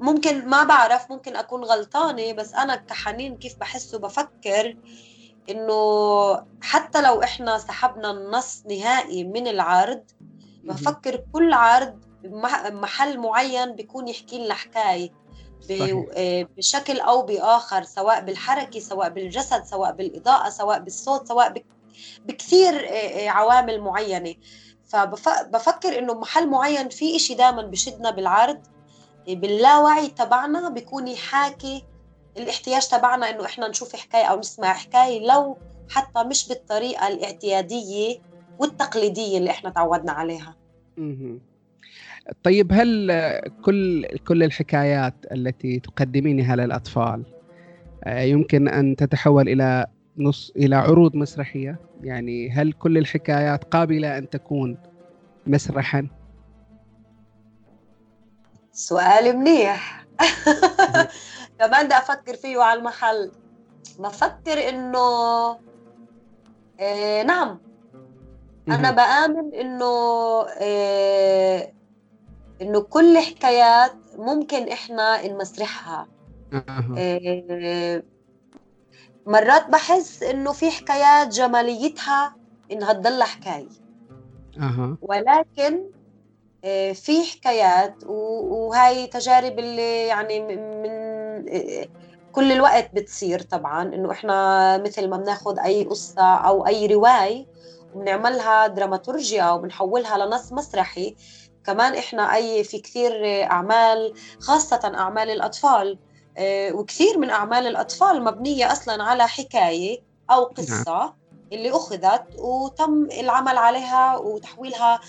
ممكن 0.00 0.48
ما 0.48 0.64
بعرف 0.64 1.10
ممكن 1.10 1.36
أكون 1.36 1.64
غلطانة 1.64 2.32
بس 2.32 2.54
أنا 2.54 2.76
كحنين 2.76 3.36
كيف 3.36 3.56
بحس 3.58 3.94
وبفكر 3.94 4.76
إنه 5.50 6.44
حتى 6.60 7.02
لو 7.02 7.22
إحنا 7.22 7.58
سحبنا 7.58 8.10
النص 8.10 8.62
نهائي 8.66 9.24
من 9.24 9.46
العرض 9.48 10.04
بفكر 10.64 11.24
كل 11.32 11.52
عرض 11.52 12.00
محل 12.72 13.18
معين 13.18 13.74
بيكون 13.74 14.08
يحكي 14.08 14.44
لنا 14.44 14.54
حكاية 14.54 15.10
آه، 16.16 16.48
بشكل 16.56 17.00
أو 17.00 17.22
بآخر 17.22 17.82
سواء 17.82 18.20
بالحركة 18.20 18.80
سواء 18.80 19.08
بالجسد 19.08 19.64
سواء 19.64 19.92
بالإضاءة 19.92 20.48
سواء 20.48 20.78
بالصوت 20.78 21.28
سواء 21.28 21.54
بكثير 22.24 22.88
آه، 22.88 22.92
آه، 22.92 23.28
عوامل 23.28 23.80
معينة. 23.80 24.34
فبفكر 24.88 25.98
إنه 25.98 26.14
محل 26.14 26.48
معين 26.50 26.88
في 26.88 27.16
إشي 27.16 27.34
دائما 27.34 27.62
بشدنا 27.62 28.10
بالعرض 28.10 28.58
باللاوعي 29.28 30.08
تبعنا 30.08 30.68
بيكون 30.68 31.08
يحاكي 31.08 31.84
الاحتياج 32.36 32.88
تبعنا 32.88 33.30
إنه 33.30 33.44
إحنا 33.44 33.68
نشوف 33.68 33.96
حكاية 33.96 34.24
أو 34.24 34.38
نسمع 34.38 34.72
حكاية 34.72 35.26
لو 35.26 35.58
حتى 35.90 36.24
مش 36.24 36.48
بالطريقة 36.48 37.08
الاعتيادية 37.08 38.18
والتقليدية 38.58 39.38
اللي 39.38 39.50
إحنا 39.50 39.70
تعودنا 39.70 40.12
عليها. 40.12 40.56
طيب 42.42 42.72
هل 42.72 43.12
كل 43.64 44.06
كل 44.28 44.42
الحكايات 44.42 45.14
التي 45.32 45.80
تقدمينها 45.80 46.56
للأطفال 46.56 47.24
آه، 48.04 48.20
يمكن 48.20 48.68
أن 48.68 48.96
تتحول 48.96 49.48
إلى 49.48 49.86
نص 50.18 50.52
إلى 50.56 50.76
عروض 50.76 51.16
مسرحية؟ 51.16 51.76
يعني 52.02 52.50
هل 52.50 52.72
كل 52.72 52.98
الحكايات 52.98 53.64
قابلة 53.64 54.18
أن 54.18 54.30
تكون 54.30 54.76
مسرحا؟ 55.46 56.08
سؤال 58.72 59.36
منيح. 59.36 60.06
كمان 61.58 61.86
بدي 61.86 61.94
أفكر 61.94 62.34
فيه 62.34 62.60
على 62.60 62.78
المحل. 62.78 63.32
بفكر 63.98 64.68
إنه 64.68 64.98
آه 66.80 67.22
نعم. 67.22 67.58
أنا 68.68 68.90
بآمن 68.90 69.54
إنه 69.54 69.84
آه 70.60 71.72
إنه 72.62 72.80
كل 72.80 73.18
حكايات 73.18 73.92
ممكن 74.18 74.68
إحنا 74.68 75.28
نمسرحها. 75.28 76.08
آه 76.98 78.02
مرات 79.28 79.70
بحس 79.70 80.22
إنه 80.22 80.52
في 80.52 80.70
حكايات 80.70 81.28
جماليتها 81.28 82.36
إنها 82.72 82.92
تضل 82.92 83.22
حكاية. 83.24 83.68
ولكن 85.00 85.90
آه، 86.64 86.92
في 86.92 87.24
حكايات 87.24 88.04
وهاي 88.06 89.06
تجارب 89.06 89.58
اللي 89.58 90.06
يعني 90.06 90.40
من 90.40 90.58
آه، 91.50 91.88
كل 92.30 92.52
الوقت 92.52 92.90
بتصير 92.94 93.42
طبعا 93.42 93.82
إنه 93.82 94.12
إحنا 94.12 94.78
مثل 94.78 95.10
ما 95.10 95.16
بناخذ 95.16 95.60
أي 95.60 95.84
قصة 95.84 96.22
أو 96.36 96.66
أي 96.66 96.86
رواية 96.86 97.46
وبنعملها 97.92 98.66
دراماتورجيا 98.66 99.50
وبنحولها 99.50 100.18
لنص 100.18 100.52
مسرحي 100.52 101.16
كمان 101.64 101.94
إحنا 101.94 102.34
أي 102.34 102.64
في 102.64 102.78
كثير 102.80 103.12
أعمال 103.52 104.12
خاصة 104.40 104.92
أعمال 104.94 105.30
الأطفال 105.30 105.98
وكثير 106.72 107.18
من 107.18 107.30
أعمال 107.30 107.66
الأطفال 107.66 108.24
مبنية 108.24 108.72
أصلا 108.72 109.04
على 109.04 109.28
حكاية 109.28 109.98
أو 110.30 110.40
نعم. 110.40 110.52
قصة 110.54 111.14
اللي 111.52 111.70
أخذت 111.70 112.24
وتم 112.38 113.08
العمل 113.20 113.58
عليها 113.58 114.16
وتحويلها 114.16 115.00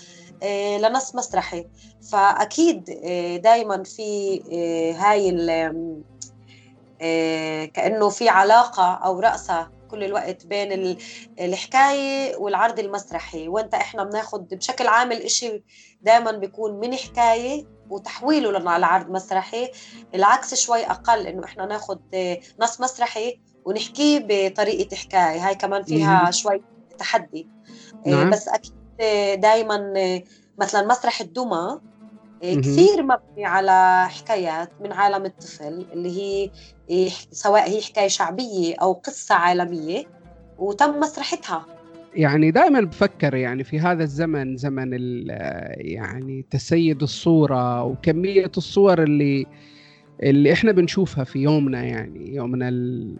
آه، 0.42 0.78
لنص 0.78 1.14
مسرحي 1.14 1.66
فأكيد 2.12 2.90
آه، 3.04 3.36
دائما 3.36 3.82
في 3.82 4.40
آه، 4.52 4.92
هاي 4.92 5.30
كأنه 7.74 8.08
في 8.08 8.28
علاقة 8.28 8.94
أو 8.94 9.20
رأسة 9.20 9.68
كل 9.90 10.04
الوقت 10.04 10.46
بين 10.46 10.96
الحكاية 11.40 12.36
والعرض 12.36 12.78
المسرحي 12.78 13.48
وانت 13.48 13.74
إحنا 13.74 14.04
بناخذ 14.04 14.38
بشكل 14.40 14.86
عام 14.86 15.12
الإشي 15.12 15.62
دائما 16.02 16.32
بيكون 16.32 16.80
من 16.80 16.94
حكاية 16.96 17.66
وتحويله 17.90 18.50
لعرض 18.78 19.10
مسرحي 19.10 19.70
العكس 20.14 20.54
شوي 20.54 20.86
أقل 20.86 21.26
إنه 21.26 21.44
إحنا 21.44 21.66
ناخذ 21.66 21.98
نص 22.60 22.80
مسرحي 22.80 23.40
ونحكيه 23.64 24.26
بطريقة 24.28 24.96
حكاية 24.96 25.48
هاي 25.48 25.54
كمان 25.54 25.82
فيها 25.82 26.30
شوي 26.30 26.62
تحدي 26.98 27.48
نعم. 28.06 28.30
بس 28.30 28.48
أكيد 28.48 28.74
دائما 29.40 29.94
مثلا 30.58 30.86
مسرح 30.86 31.20
الدمى 31.20 31.80
كثير 32.42 33.02
مبني 33.02 33.44
على 33.44 34.08
حكايات 34.08 34.70
من 34.80 34.92
عالم 34.92 35.24
الطفل 35.24 35.86
اللي 35.92 36.10
هي 36.10 36.50
سواء 37.30 37.70
هي 37.70 37.82
حكاية 37.82 38.08
شعبية 38.08 38.74
أو 38.82 38.92
قصة 38.92 39.34
عالمية 39.34 40.04
وتم 40.58 41.00
مسرحتها. 41.00 41.66
يعني 42.14 42.50
دائما 42.50 42.80
بفكر 42.80 43.34
يعني 43.34 43.64
في 43.64 43.80
هذا 43.80 44.02
الزمن 44.02 44.56
زمن 44.56 44.88
يعني 45.76 46.44
تسيد 46.50 47.02
الصورة 47.02 47.84
وكمية 47.84 48.52
الصور 48.56 49.02
اللي 49.02 49.46
اللي 50.22 50.52
إحنا 50.52 50.72
بنشوفها 50.72 51.24
في 51.24 51.38
يومنا 51.38 51.82
يعني 51.82 52.34
يومنا 52.34 52.68
ال 52.68 53.16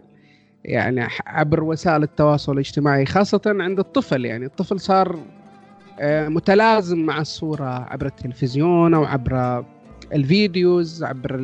يعني 0.65 1.07
عبر 1.27 1.63
وسائل 1.63 2.03
التواصل 2.03 2.53
الاجتماعي 2.53 3.05
خاصة 3.05 3.41
عند 3.45 3.79
الطفل 3.79 4.25
يعني. 4.25 4.45
الطفل 4.45 4.79
صار 4.79 5.19
متلازم 6.29 7.05
مع 7.05 7.21
الصورة 7.21 7.87
عبر 7.89 8.05
التلفزيون 8.05 8.93
أو 8.93 9.03
عبر 9.05 9.65
ال 10.13 10.26
videos 10.26 11.03
عبر 11.03 11.37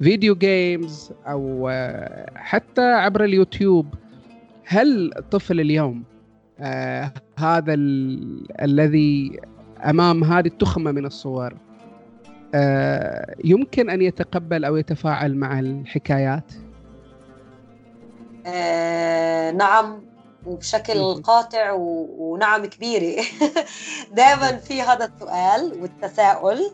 ال 0.00 0.06
video 0.06 0.34
games 0.34 1.12
أو 1.26 1.68
آه، 1.68 2.30
حتى 2.34 2.82
عبر 2.82 3.24
اليوتيوب. 3.24 3.94
هل 4.64 5.10
الطفل 5.18 5.60
اليوم 5.60 6.04
آه 6.60 7.12
هذا 7.38 7.74
الذي 8.62 9.40
أمام 9.84 10.24
هذه 10.24 10.46
التخمة 10.46 10.92
من 10.92 11.06
الصور 11.06 11.54
آه 12.54 13.34
يمكن 13.44 13.90
أن 13.90 14.02
يتقبل 14.02 14.64
أو 14.64 14.76
يتفاعل 14.76 15.34
مع 15.36 15.58
الحكايات؟ 15.60 16.52
آه 18.46 19.50
نعم. 19.50 20.09
وبشكل 20.50 21.22
قاطع 21.22 21.72
ونعم 21.72 22.66
كبيرة. 22.66 23.24
دائما 24.12 24.56
في 24.56 24.82
هذا 24.82 25.04
السؤال 25.04 25.82
والتساؤل. 25.82 26.70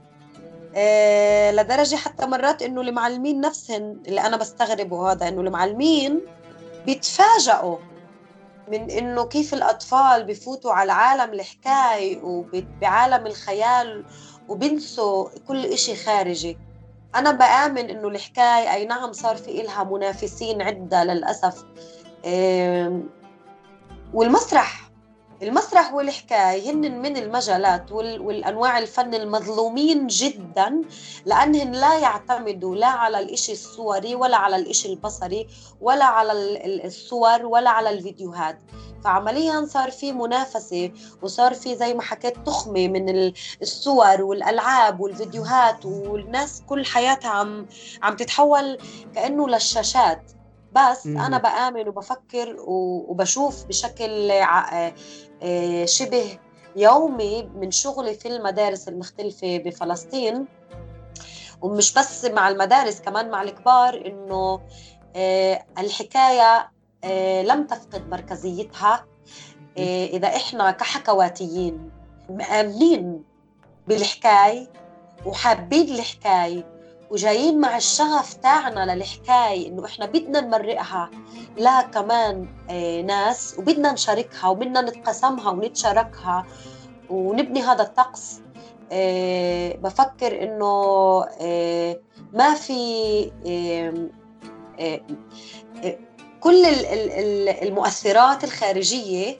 آه 0.74 1.50
لدرجة 1.50 1.96
حتى 1.96 2.26
مرات 2.26 2.62
إنه 2.62 2.80
المعلمين 2.80 3.40
نفسهم 3.40 4.02
اللي 4.06 4.20
أنا 4.20 4.36
بستغربه 4.36 5.12
هذا 5.12 5.28
إنه 5.28 5.40
المعلمين 5.40 6.20
بيتفاجئوا 6.86 7.76
من 8.68 8.90
إنه 8.90 9.24
كيف 9.26 9.54
الأطفال 9.54 10.24
بفوتوا 10.24 10.72
على 10.72 10.92
عالم 10.92 11.32
الحكاية 11.32 12.22
وبعالم 12.22 13.26
الخيال 13.26 14.04
وبنسوا 14.48 15.28
كل 15.48 15.66
إشي 15.66 15.96
خارجي. 15.96 16.58
أنا 17.14 17.30
بآمن 17.30 17.90
إنه 17.90 18.08
الحكاية 18.08 18.74
أي 18.74 18.84
نعم 18.84 19.12
صار 19.12 19.36
في 19.36 19.60
إلها 19.60 19.84
منافسين 19.84 20.62
عدة 20.62 21.04
للأسف. 21.04 21.64
والمسرح 24.16 24.90
المسرح 25.42 25.94
والحكاية 25.94 26.70
هن 26.70 26.98
من 27.02 27.16
المجالات 27.16 27.92
والأنواع 27.92 28.78
الفن 28.78 29.14
المظلومين 29.14 30.06
جدا 30.06 30.80
لأنهن 31.26 31.72
لا 31.72 31.98
يعتمدوا 31.98 32.76
لا 32.76 32.86
على 32.86 33.18
الإشي 33.18 33.52
الصوري 33.52 34.14
ولا 34.14 34.36
على 34.36 34.56
الإشي 34.56 34.88
البصري 34.92 35.46
ولا 35.80 36.04
على 36.04 36.32
الصور 36.86 37.46
ولا 37.46 37.70
على 37.70 37.90
الفيديوهات. 37.90 38.58
فعمليا 39.04 39.66
صار 39.66 39.90
في 39.90 40.12
منافسة 40.12 40.90
وصار 41.22 41.54
في 41.54 41.76
زي 41.76 41.94
ما 41.94 42.02
حكيت 42.02 42.36
تخمة 42.46 42.88
من 42.88 43.32
الصور 43.62 44.22
والألعاب 44.22 45.00
والفيديوهات 45.00 45.84
والناس 45.86 46.62
كل 46.66 46.84
حياتها 46.84 47.30
عم 47.30 47.66
عم 48.02 48.16
تتحول 48.16 48.78
كأنه 49.14 49.48
للشاشات. 49.48 50.22
بس 50.76 51.06
مم. 51.06 51.18
أنا 51.18 51.38
بآمن 51.38 51.88
وبفكر 51.88 52.56
وبشوف 52.58 53.64
بشكل 53.64 54.30
آه، 54.30 54.94
آه، 55.42 55.84
شبه 55.84 56.38
يومي 56.76 57.42
من 57.42 57.70
شغلي 57.70 58.14
في 58.14 58.28
المدارس 58.28 58.88
المختلفة 58.88 59.58
بفلسطين. 59.58 60.46
ومش 61.62 61.94
بس 61.94 62.24
مع 62.24 62.48
المدارس 62.48 63.00
كمان 63.00 63.30
مع 63.30 63.42
الكبار 63.42 64.06
إنه 64.06 64.60
آه، 65.16 65.64
الحكاية 65.78 66.70
لم 67.42 67.66
تفقد 67.66 68.08
مركزيتها. 68.08 69.06
إذا 69.78 70.28
إحنا 70.28 70.70
كحكواتيين 70.70 71.90
مآمنين 72.30 73.24
بالحكاية 73.88 74.70
وحابين 75.26 75.94
الحكاية 75.94 76.75
وجايين 77.10 77.60
مع 77.60 77.76
الشغف 77.76 78.34
تاعنا 78.34 78.94
للحكاية 78.94 79.68
إنه 79.68 79.84
إحنا 79.84 80.06
بدنا 80.06 80.40
نمرقها. 80.40 81.10
لا 81.56 81.82
كمان 81.82 82.48
آه، 82.70 83.02
ناس 83.02 83.54
وبدنا 83.58 83.92
نشاركها 83.92 84.48
وبدنا 84.48 84.80
نتقسمها 84.80 85.50
ونتشاركها 85.50 86.46
ونبني 87.10 87.62
هذا 87.62 87.82
الطقس. 87.82 88.40
آه، 88.92 89.76
بفكر 89.76 90.42
إنه 90.42 90.66
آه، 91.40 92.00
ما 92.32 92.54
في 92.54 93.32
كل 96.40 96.66
المؤثرات 97.62 98.44
الخارجية 98.44 99.38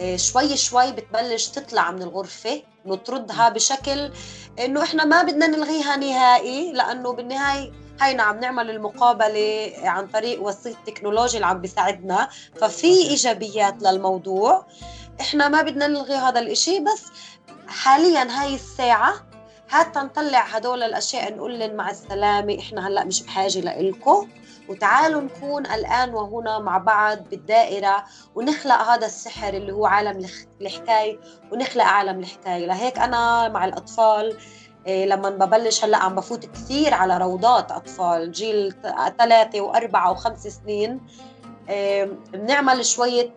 آه، 0.00 0.16
شوي 0.16 0.56
شوي 0.56 0.92
بتبلش 0.92 1.48
تطلع 1.48 1.90
من 1.90 2.02
الغرفة 2.02 2.62
نطردها 2.86 3.48
بشكل 3.48 4.12
إنه 4.64 4.82
إحنا 4.82 5.04
ما 5.04 5.22
بدنا 5.22 5.46
نلغيها 5.46 5.96
نهائي 5.96 6.72
لأنه 6.72 7.12
بالنهاية 7.12 7.72
هاي 8.00 8.14
نعم 8.14 8.40
نعمل 8.40 8.70
المقابلة 8.70 9.72
عن 9.82 10.06
طريق 10.06 10.42
وسيط 10.42 10.76
تكنولوجي 10.86 11.36
اللي 11.36 11.46
عم 11.46 11.60
بيساعدنا. 11.60 12.28
ففي 12.60 12.86
إيجابيات 12.86 13.82
للموضوع. 13.82 14.66
إحنا 15.20 15.48
ما 15.48 15.62
بدنا 15.62 15.86
نلغي 15.86 16.14
هذا 16.14 16.40
الإشي 16.40 16.80
بس 16.80 17.02
حاليا 17.68 18.28
هاي 18.30 18.54
الساعة 18.54 19.14
هات 19.70 19.98
نطلع 19.98 20.40
هدول 20.40 20.82
الأشياء 20.82 21.34
نقول 21.34 21.58
لهم 21.58 21.74
مع 21.74 21.90
السلامة 21.90 22.58
إحنا 22.58 22.88
هلأ 22.88 23.04
مش 23.04 23.22
بحاجة 23.22 23.58
لإلكم 23.58 24.28
وتعالوا 24.68 25.20
نكون 25.20 25.66
الآن 25.66 26.14
وهنا 26.14 26.58
مع 26.58 26.78
بعض 26.78 27.18
بالدائرة 27.30 28.04
ونخلق 28.34 28.74
هذا 28.74 29.06
السحر 29.06 29.54
اللي 29.54 29.72
هو 29.72 29.86
عالم 29.86 30.26
الحكاية 30.60 31.18
ونخلق 31.52 31.84
عالم 31.84 32.18
الحكاية. 32.18 32.66
لهيك 32.66 32.98
أنا 32.98 33.48
مع 33.48 33.64
الأطفال 33.64 34.36
إيه، 34.86 35.06
لما 35.06 35.30
ببلش 35.30 35.84
هلأ 35.84 35.98
عم 35.98 36.14
بفوت 36.14 36.46
كثير 36.46 36.94
على 36.94 37.18
روضات 37.18 37.72
أطفال 37.72 38.32
جيل 38.32 38.74
ثلاثة 39.18 39.60
وأربعة 39.60 40.10
وخمس 40.10 40.46
سنين. 40.46 41.00
بنعمل 42.32 42.84
شوية 42.84 43.34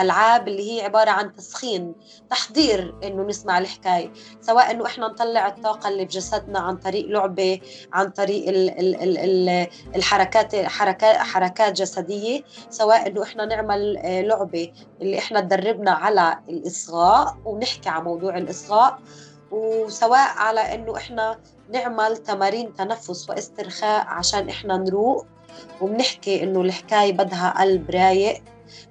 ألعاب 0.00 0.48
اللي 0.48 0.72
هي 0.72 0.84
عبارة 0.84 1.10
عن 1.10 1.32
تسخين 1.32 1.94
تحضير 2.30 2.94
إنه 3.04 3.22
نسمع 3.22 3.58
الحكاية. 3.58 4.12
سواء 4.40 4.70
إنه 4.70 4.86
إحنا 4.86 5.06
نطلع 5.08 5.46
الطاقة 5.48 5.88
اللي 5.88 6.04
بجسدنا 6.04 6.58
عن 6.58 6.76
طريق 6.76 7.06
لعبة 7.06 7.60
عن 7.92 8.10
طريق 8.10 8.48
ال 8.48 8.70
ال 8.78 9.18
ال 9.18 9.66
الحركات 9.96 10.56
حركات 10.56 11.16
حركات 11.16 11.72
جسدية. 11.72 12.42
سواء 12.70 13.06
إنه 13.06 13.22
إحنا 13.22 13.44
نعمل 13.44 13.96
آه، 13.96 14.20
لعبة 14.20 14.72
اللي 15.00 15.18
إحنا 15.18 15.40
تدربنا 15.40 15.90
على 15.90 16.38
الإصغاء 16.48 17.36
ونحكي 17.44 17.88
عن 17.88 18.04
موضوع 18.04 18.36
الإصغاء. 18.38 18.98
وسواء 19.50 20.28
على 20.36 20.60
إنه 20.74 20.96
إحنا 20.96 21.38
نعمل 21.72 22.16
تمارين 22.16 22.74
تنفس 22.74 23.30
واسترخاء 23.30 24.06
عشان 24.06 24.48
إحنا 24.48 24.76
نروق. 24.76 25.26
وبنحكي 25.80 26.42
إنه 26.42 26.60
الحكاية 26.60 27.12
بدها 27.12 27.54
قلب 27.60 27.90
رايق 27.90 28.42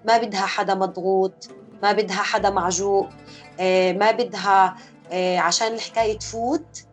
ما 0.05 0.18
بدها 0.18 0.45
حدا 0.45 0.76
مضغوط 0.76 1.49
ما 1.84 1.91
بدها 1.91 2.16
حدا 2.16 2.49
معجوق 2.49 3.09
آه، 3.59 3.91
ما 3.91 4.12
بدها 4.12 4.76
آه، 5.12 5.38
عشان 5.38 5.74
الحكاية 5.74 6.18
تفوت 6.18 6.86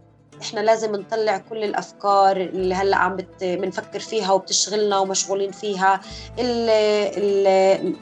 إحنا 0.43 0.61
لازم 0.61 0.97
نطلع 0.97 1.39
كل 1.39 1.65
الأفكار 1.65 2.37
اللي 2.37 2.75
هلأ 2.75 2.97
عم 2.97 3.17
بنفكر 3.41 4.01
فيها 4.01 4.33
وبتشغلنا 4.33 4.99
ومشغولين 4.99 5.53
فيها 5.53 6.01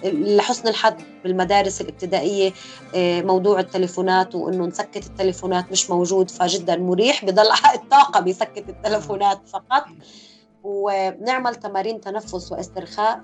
لحسن 0.05 0.69
الحظ 0.69 0.95
بالمدارس 1.25 1.81
الابتدائية 1.81 2.53
آه، 2.95 3.23
موضوع 3.23 3.61
التليفونات 3.61 4.35
وإنه 4.35 4.67
نسكت 4.67 5.07
التليفونات 5.07 5.73
مش 5.73 5.91
موجود 5.91 6.31
فجدا 6.31 6.77
مريح 6.77 7.25
بضل 7.25 7.51
الطاقة 7.75 8.21
بيسكت 8.21 8.65
التليفونات 8.69 9.49
فقط. 9.49 9.85
وبنعمل 10.67 11.55
تمارين 11.55 12.01
تنفس 12.01 12.53
واسترخاء 12.53 13.21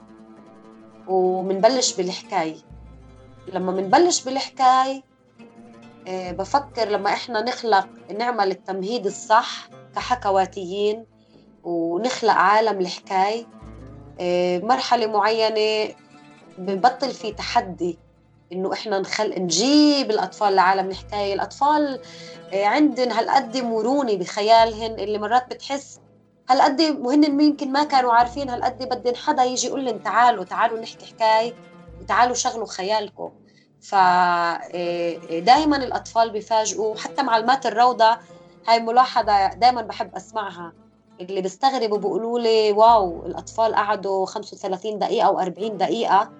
وبنبلش 1.08 1.96
بالحكاية. 1.96 2.56
لما 3.52 3.72
بنبلش 3.72 4.22
بالحكاية 4.24 5.02
آه، 6.08 6.32
بفكر 6.32 6.88
لما 6.88 7.12
إحنا 7.12 7.42
نخلق 7.42 7.88
نعمل 8.18 8.50
التمهيد 8.50 9.06
الصح 9.06 9.68
كحكواتيين 9.96 11.04
ونخلق 11.64 12.32
عالم 12.32 12.80
الحكاية 12.80 13.46
آه، 14.20 14.58
مرحلة 14.58 15.06
معينة 15.06 15.94
بنبطل 16.58 17.10
في 17.10 17.32
تحدي 17.32 17.98
إنه 18.52 18.72
إحنا 18.72 18.98
نخل 18.98 19.42
نجيب 19.42 20.10
الأطفال 20.10 20.54
لعالم 20.54 20.90
الحكاية. 20.90 21.34
الأطفال 21.34 22.00
آه، 22.52 22.64
عندهم 22.64 23.08
هالقد 23.10 23.56
مرونة 23.56 24.14
بخيالهن 24.16 24.94
اللي 25.00 25.18
مرات 25.18 25.50
بتحس 25.54 26.00
هالقد 26.48 26.80
وهن 27.00 27.40
يمكن 27.40 27.72
ما 27.72 27.84
كانوا 27.84 28.12
عارفين 28.12 28.50
هالقد 28.50 28.88
بدهم 28.88 29.14
حدا 29.14 29.44
يجي 29.44 29.66
يقول 29.66 29.84
لهم 29.84 29.98
تعالوا 29.98 30.44
تعالوا 30.44 30.78
نحكي 30.78 31.06
حكاية 31.06 31.54
وتعالوا 32.00 32.34
شغلوا 32.34 32.66
خيالكم. 32.66 33.30
ف 33.80 33.94
إيه، 33.94 35.40
دائما 35.40 35.76
الأطفال 35.76 36.30
بيفاجئوا 36.30 36.96
حتى 36.96 37.22
معلمات 37.22 37.66
الروضة 37.66 38.18
هاي 38.68 38.80
ملاحظة 38.80 39.46
دائما 39.46 39.82
بحب 39.82 40.14
أسمعها. 40.14 40.72
اللي 41.20 41.40
بيستغربوا 41.40 41.98
بيقولوا 41.98 42.38
لي 42.38 42.72
واو 42.72 43.26
الأطفال 43.26 43.74
قعدوا 43.74 44.26
35 44.26 44.98
دقيقة 44.98 45.26
أو 45.26 45.40
40 45.40 45.76
دقيقة 45.76 46.30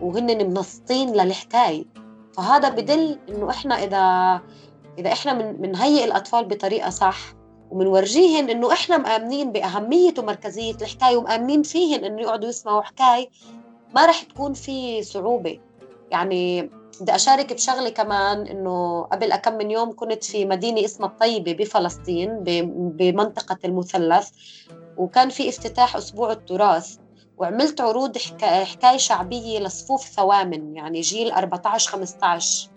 وهن 0.00 0.50
منصتين 0.50 1.12
للحكاية. 1.12 1.84
فهذا 2.32 2.68
بدل 2.68 3.18
إنه 3.28 3.50
إحنا 3.50 3.74
إذا 3.74 4.40
إذا 4.98 5.12
إحنا 5.12 5.32
بنهيئ 5.32 6.04
الأطفال 6.04 6.44
بطريقة 6.44 6.90
صح 6.90 7.18
وبنورجيهن 7.74 8.50
إنه 8.50 8.72
إحنا 8.72 8.98
مآمنين 8.98 9.52
باهميه 9.52 10.14
ومركزيه 10.18 10.74
الحكاية 10.74 11.16
ومآمنين 11.16 11.62
فيهن 11.62 12.04
إنه 12.04 12.22
يقعدوا 12.22 12.48
يسمعوا 12.48 12.82
حكاية 12.82 13.28
ما 13.94 14.06
رح 14.06 14.22
تكون 14.22 14.52
في 14.52 15.02
صعوبة. 15.02 15.60
يعني 16.10 16.70
بدي 17.00 17.14
أشارك 17.14 17.52
بشغلة 17.52 17.88
كمان 17.88 18.46
إنه 18.46 19.02
قبل 19.02 19.36
كم 19.36 19.54
من 19.54 19.70
يوم 19.70 19.92
كنت 19.92 20.24
في 20.24 20.44
مدينة 20.44 20.84
اسمها 20.84 21.08
الطيبة 21.08 21.52
بفلسطين 21.52 22.40
بمنطقة 22.70 23.58
المثلث 23.64 24.28
وكان 24.96 25.28
في 25.28 25.48
افتتاح 25.48 25.96
أسبوع 25.96 26.32
التراث 26.32 26.96
وعملت 27.38 27.80
عروض 27.80 28.18
حكاية 28.18 28.96
شعبية 28.96 29.58
لصفوف 29.58 30.08
ثوامن 30.08 30.76
يعني 30.76 31.00
جيل 31.00 31.30
14 31.30 31.90
15 31.90 32.68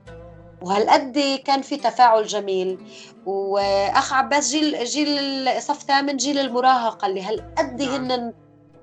وهالقد 0.62 1.40
كان 1.46 1.62
في 1.62 1.78
تفاعل 1.78 2.26
جميل. 2.26 2.78
وأخ 3.26 4.14
عباس 4.14 4.52
جيل 4.52 4.86
جيل 4.86 5.62
صف 5.62 5.84
ثامن 5.84 6.18
جيل 6.18 6.40
المراهقة 6.40 7.06
اللي 7.08 7.22
هالقد 7.22 7.82
نعم. 7.82 8.12
هن 8.12 8.34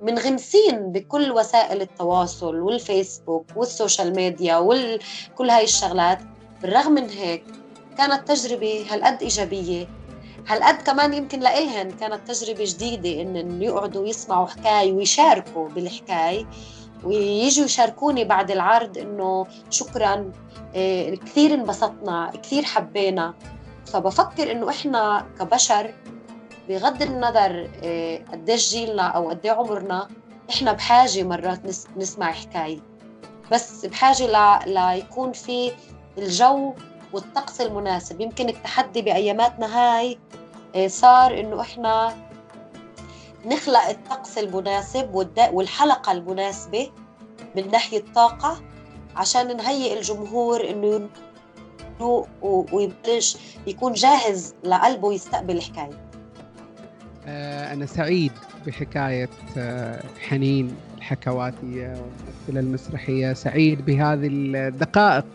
منغمسين 0.02 0.92
بكل 0.92 1.32
وسائل 1.32 1.80
التواصل 1.80 2.60
والفيسبوك 2.60 3.46
وال 3.56 3.71
social 3.71 4.16
media 4.16 4.56
وكل 4.56 5.50
هاي 5.50 5.64
الشغلات. 5.64 6.18
بالرغم 6.62 6.92
من 6.92 7.10
هيك 7.10 7.44
كانت 7.98 8.28
تجربة 8.28 8.86
هالقد 8.90 9.22
إيجابية. 9.22 9.88
هالقد 10.48 10.82
كمان 10.82 11.14
يمكن 11.14 11.40
لإلهن 11.40 11.90
كانت 11.90 12.28
تجربة 12.28 12.64
جديدة 12.66 13.22
إن 13.22 13.62
يقعدوا 13.62 14.06
يسمعوا 14.06 14.46
حكاية 14.46 14.92
ويشاركوا 14.92 15.68
بالحكاية 15.68 16.46
ويجوا 17.04 17.64
يشاركوني 17.64 18.24
بعد 18.24 18.50
العرض 18.50 18.98
إنه 18.98 19.46
شكرا 19.70 20.32
إيه، 20.74 21.16
كثير 21.16 21.54
انبسطنا 21.54 22.32
كثير 22.42 22.62
حبينا. 22.62 23.34
فبفكر 23.86 24.52
إنه 24.52 24.70
إحنا 24.70 25.26
كبشر 25.38 25.94
بغض 26.68 27.02
النظر 27.02 27.70
إيه، 27.82 28.24
قديش 28.32 28.70
جيلنا 28.70 29.02
أو 29.02 29.28
قد 29.28 29.46
عمرنا 29.46 30.08
إحنا 30.50 30.72
بحاجة 30.72 31.22
مرات 31.22 31.60
نسمع 31.96 32.32
حكاية. 32.32 32.80
بس 33.52 33.86
بحاجة 33.86 34.26
ل... 34.26 34.74
ليكون 34.74 35.32
في 35.32 35.72
الجو 36.18 36.74
والطقس 37.12 37.60
المناسب. 37.60 38.20
يمكن 38.20 38.48
التحدي 38.48 39.02
بأياماتنا 39.02 39.66
هاي 39.66 40.18
إيه، 40.74 40.88
صار 40.88 41.40
إنه 41.40 41.60
إحنا 41.60 42.14
نخلق 43.46 43.88
الطقس 43.88 44.38
المناسب 44.38 45.28
والحلقة 45.52 46.12
المناسبة 46.12 46.90
من 47.56 47.70
ناحية 47.70 48.04
طاقه 48.14 48.60
عشان 49.16 49.56
نهيئ 49.56 49.98
الجمهور 49.98 50.70
إنه 50.70 51.08
ويبلش 52.42 53.36
يكون 53.66 53.92
جاهز 53.92 54.54
لقلبه 54.64 55.12
يستقبل 55.12 55.56
الحكاية. 55.56 56.04
آه، 57.26 57.72
أنا 57.72 57.86
سعيد 57.86 58.32
بحكاية 58.66 59.28
آه، 59.58 60.02
حنين 60.28 60.76
الحكواتية 60.98 61.94
والممثلة 61.96 62.60
المسرحية. 62.60 63.32
سعيد 63.32 63.84
بهذه 63.84 64.26
الدقائق 64.26 65.26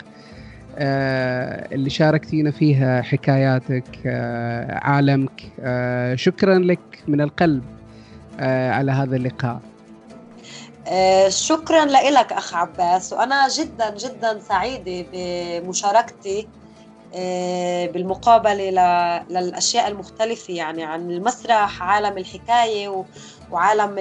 آه، 0.77 1.75
اللي 1.75 1.89
شاركتينا 1.89 2.51
فيها 2.51 3.01
حكاياتك 3.01 4.07
عالمك. 4.69 5.41
شكرا 6.15 6.59
لك 6.59 7.03
من 7.07 7.21
القلب. 7.21 7.78
على 8.47 8.91
هذا 8.91 9.15
اللقاء. 9.15 9.59
آه، 10.87 11.29
شكرا 11.29 11.85
لك 11.85 12.33
أخ 12.33 12.53
عباس 12.53 13.13
وأنا 13.13 13.47
جدا 13.47 13.95
جدا 13.95 14.39
سعيدة 14.39 15.05
بمشاركتي 15.13 16.47
آه، 17.15 17.85
بالمقابلة 17.85 19.23
للأشياء 19.29 19.87
المختلفة 19.87 20.53
يعني 20.53 20.83
عن 20.83 21.11
المسرح 21.11 21.83
عالم 21.83 22.17
الحكاية 22.17 23.05
وعالم 23.51 23.95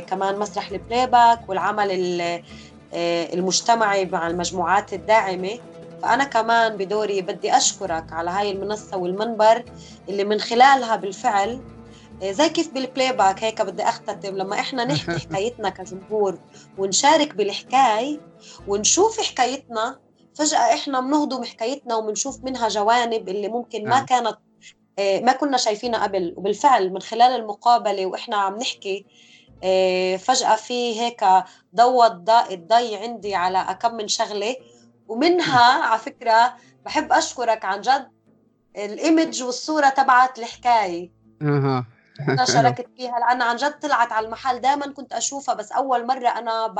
كمان 0.00 0.38
مسرح 0.38 0.70
ال 0.70 1.06
playback 1.06 1.48
والعمل 1.48 2.20
آه، 2.94 3.34
المجتمعي 3.34 4.04
مع 4.04 4.26
المجموعات 4.26 4.92
الداعمة. 4.92 5.58
فأنا 6.02 6.24
كمان 6.24 6.76
بدوري 6.76 7.22
بدي 7.22 7.56
أشكرك 7.56 8.12
على 8.12 8.30
هاي 8.30 8.50
المنصة 8.52 8.96
والمنبر 8.96 9.64
اللي 10.08 10.24
من 10.24 10.40
خلالها 10.40 10.96
بالفعل 10.96 11.50
آه، 11.50 11.79
زي 12.24 12.48
كيف 12.48 12.72
بال 12.72 13.12
playback 13.12 13.44
هيك 13.44 13.62
بدي 13.62 13.82
أختتم. 13.82 14.36
لما 14.36 14.60
إحنا 14.60 14.84
نحكي 14.84 15.18
حكايتنا 15.28 15.68
كجمهور 15.68 16.38
ونشارك 16.78 17.34
بالحكاية 17.34 18.20
ونشوف 18.68 19.20
حكايتنا 19.20 20.00
فجأة 20.34 20.58
إحنا 20.58 21.00
بنهضم 21.00 21.44
حكايتنا 21.44 21.94
وبنشوف 21.96 22.44
منها 22.44 22.68
جوانب 22.68 23.28
اللي 23.28 23.48
ممكن 23.48 23.88
ما 23.88 24.00
كانت 24.00 24.38
آه، 24.98 25.20
ما 25.20 25.32
كنا 25.32 25.56
شايفينها 25.56 26.02
قبل. 26.02 26.34
وبالفعل 26.36 26.92
من 26.92 27.00
خلال 27.00 27.32
المقابلة 27.40 28.06
وإحنا 28.06 28.36
عم 28.36 28.56
نحكي 28.56 29.06
آه، 29.64 30.16
فجأة 30.16 30.56
في 30.56 31.00
هيك 31.00 31.24
ضوت 31.76 32.30
الضي 32.50 32.96
عندي 32.96 33.34
على 33.34 33.78
كم 33.82 33.94
من 33.94 34.08
شغلة. 34.08 34.56
ومنها 35.08 35.82
على 35.90 35.98
فكرة 36.00 36.56
بحب 36.84 37.12
أشكرك 37.12 37.64
عن 37.64 37.80
جد 37.80 38.10
الإيمج 38.76 39.42
والصورة 39.42 39.88
تبعت 39.88 40.38
الحكاية. 40.38 41.12
أنا 42.28 42.44
شاركت 42.46 42.90
فيها. 42.96 43.12
لأن 43.20 43.42
عن 43.42 43.56
جد 43.56 43.78
طلعت 43.78 44.12
على 44.12 44.26
المحل. 44.26 44.60
دائما 44.60 44.92
كنت 44.92 45.12
أشوفها 45.12 45.54
بس 45.54 45.72
أول 45.72 46.06
مرة 46.06 46.28
أنا 46.28 46.74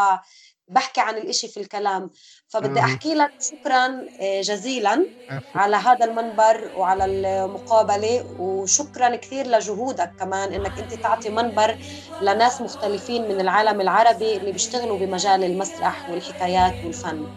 بحكي 0.69 1.01
عن 1.01 1.17
الإشي 1.19 1.49
في 1.49 1.61
الكلام. 1.61 2.11
فبدي 2.49 2.81
أحكي 2.81 3.15
لك 3.15 3.35
شكرا 3.41 3.87
آه، 4.21 4.41
جزيلا 4.41 5.13
على 5.55 5.77
هذا 5.77 6.05
المنبر 6.07 6.71
وعلى 6.75 7.05
المقابلة 7.05 8.25
وشكرا 8.39 9.17
كثير 9.17 9.47
لجهودك 9.47 10.15
كمان 10.19 10.53
إنك 10.55 10.79
أنت 10.79 10.95
تعطي 10.95 11.31
منبر 11.31 11.79
لناس 12.21 12.61
مختلفين 12.61 13.29
من 13.29 13.41
العالم 13.41 13.81
العربي 13.81 14.37
اللي 14.37 14.53
بيشتغلوا 14.53 14.99
بمجال 14.99 15.45
المسرح 15.45 16.09
والحكايات 16.09 16.79
والفن. 16.83 17.29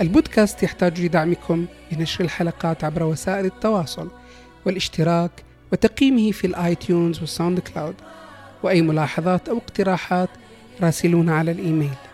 البودكاست 0.00 0.62
يحتاج 0.62 1.00
لدعمكم 1.00 1.66
بنشر 1.92 2.24
الحلقات 2.24 2.84
عبر 2.84 3.02
وسائل 3.02 3.44
التواصل 3.44 4.08
والاشتراك 4.66 5.30
وتقييمه 5.72 6.32
في 6.32 6.46
ال 6.46 6.74
iTunes 6.74 7.20
وال 7.20 7.58
SoundCloud. 7.58 7.94
وأي 8.62 8.82
ملاحظات 8.82 9.48
أو 9.48 9.56
اقتراحات 9.58 10.28
راسلونا 10.82 11.34
على 11.36 11.50
الإيميل. 11.50 12.09